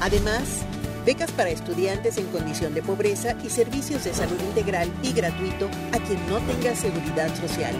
Además, 0.00 0.62
becas 1.06 1.30
para 1.30 1.50
estudiantes 1.50 2.18
en 2.18 2.26
condición 2.26 2.74
de 2.74 2.82
pobreza 2.82 3.36
y 3.44 3.50
servicios 3.50 4.02
de 4.02 4.14
salud 4.14 4.40
integral 4.48 4.90
y 5.04 5.12
gratuito 5.12 5.68
a 5.92 5.98
quien 6.00 6.18
no 6.28 6.38
tenga 6.38 6.74
seguridad 6.74 7.32
social. 7.36 7.76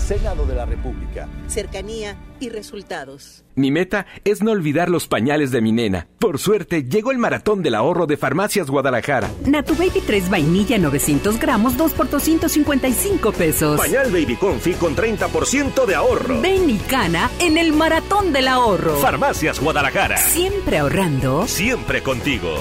Senado 0.00 0.46
de 0.46 0.54
la 0.54 0.66
República. 0.66 1.28
Cercanía 1.46 2.16
y 2.40 2.48
resultados. 2.48 3.44
Mi 3.54 3.70
meta 3.70 4.06
es 4.24 4.42
no 4.42 4.50
olvidar 4.50 4.88
los 4.88 5.06
pañales 5.06 5.50
de 5.50 5.60
mi 5.60 5.72
nena. 5.72 6.08
Por 6.18 6.38
suerte, 6.38 6.84
llegó 6.84 7.12
el 7.12 7.18
maratón 7.18 7.62
del 7.62 7.74
ahorro 7.74 8.06
de 8.06 8.16
Farmacias 8.16 8.70
Guadalajara. 8.70 9.30
Natu 9.46 9.74
Baby 9.74 10.02
3 10.06 10.30
vainilla 10.30 10.78
900 10.78 11.38
gramos, 11.38 11.76
2 11.76 11.92
por 11.92 12.08
255 12.08 13.32
pesos. 13.32 13.78
Pañal 13.78 14.10
Baby 14.10 14.36
Confi 14.36 14.72
con 14.74 14.96
30% 14.96 15.84
de 15.86 15.94
ahorro. 15.94 16.40
Ven 16.40 16.68
y 16.70 16.78
cana 16.78 17.30
en 17.38 17.58
el 17.58 17.72
maratón 17.72 18.32
del 18.32 18.48
ahorro. 18.48 18.96
Farmacias 18.96 19.60
Guadalajara. 19.60 20.16
Siempre 20.16 20.78
ahorrando. 20.78 21.46
Siempre 21.46 22.02
contigo. 22.02 22.54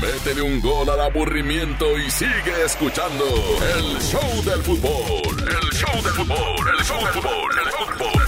Métele 0.00 0.42
un 0.42 0.60
gol 0.60 0.90
al 0.90 1.00
aburrimiento 1.00 1.96
y 1.96 2.10
sigue 2.10 2.64
escuchando 2.66 3.24
el 3.24 3.98
show 3.98 4.44
del 4.44 4.60
fútbol. 4.62 5.38
El 5.38 5.70
show 5.72 6.02
del 6.02 6.12
fútbol, 6.12 6.68
el 6.78 6.84
show 6.84 6.98
del 6.98 7.14
fútbol, 7.14 7.50
el 7.64 7.70
fútbol. 7.70 8.22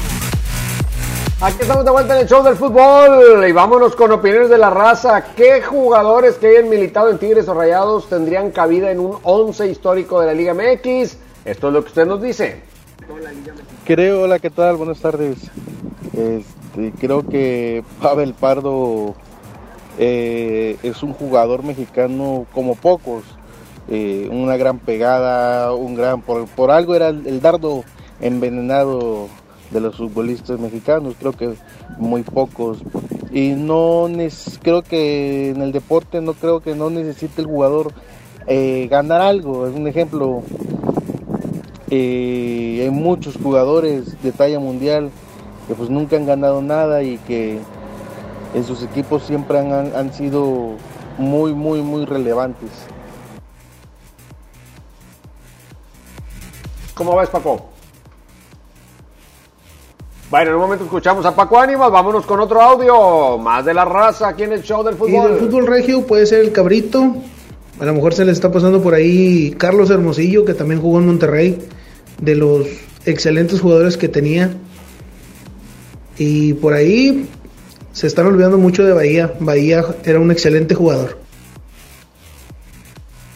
Aquí 1.42 1.58
estamos 1.60 1.84
de 1.84 1.90
vuelta 1.90 2.14
en 2.14 2.22
el 2.22 2.26
show 2.26 2.42
del 2.42 2.56
fútbol 2.56 3.46
y 3.46 3.52
vámonos 3.52 3.94
con 3.96 4.10
opiniones 4.12 4.48
de 4.48 4.56
la 4.56 4.70
raza. 4.70 5.34
¿Qué 5.34 5.60
jugadores 5.60 6.36
que 6.36 6.46
hayan 6.46 6.70
militado 6.70 7.10
en 7.10 7.18
Tigres 7.18 7.46
o 7.48 7.54
Rayados 7.54 8.08
tendrían 8.08 8.50
cabida 8.50 8.90
en 8.90 9.00
un 9.00 9.18
11 9.22 9.70
histórico 9.70 10.22
de 10.22 10.26
la 10.26 10.32
Liga 10.32 10.54
MX? 10.54 11.18
Esto 11.44 11.68
es 11.68 11.74
lo 11.74 11.82
que 11.82 11.88
usted 11.88 12.06
nos 12.06 12.22
dice. 12.22 12.62
Creo, 13.84 14.22
hola, 14.22 14.38
¿qué 14.38 14.48
tal? 14.48 14.76
Buenas 14.76 15.00
tardes. 15.00 15.36
Este, 16.14 16.92
creo 16.98 17.28
que 17.28 17.84
Pavel 18.00 18.32
Pardo 18.32 19.14
eh, 20.00 20.76
es 20.84 21.02
un 21.02 21.12
jugador 21.12 21.64
mexicano 21.64 22.46
como 22.54 22.76
pocos, 22.76 23.24
eh, 23.88 24.28
una 24.30 24.56
gran 24.56 24.78
pegada, 24.78 25.72
un 25.72 25.96
gran, 25.96 26.22
por, 26.22 26.46
por 26.46 26.70
algo 26.70 26.94
era 26.94 27.08
el, 27.08 27.40
dardo 27.40 27.82
envenenado 28.20 29.26
de 29.72 29.80
los 29.80 29.96
futbolistas 29.96 30.60
mexicanos, 30.60 31.14
creo 31.18 31.32
que 31.32 31.54
muy 31.98 32.22
pocos. 32.22 32.78
Y 33.32 33.50
no 33.50 34.08
creo 34.62 34.82
que 34.82 35.50
en 35.50 35.62
el 35.62 35.72
deporte 35.72 36.20
no 36.20 36.32
creo 36.32 36.60
que 36.60 36.76
no 36.76 36.90
necesite 36.90 37.42
el 37.42 37.48
jugador 37.48 37.92
eh, 38.46 38.86
ganar 38.88 39.20
algo. 39.20 39.66
Es 39.66 39.74
un 39.74 39.88
ejemplo, 39.88 40.42
hay 41.90 42.88
muchos 42.90 43.36
jugadores 43.36 44.22
de 44.22 44.30
talla 44.30 44.60
mundial 44.60 45.10
que 45.66 45.74
pues 45.74 45.90
nunca 45.90 46.16
han 46.16 46.24
ganado 46.24 46.62
nada 46.62 47.02
y 47.02 47.18
que 47.18 47.58
en 48.54 48.64
sus 48.64 48.82
equipos 48.82 49.22
siempre 49.22 49.58
han, 49.58 49.72
han, 49.72 49.96
han 49.96 50.12
sido 50.12 50.76
muy, 51.18 51.52
muy, 51.52 51.82
muy 51.82 52.04
relevantes. 52.04 52.70
¿Cómo 56.94 57.16
ves, 57.16 57.28
Paco? 57.28 57.68
Bueno, 60.30 60.50
en 60.50 60.56
un 60.56 60.62
momento 60.62 60.84
escuchamos 60.84 61.24
a 61.24 61.34
Paco 61.34 61.58
Ánimas, 61.58 61.90
vámonos 61.90 62.26
con 62.26 62.38
otro 62.40 62.60
audio, 62.60 63.38
más 63.38 63.64
de 63.64 63.72
la 63.72 63.84
raza 63.84 64.28
aquí 64.28 64.42
en 64.42 64.52
el 64.52 64.62
show 64.62 64.84
del 64.84 64.96
fútbol. 64.96 65.10
Y 65.10 65.32
del 65.32 65.38
fútbol 65.38 65.66
regio 65.66 66.06
puede 66.06 66.26
ser 66.26 66.40
el 66.40 66.52
Cabrito, 66.52 67.14
a 67.80 67.84
lo 67.84 67.94
mejor 67.94 68.12
se 68.12 68.24
le 68.24 68.32
está 68.32 68.50
pasando 68.50 68.82
por 68.82 68.94
ahí 68.94 69.54
Carlos 69.56 69.88
Hermosillo, 69.88 70.44
que 70.44 70.52
también 70.52 70.82
jugó 70.82 70.98
en 70.98 71.06
Monterrey, 71.06 71.58
de 72.20 72.34
los 72.34 72.66
excelentes 73.06 73.60
jugadores 73.60 73.96
que 73.96 74.08
tenía. 74.08 74.50
Y 76.18 76.54
por 76.54 76.74
ahí 76.74 77.28
se 77.98 78.06
están 78.06 78.28
olvidando 78.28 78.58
mucho 78.58 78.84
de 78.84 78.92
Bahía. 78.92 79.34
Bahía 79.40 79.84
era 80.04 80.20
un 80.20 80.30
excelente 80.30 80.72
jugador. 80.72 81.18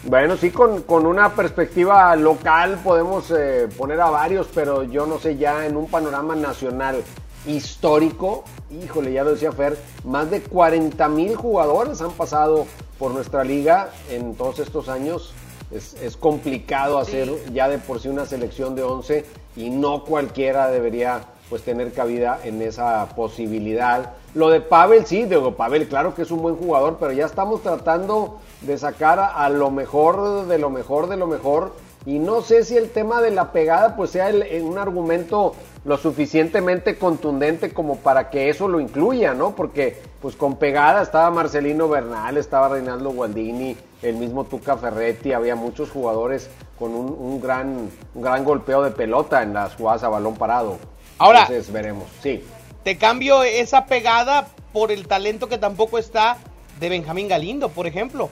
Bueno, 0.04 0.36
sí, 0.36 0.50
con, 0.50 0.82
con 0.82 1.04
una 1.04 1.34
perspectiva 1.34 2.14
local 2.14 2.78
podemos 2.84 3.32
eh, 3.36 3.66
poner 3.76 4.00
a 4.00 4.08
varios, 4.10 4.46
pero 4.54 4.84
yo 4.84 5.04
no 5.04 5.18
sé, 5.18 5.36
ya 5.36 5.66
en 5.66 5.76
un 5.76 5.88
panorama 5.88 6.36
nacional 6.36 7.02
histórico, 7.44 8.44
híjole, 8.70 9.12
ya 9.12 9.24
lo 9.24 9.32
decía 9.32 9.50
Fer, 9.50 9.76
más 10.04 10.30
de 10.30 10.42
40 10.42 11.08
mil 11.08 11.34
jugadores 11.34 12.00
han 12.00 12.12
pasado 12.12 12.66
por 13.00 13.10
nuestra 13.10 13.42
liga 13.42 13.90
en 14.10 14.36
todos 14.36 14.60
estos 14.60 14.88
años. 14.88 15.34
Es, 15.72 15.94
es 16.00 16.16
complicado 16.16 16.98
hacer 16.98 17.28
ya 17.52 17.68
de 17.68 17.78
por 17.78 17.98
sí 17.98 18.06
una 18.06 18.26
selección 18.26 18.76
de 18.76 18.84
11 18.84 19.24
y 19.56 19.70
no 19.70 20.04
cualquiera 20.04 20.70
debería 20.70 21.22
pues 21.50 21.62
tener 21.62 21.92
cabida 21.92 22.38
en 22.44 22.62
esa 22.62 23.08
posibilidad. 23.16 24.12
Lo 24.34 24.48
de 24.48 24.60
Pavel, 24.60 25.04
sí, 25.04 25.24
digo, 25.24 25.54
Pavel, 25.54 25.88
claro 25.88 26.14
que 26.14 26.22
es 26.22 26.30
un 26.30 26.40
buen 26.40 26.56
jugador, 26.56 26.96
pero 26.98 27.12
ya 27.12 27.26
estamos 27.26 27.62
tratando 27.62 28.38
de 28.62 28.78
sacar 28.78 29.18
a, 29.18 29.44
a, 29.44 29.50
lo 29.50 29.70
mejor 29.70 30.46
de 30.46 30.58
lo 30.58 30.70
mejor 30.70 31.08
de 31.08 31.16
lo 31.16 31.26
mejor. 31.26 31.72
Y 32.06 32.18
no 32.18 32.40
sé 32.40 32.64
si 32.64 32.76
el 32.76 32.90
tema 32.90 33.20
de 33.20 33.30
la 33.30 33.52
pegada 33.52 33.94
pues 33.94 34.10
sea 34.10 34.30
el, 34.30 34.62
un 34.62 34.78
argumento 34.78 35.54
lo 35.84 35.96
suficientemente 35.98 36.96
contundente 36.96 37.72
como 37.72 37.96
para 37.96 38.30
que 38.30 38.48
eso 38.48 38.68
lo 38.68 38.80
incluya, 38.80 39.34
¿no? 39.34 39.54
Porque 39.54 40.00
pues 40.20 40.34
con 40.34 40.56
pegada 40.56 41.02
estaba 41.02 41.30
Marcelino 41.30 41.88
Bernal, 41.88 42.36
estaba 42.38 42.70
Reinaldo 42.70 43.10
Gualdini, 43.10 43.76
el 44.02 44.16
mismo 44.16 44.44
Tuca 44.44 44.76
Ferretti, 44.76 45.32
había 45.32 45.54
muchos 45.54 45.90
jugadores 45.90 46.48
con 46.78 46.94
un, 46.94 47.06
un 47.06 47.40
gran, 47.40 47.90
un 48.14 48.22
gran 48.22 48.44
golpeo 48.44 48.82
de 48.82 48.90
pelota 48.90 49.42
en 49.42 49.54
las 49.54 49.74
jugadas 49.74 50.02
a 50.04 50.08
balón 50.08 50.34
parado. 50.34 50.78
Ahora, 51.18 51.42
Entonces 51.42 51.72
veremos, 51.72 52.04
sí. 52.20 52.42
Te 52.84 52.98
cambio 52.98 53.42
esa 53.42 53.86
pegada 53.86 54.48
por 54.72 54.90
el 54.90 55.06
talento 55.06 55.48
que 55.48 55.58
tampoco 55.58 55.98
está 55.98 56.38
de 56.80 56.88
Benjamín 56.88 57.28
Galindo, 57.28 57.68
por 57.68 57.86
ejemplo. 57.86 58.28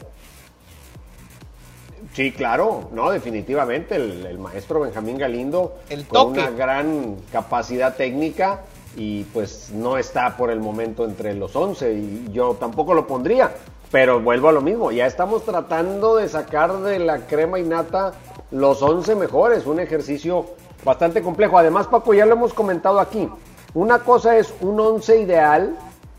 Sí, 2.14 2.32
claro, 2.32 2.90
no, 2.92 3.10
definitivamente 3.10 3.94
el, 3.94 4.26
el 4.26 4.38
maestro 4.38 4.80
Benjamín 4.80 5.16
Galindo 5.18 5.78
el 5.88 6.06
con 6.06 6.32
una 6.32 6.50
gran 6.50 7.16
capacidad 7.30 7.94
técnica 7.94 8.62
y 8.96 9.24
pues 9.24 9.70
no 9.70 9.96
está 9.96 10.36
por 10.36 10.50
el 10.50 10.58
momento 10.58 11.04
entre 11.04 11.34
los 11.34 11.54
11 11.54 11.92
y 11.92 12.28
yo 12.32 12.56
tampoco 12.58 12.94
lo 12.94 13.06
pondría, 13.06 13.54
pero 13.92 14.20
vuelvo 14.20 14.48
a 14.48 14.52
lo 14.52 14.60
mismo, 14.60 14.90
ya 14.90 15.06
estamos 15.06 15.44
tratando 15.44 16.16
de 16.16 16.28
sacar 16.28 16.72
de 16.78 16.98
la 16.98 17.26
crema 17.26 17.60
innata 17.60 18.12
los 18.50 18.82
11 18.82 19.14
mejores, 19.14 19.66
un 19.66 19.78
ejercicio 19.78 20.46
bastante 20.84 21.22
complejo. 21.22 21.58
Además, 21.58 21.86
Paco, 21.86 22.14
ya 22.14 22.26
lo 22.26 22.32
hemos 22.32 22.52
comentado 22.52 22.98
aquí, 22.98 23.28
una 23.74 24.00
cosa 24.00 24.36
es 24.36 24.52
un 24.60 24.80
11 24.80 25.20
ideal 25.20 25.76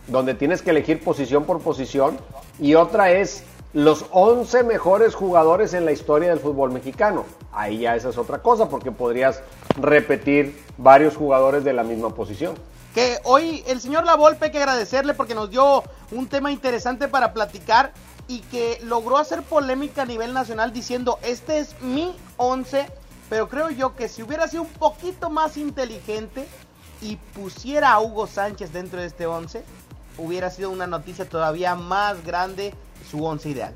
donde 0.08 0.34
tienes 0.34 0.62
que 0.62 0.70
elegir 0.70 1.04
posición 1.04 1.44
por 1.44 1.60
posición 1.60 2.18
y 2.60 2.76
otra 2.76 3.12
es 3.12 3.44
los 3.74 4.06
11 4.12 4.64
mejores 4.64 5.16
jugadores 5.16 5.74
en 5.74 5.86
la 5.86 5.92
historia 5.92 6.30
del 6.30 6.40
fútbol 6.40 6.72
mexicano. 6.72 7.26
Ahí 7.54 7.80
ya 7.80 7.96
esa 7.96 8.10
es 8.10 8.18
otra 8.18 8.40
cosa, 8.40 8.70
porque 8.70 8.92
podrías 8.92 9.42
repetir 9.80 10.62
varios 10.78 11.16
jugadores 11.16 11.64
de 11.64 11.74
la 11.74 11.84
misma 11.84 12.14
posición. 12.14 12.56
que 12.94 13.20
hoy 13.24 13.64
el 13.68 13.80
señor 13.80 14.04
La 14.04 14.16
Volpe 14.16 14.46
hay 14.46 14.52
que 14.52 14.58
agradecerle 14.58 15.14
porque 15.14 15.34
nos 15.34 15.50
dio 15.50 15.84
un 16.12 16.28
tema 16.28 16.52
interesante 16.52 17.08
para 17.08 17.32
platicar 17.32 17.94
y 18.28 18.42
que 18.42 18.80
logró 18.84 19.18
hacer 19.18 19.44
polémica 19.44 20.02
a 20.02 20.06
nivel 20.06 20.34
nacional 20.34 20.74
diciendo, 20.74 21.18
este 21.24 21.60
es 21.60 21.82
mi 21.82 22.14
11, 22.36 22.88
pero 23.30 23.48
creo 23.48 23.70
yo 23.70 23.96
que 23.96 24.10
si 24.10 24.24
hubiera 24.24 24.48
sido 24.50 24.64
un 24.64 24.70
poquito 24.70 25.30
más 25.30 25.56
inteligente 25.56 26.46
y 27.02 27.18
pusiera 27.36 27.92
a 27.94 28.00
Hugo 28.00 28.28
Sánchez 28.28 28.72
dentro 28.72 29.00
de 29.02 29.08
este 29.08 29.26
11, 29.26 29.64
hubiera 30.18 30.50
sido 30.50 30.70
una 30.70 30.88
noticia 30.88 31.28
todavía 31.28 31.76
más 31.76 32.24
grande 32.26 32.74
su 33.10 33.24
11 33.24 33.50
ideal. 33.50 33.76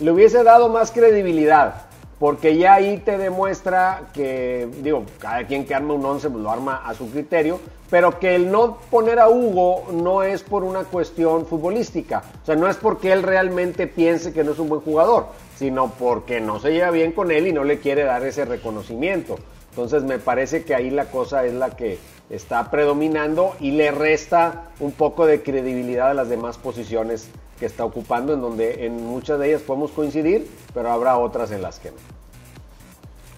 Le 0.00 0.10
hubiese 0.10 0.42
dado 0.42 0.68
más 0.68 0.90
credibilidad 0.90 1.86
porque 2.20 2.58
ya 2.58 2.74
ahí 2.74 2.98
te 2.98 3.16
demuestra 3.16 4.10
que, 4.12 4.68
digo, 4.82 5.06
cada 5.18 5.46
quien 5.46 5.64
que 5.64 5.74
arma 5.74 5.94
un 5.94 6.04
11 6.04 6.28
pues 6.28 6.42
lo 6.42 6.50
arma 6.50 6.82
a 6.84 6.92
su 6.92 7.10
criterio, 7.10 7.58
pero 7.88 8.18
que 8.18 8.34
el 8.34 8.52
no 8.52 8.76
poner 8.90 9.18
a 9.18 9.30
Hugo 9.30 9.86
no 9.92 10.22
es 10.22 10.42
por 10.42 10.62
una 10.62 10.84
cuestión 10.84 11.46
futbolística, 11.46 12.22
o 12.42 12.44
sea, 12.44 12.56
no 12.56 12.68
es 12.68 12.76
porque 12.76 13.10
él 13.12 13.22
realmente 13.22 13.86
piense 13.86 14.34
que 14.34 14.44
no 14.44 14.52
es 14.52 14.58
un 14.58 14.68
buen 14.68 14.82
jugador, 14.82 15.28
sino 15.56 15.92
porque 15.92 16.42
no 16.42 16.60
se 16.60 16.72
lleva 16.72 16.90
bien 16.90 17.12
con 17.12 17.30
él 17.30 17.46
y 17.46 17.54
no 17.54 17.64
le 17.64 17.78
quiere 17.78 18.04
dar 18.04 18.22
ese 18.26 18.44
reconocimiento. 18.44 19.38
Entonces 19.70 20.02
me 20.02 20.18
parece 20.18 20.62
que 20.64 20.74
ahí 20.74 20.90
la 20.90 21.06
cosa 21.06 21.46
es 21.46 21.54
la 21.54 21.70
que 21.70 21.98
está 22.30 22.70
predominando 22.70 23.56
y 23.60 23.72
le 23.72 23.90
resta 23.90 24.70
un 24.78 24.92
poco 24.92 25.26
de 25.26 25.42
credibilidad 25.42 26.10
a 26.10 26.14
las 26.14 26.28
demás 26.28 26.56
posiciones 26.58 27.28
que 27.58 27.66
está 27.66 27.84
ocupando, 27.84 28.32
en 28.32 28.40
donde 28.40 28.86
en 28.86 29.04
muchas 29.04 29.38
de 29.38 29.48
ellas 29.48 29.62
podemos 29.62 29.90
coincidir, 29.90 30.48
pero 30.72 30.90
habrá 30.90 31.18
otras 31.18 31.50
en 31.50 31.60
las 31.60 31.78
que 31.78 31.90
no. 31.90 31.96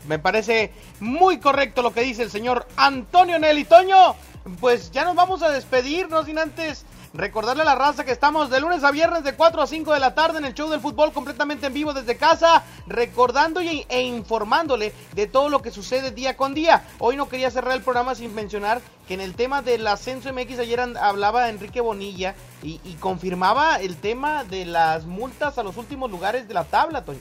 Me 0.07 0.19
parece 0.19 0.71
muy 1.01 1.39
correcto 1.39 1.83
lo 1.83 1.93
que 1.93 2.03
dice 2.03 2.23
el 2.23 2.31
señor 2.31 2.67
Antonio 2.77 3.39
Nelly 3.39 3.65
Toño. 3.65 4.15
Pues 4.61 4.91
ya 4.91 5.05
nos 5.05 5.15
vamos 5.15 5.43
a 5.43 5.51
despedir, 5.51 6.09
no 6.09 6.25
sin 6.25 6.39
antes 6.39 6.85
Recordarle 7.15 7.61
a 7.61 7.67
la 7.67 7.75
raza 7.75 8.05
que 8.05 8.11
estamos 8.11 8.49
de 8.49 8.59
lunes 8.59 8.83
a 8.85 8.91
viernes 8.91 9.23
de 9.23 9.35
4 9.35 9.61
a 9.61 9.67
5 9.67 9.93
de 9.93 10.01
la 10.01 10.15
tarde 10.15 10.39
en 10.39 10.47
el 10.47 10.55
show 10.55 10.71
del 10.71 10.81
fútbol 10.81 11.13
completamente 11.13 11.67
en 11.67 11.75
vivo 11.75 11.93
desde 11.93 12.17
casa, 12.17 12.65
recordando 12.87 13.61
e 13.61 14.01
informándole 14.01 14.95
de 15.15 15.27
todo 15.27 15.51
lo 15.51 15.61
que 15.61 15.71
sucede 15.71 16.11
día 16.11 16.39
con 16.39 16.55
día. 16.55 16.85
Hoy 16.99 17.17
no 17.17 17.29
quería 17.29 17.51
cerrar 17.51 17.75
el 17.75 17.83
programa 17.83 18.15
sin 18.15 18.35
mencionar 18.35 18.81
que 19.07 19.13
en 19.13 19.21
el 19.21 19.35
tema 19.35 19.61
del 19.61 19.87
ascenso 19.87 20.33
MX 20.33 20.61
ayer 20.61 20.81
hablaba 20.81 21.51
Enrique 21.51 21.83
Bonilla 21.83 22.35
y, 22.63 22.81
y 22.83 22.95
confirmaba 22.95 23.77
el 23.77 23.97
tema 23.97 24.45
de 24.45 24.65
las 24.65 25.05
multas 25.05 25.59
a 25.59 25.63
los 25.63 25.77
últimos 25.77 26.11
lugares 26.11 26.49
de 26.49 26.55
la 26.55 26.65
tabla, 26.65 27.05
Toño. 27.05 27.21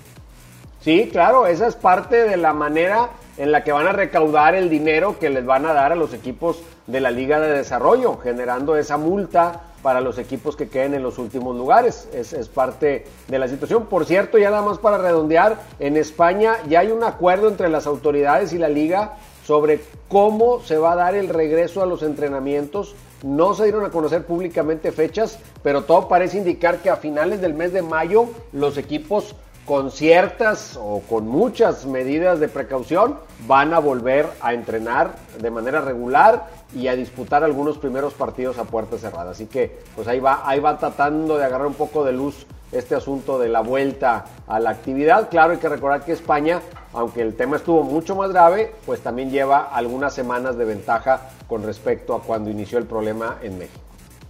Sí, 0.79 1.09
claro, 1.11 1.47
esa 1.47 1.67
es 1.67 1.75
parte 1.75 2.23
de 2.23 2.37
la 2.37 2.53
manera 2.53 3.09
en 3.37 3.51
la 3.51 3.63
que 3.63 3.71
van 3.71 3.87
a 3.87 3.91
recaudar 3.91 4.55
el 4.55 4.69
dinero 4.69 5.17
que 5.19 5.29
les 5.29 5.45
van 5.45 5.65
a 5.65 5.73
dar 5.73 5.91
a 5.91 5.95
los 5.95 6.13
equipos 6.13 6.61
de 6.87 6.99
la 6.99 7.11
Liga 7.11 7.39
de 7.39 7.51
Desarrollo, 7.51 8.17
generando 8.17 8.75
esa 8.75 8.97
multa 8.97 9.61
para 9.81 10.01
los 10.01 10.17
equipos 10.17 10.55
que 10.55 10.69
queden 10.69 10.93
en 10.93 11.03
los 11.03 11.17
últimos 11.17 11.55
lugares. 11.55 12.07
Es, 12.13 12.33
es, 12.33 12.49
parte 12.49 13.05
de 13.27 13.39
la 13.39 13.47
situación. 13.47 13.85
Por 13.87 14.05
cierto, 14.05 14.37
ya 14.37 14.49
nada 14.51 14.61
más 14.61 14.77
para 14.77 14.97
redondear, 14.97 15.57
en 15.79 15.97
España 15.97 16.57
ya 16.69 16.81
hay 16.81 16.91
un 16.91 17.03
acuerdo 17.03 17.47
entre 17.47 17.69
las 17.69 17.87
autoridades 17.87 18.53
y 18.53 18.57
la 18.57 18.69
liga 18.69 19.15
sobre 19.45 19.81
cómo 20.07 20.61
se 20.61 20.77
va 20.77 20.93
a 20.93 20.95
dar 20.95 21.15
el 21.15 21.29
regreso 21.29 21.81
a 21.81 21.85
los 21.85 22.03
entrenamientos. 22.03 22.95
No 23.23 23.53
se 23.53 23.63
dieron 23.63 23.85
a 23.85 23.89
conocer 23.89 24.25
públicamente 24.25 24.91
fechas, 24.91 25.39
pero 25.63 25.83
todo 25.83 26.07
parece 26.07 26.37
indicar 26.37 26.77
que 26.77 26.89
a 26.89 26.95
finales 26.95 27.41
del 27.41 27.53
mes 27.53 27.73
de 27.73 27.81
mayo 27.81 28.27
los 28.51 28.77
equipos 28.77 29.35
con 29.65 29.91
ciertas 29.91 30.77
o 30.79 31.01
con 31.07 31.27
muchas 31.27 31.85
medidas 31.85 32.39
de 32.39 32.47
precaución 32.47 33.17
van 33.47 33.73
a 33.73 33.79
volver 33.79 34.27
a 34.41 34.53
entrenar 34.53 35.15
de 35.39 35.51
manera 35.51 35.81
regular 35.81 36.47
y 36.73 36.87
a 36.87 36.95
disputar 36.95 37.43
algunos 37.43 37.77
primeros 37.77 38.13
partidos 38.13 38.57
a 38.57 38.63
puerta 38.65 38.97
cerrada. 38.97 39.31
Así 39.31 39.45
que 39.45 39.79
pues 39.95 40.07
ahí 40.07 40.19
va, 40.19 40.41
ahí 40.45 40.61
tratando 40.79 41.37
de 41.37 41.45
agarrar 41.45 41.67
un 41.67 41.73
poco 41.73 42.03
de 42.03 42.13
luz 42.13 42.45
este 42.71 42.95
asunto 42.95 43.37
de 43.37 43.49
la 43.49 43.61
vuelta 43.61 44.25
a 44.47 44.59
la 44.59 44.71
actividad. 44.71 45.29
Claro, 45.29 45.53
hay 45.53 45.59
que 45.59 45.69
recordar 45.69 46.05
que 46.05 46.13
España, 46.13 46.61
aunque 46.93 47.21
el 47.21 47.35
tema 47.35 47.57
estuvo 47.57 47.83
mucho 47.83 48.15
más 48.15 48.31
grave, 48.31 48.73
pues 48.85 49.01
también 49.01 49.29
lleva 49.29 49.69
algunas 49.73 50.13
semanas 50.13 50.57
de 50.57 50.65
ventaja 50.65 51.29
con 51.47 51.63
respecto 51.63 52.15
a 52.15 52.21
cuando 52.21 52.49
inició 52.49 52.77
el 52.77 52.85
problema 52.85 53.37
en 53.41 53.57
México. 53.57 53.79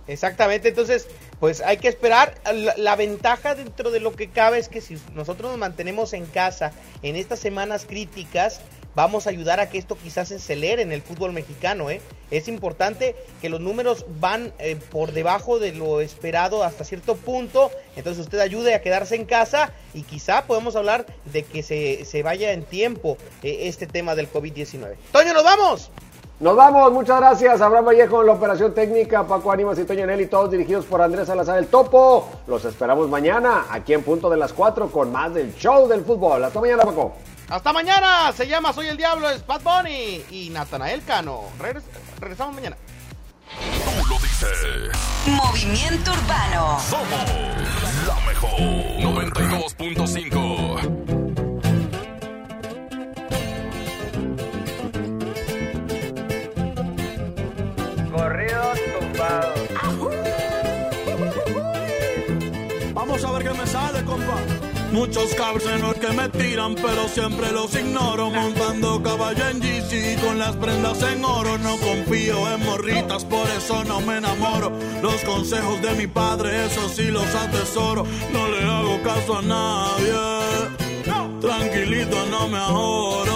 Exactamente, 0.07 0.69
entonces 0.69 1.07
pues 1.41 1.59
hay 1.61 1.77
que 1.77 1.87
esperar. 1.87 2.35
La, 2.77 2.95
ventaja 2.95 3.55
dentro 3.55 3.89
de 3.89 3.99
lo 3.99 4.15
que 4.15 4.29
cabe 4.29 4.59
es 4.59 4.69
que 4.69 4.79
si 4.79 4.97
nosotros 5.15 5.49
nos 5.49 5.59
mantenemos 5.59 6.13
en 6.13 6.27
casa 6.27 6.71
en 7.01 7.15
estas 7.15 7.39
semanas 7.39 7.85
críticas, 7.89 8.61
vamos 8.93 9.25
a 9.25 9.31
ayudar 9.31 9.59
a 9.59 9.67
que 9.67 9.79
esto 9.79 9.97
quizás 9.97 10.27
se 10.27 10.35
acelere 10.35 10.83
en 10.83 10.91
el 10.91 11.01
fútbol 11.01 11.33
mexicano. 11.33 11.89
¿eh? 11.89 11.99
Es 12.29 12.47
importante 12.47 13.15
que 13.41 13.49
los 13.49 13.59
números 13.59 14.05
van 14.19 14.53
eh, 14.59 14.77
por 14.91 15.13
debajo 15.13 15.57
de 15.57 15.73
lo 15.73 15.99
esperado 15.99 16.63
hasta 16.63 16.83
cierto 16.83 17.15
punto. 17.15 17.71
Entonces 17.95 18.23
usted 18.23 18.39
ayude 18.39 18.75
a 18.75 18.83
quedarse 18.83 19.15
en 19.15 19.25
casa 19.25 19.71
y 19.95 20.03
quizá 20.03 20.45
podemos 20.45 20.75
hablar 20.75 21.07
de 21.33 21.41
que 21.41 21.63
se, 21.63 22.05
se 22.05 22.21
vaya 22.21 22.51
en 22.51 22.65
tiempo 22.65 23.17
eh, 23.41 23.61
este 23.61 23.87
tema 23.87 24.13
del 24.13 24.31
COVID-19. 24.31 24.95
Toño, 25.11 25.33
nos 25.33 25.43
vamos. 25.43 25.89
Nos 26.41 26.55
vamos, 26.55 26.91
muchas 26.91 27.19
gracias. 27.19 27.61
Abraham 27.61 27.85
Vallejo 27.85 28.21
en 28.21 28.25
la 28.25 28.33
operación 28.33 28.73
técnica, 28.73 29.23
Paco 29.27 29.51
Ánimas 29.51 29.77
y 29.77 29.83
Toño 29.83 30.07
Nelly, 30.07 30.25
todos 30.25 30.49
dirigidos 30.49 30.85
por 30.85 30.99
Andrés 30.99 31.27
Salazar 31.27 31.59
el 31.59 31.67
Topo. 31.67 32.27
Los 32.47 32.65
esperamos 32.65 33.07
mañana, 33.07 33.67
aquí 33.69 33.93
en 33.93 34.01
punto 34.01 34.27
de 34.27 34.37
las 34.37 34.51
4, 34.51 34.89
con 34.89 35.11
más 35.11 35.31
del 35.35 35.53
show 35.55 35.87
del 35.87 36.03
fútbol. 36.03 36.43
Hasta 36.43 36.59
mañana, 36.59 36.81
Paco. 36.81 37.13
Hasta 37.47 37.71
mañana. 37.71 38.31
Se 38.35 38.47
llama 38.47 38.73
Soy 38.73 38.87
el 38.87 38.97
Diablo, 38.97 39.29
es 39.29 39.43
Pat 39.43 39.61
Bunny 39.61 40.23
y 40.31 40.49
Natanael 40.49 41.03
Cano. 41.03 41.41
regresamos 42.19 42.55
mañana. 42.55 42.75
Tú 43.83 44.07
lo 44.09 44.15
dices. 44.15 44.89
Movimiento 45.27 46.11
Urbano. 46.11 46.79
Somos 46.79 47.21
la 48.07 48.15
mejor. 48.25 48.49
92.5. 48.59 50.30
Muchos 64.91 65.33
cabros 65.35 65.63
que 65.99 66.07
me 66.09 66.27
tiran, 66.29 66.75
pero 66.75 67.07
siempre 67.07 67.51
los 67.51 67.73
ignoro. 67.75 68.29
Montando 68.29 69.01
caballo 69.01 69.47
en 69.49 69.61
GC 69.61 70.19
con 70.21 70.37
las 70.37 70.55
prendas 70.57 71.01
en 71.03 71.23
oro. 71.23 71.57
No 71.57 71.77
confío 71.77 72.51
en 72.53 72.65
morritas, 72.65 73.23
por 73.23 73.47
eso 73.49 73.83
no 73.85 74.01
me 74.01 74.17
enamoro. 74.17 74.71
Los 75.01 75.21
consejos 75.23 75.81
de 75.81 75.93
mi 75.95 76.07
padre, 76.07 76.65
eso 76.65 76.89
sí 76.89 77.05
los 77.05 77.33
atesoro. 77.33 78.05
No 78.33 78.47
le 78.49 78.63
hago 78.65 79.01
caso 79.01 79.37
a 79.37 79.41
nadie. 79.41 80.71
Tranquilito, 81.39 82.25
no 82.27 82.47
me 82.49 82.57
ahorro. 82.57 83.30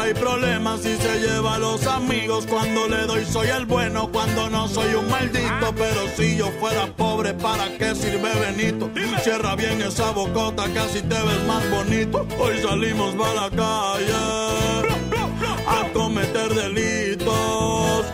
Trae 0.00 0.14
problemas 0.14 0.80
y 0.86 0.96
se 0.96 1.20
lleva 1.20 1.56
a 1.56 1.58
los 1.58 1.86
amigos. 1.86 2.46
Cuando 2.46 2.88
le 2.88 3.02
doy 3.02 3.22
soy 3.26 3.48
el 3.48 3.66
bueno, 3.66 4.08
cuando 4.10 4.48
no 4.48 4.66
soy 4.66 4.94
un 4.94 5.06
maldito. 5.10 5.74
Pero 5.76 6.08
si 6.16 6.38
yo 6.38 6.50
fuera 6.58 6.86
pobre, 6.86 7.34
¿para 7.34 7.68
qué 7.76 7.94
sirve 7.94 8.30
Benito? 8.40 8.90
Cierra 9.22 9.54
bien 9.56 9.82
esa 9.82 10.10
bocota 10.12 10.64
así 10.64 11.02
te 11.02 11.14
ves 11.14 11.44
más 11.46 11.70
bonito. 11.70 12.26
Hoy 12.38 12.62
salimos 12.62 13.14
para 13.14 13.34
la 13.34 13.50
calle 13.50 14.14
a 15.66 15.92
cometer 15.92 16.54
delitos. 16.54 18.06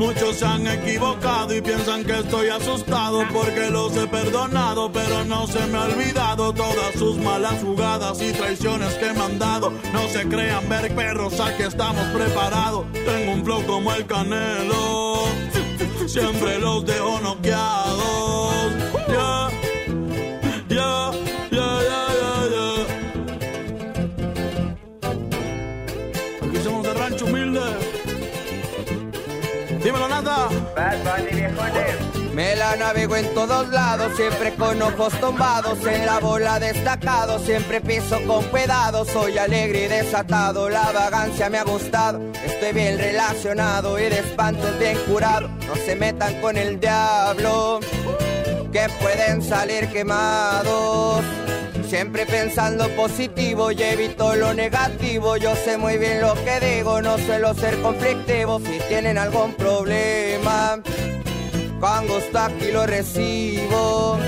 Muchos 0.00 0.36
se 0.36 0.46
han 0.46 0.66
equivocado 0.66 1.54
y 1.54 1.60
piensan 1.60 2.04
que 2.04 2.20
estoy 2.20 2.48
asustado 2.48 3.22
porque 3.30 3.68
los 3.68 3.94
he 3.98 4.06
perdonado, 4.06 4.90
pero 4.90 5.26
no 5.26 5.46
se 5.46 5.66
me 5.66 5.76
ha 5.76 5.82
olvidado 5.82 6.54
todas 6.54 6.94
sus 6.94 7.18
malas 7.18 7.62
jugadas 7.62 8.18
y 8.22 8.32
traiciones 8.32 8.94
que 8.94 9.12
me 9.12 9.20
han 9.20 9.38
dado. 9.38 9.70
No 9.92 10.08
se 10.08 10.26
crean 10.26 10.66
ver 10.70 10.94
perros, 10.94 11.38
aquí 11.38 11.64
estamos 11.64 12.02
preparados. 12.14 12.86
Tengo 12.92 13.32
un 13.32 13.44
flow 13.44 13.66
como 13.66 13.92
el 13.92 14.06
canelo, 14.06 15.24
siempre 16.06 16.58
los 16.58 16.86
dejo 16.86 17.20
noqueados. 17.20 18.69
Me 32.34 32.56
la 32.56 32.76
navego 32.76 33.16
en 33.16 33.34
todos 33.34 33.68
lados, 33.68 34.16
siempre 34.16 34.54
con 34.54 34.80
ojos 34.80 35.12
tombados, 35.20 35.84
en 35.84 36.06
la 36.06 36.20
bola 36.20 36.58
destacado, 36.58 37.38
siempre 37.38 37.80
piso 37.80 38.18
con 38.26 38.44
cuidado, 38.44 39.04
soy 39.04 39.36
alegre 39.36 39.84
y 39.84 39.88
desatado, 39.88 40.70
la 40.70 40.90
vagancia 40.92 41.50
me 41.50 41.58
ha 41.58 41.64
gustado, 41.64 42.20
estoy 42.46 42.72
bien 42.72 42.98
relacionado 42.98 43.98
y 43.98 44.04
de 44.04 44.20
espantos 44.20 44.78
bien 44.78 44.96
curado, 45.06 45.48
no 45.66 45.74
se 45.84 45.96
metan 45.96 46.40
con 46.40 46.56
el 46.56 46.80
diablo, 46.80 47.80
que 48.72 48.86
pueden 49.02 49.42
salir 49.42 49.88
quemados. 49.88 51.49
Siempre 51.90 52.24
pensando 52.24 52.88
positivo 52.90 53.72
y 53.72 53.82
evito 53.82 54.36
lo 54.36 54.54
negativo. 54.54 55.36
Yo 55.36 55.56
sé 55.56 55.76
muy 55.76 55.98
bien 55.98 56.20
lo 56.20 56.34
que 56.34 56.60
digo, 56.64 57.02
no 57.02 57.18
suelo 57.18 57.52
ser 57.52 57.82
conflictivo. 57.82 58.60
Si 58.60 58.78
tienen 58.86 59.18
algún 59.18 59.54
problema, 59.54 60.80
con 61.80 62.06
gusto 62.06 62.38
aquí 62.38 62.70
lo 62.70 62.86
recibo. 62.86 64.20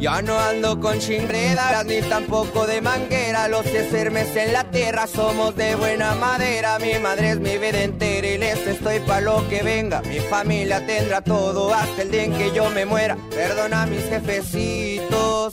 Ya 0.00 0.22
no 0.22 0.38
ando 0.38 0.80
con 0.80 0.98
chingredas 0.98 1.84
ni 1.84 2.00
tampoco 2.00 2.66
de 2.66 2.80
manguera. 2.80 3.46
Los 3.46 3.66
sermes 3.66 4.34
en 4.34 4.54
la 4.54 4.64
tierra 4.70 5.06
somos 5.06 5.54
de 5.54 5.74
buena 5.74 6.14
madera. 6.14 6.78
Mi 6.78 6.98
madre 6.98 7.32
es 7.32 7.40
mi 7.40 7.58
vida 7.58 7.82
entera 7.82 8.26
y 8.26 8.38
les 8.38 8.66
estoy 8.66 9.00
pa' 9.00 9.20
lo 9.20 9.46
que 9.50 9.62
venga. 9.62 10.00
Mi 10.00 10.20
familia 10.20 10.86
tendrá 10.86 11.20
todo 11.20 11.74
hasta 11.74 12.00
el 12.00 12.10
día 12.10 12.24
en 12.24 12.38
que 12.38 12.52
yo 12.52 12.70
me 12.70 12.86
muera. 12.86 13.18
Perdona 13.34 13.82
a 13.82 13.86
mis 13.86 14.02
jefecitos 14.08 15.52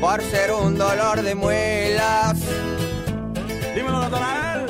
por 0.00 0.22
ser 0.22 0.52
un 0.52 0.76
dolor 0.76 1.22
de 1.22 1.34
muelas. 1.34 2.38
Dímelo, 3.74 4.00
Natanael. 4.00 4.66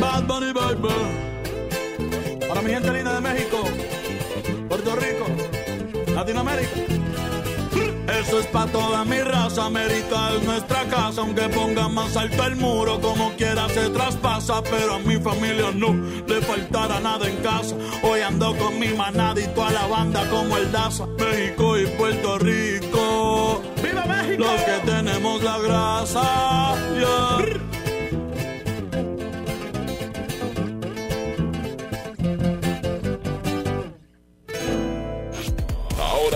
Bad 0.00 0.22
Bunny 0.24 0.52
Baby. 0.52 0.94
Para 2.48 2.62
mi 2.62 2.70
gente 2.70 2.92
linda 2.92 3.14
de 3.14 3.20
México, 3.20 3.64
Puerto 4.68 4.96
Rico, 4.96 5.26
Latinoamérica. 6.14 7.05
Eso 8.08 8.38
es 8.38 8.46
pa' 8.46 8.66
toda 8.66 9.04
mi 9.04 9.18
raza, 9.20 9.66
América 9.66 10.30
es 10.36 10.42
nuestra 10.44 10.84
casa, 10.84 11.22
aunque 11.22 11.48
ponga 11.48 11.88
más 11.88 12.16
alto 12.16 12.44
el 12.44 12.56
muro, 12.56 13.00
como 13.00 13.32
quiera 13.32 13.68
se 13.68 13.90
traspasa, 13.90 14.62
pero 14.62 14.94
a 14.94 14.98
mi 15.00 15.16
familia 15.16 15.72
no 15.74 15.92
le 16.26 16.40
faltará 16.40 17.00
nada 17.00 17.28
en 17.28 17.36
casa. 17.38 17.74
Hoy 18.02 18.20
ando 18.20 18.56
con 18.56 18.78
mi 18.78 18.88
manada 18.88 19.40
y 19.40 19.46
toda 19.48 19.70
la 19.70 19.86
banda 19.86 20.28
como 20.30 20.56
el 20.56 20.70
Daza, 20.70 21.06
México 21.18 21.78
y 21.78 21.86
Puerto 21.86 22.38
Rico. 22.38 23.62
¡Viva 23.82 24.04
México! 24.06 24.44
Los 24.44 24.62
que 24.62 24.86
tenemos 24.86 25.42
la 25.42 25.58
grasa, 25.58 26.74
yeah. 26.98 27.65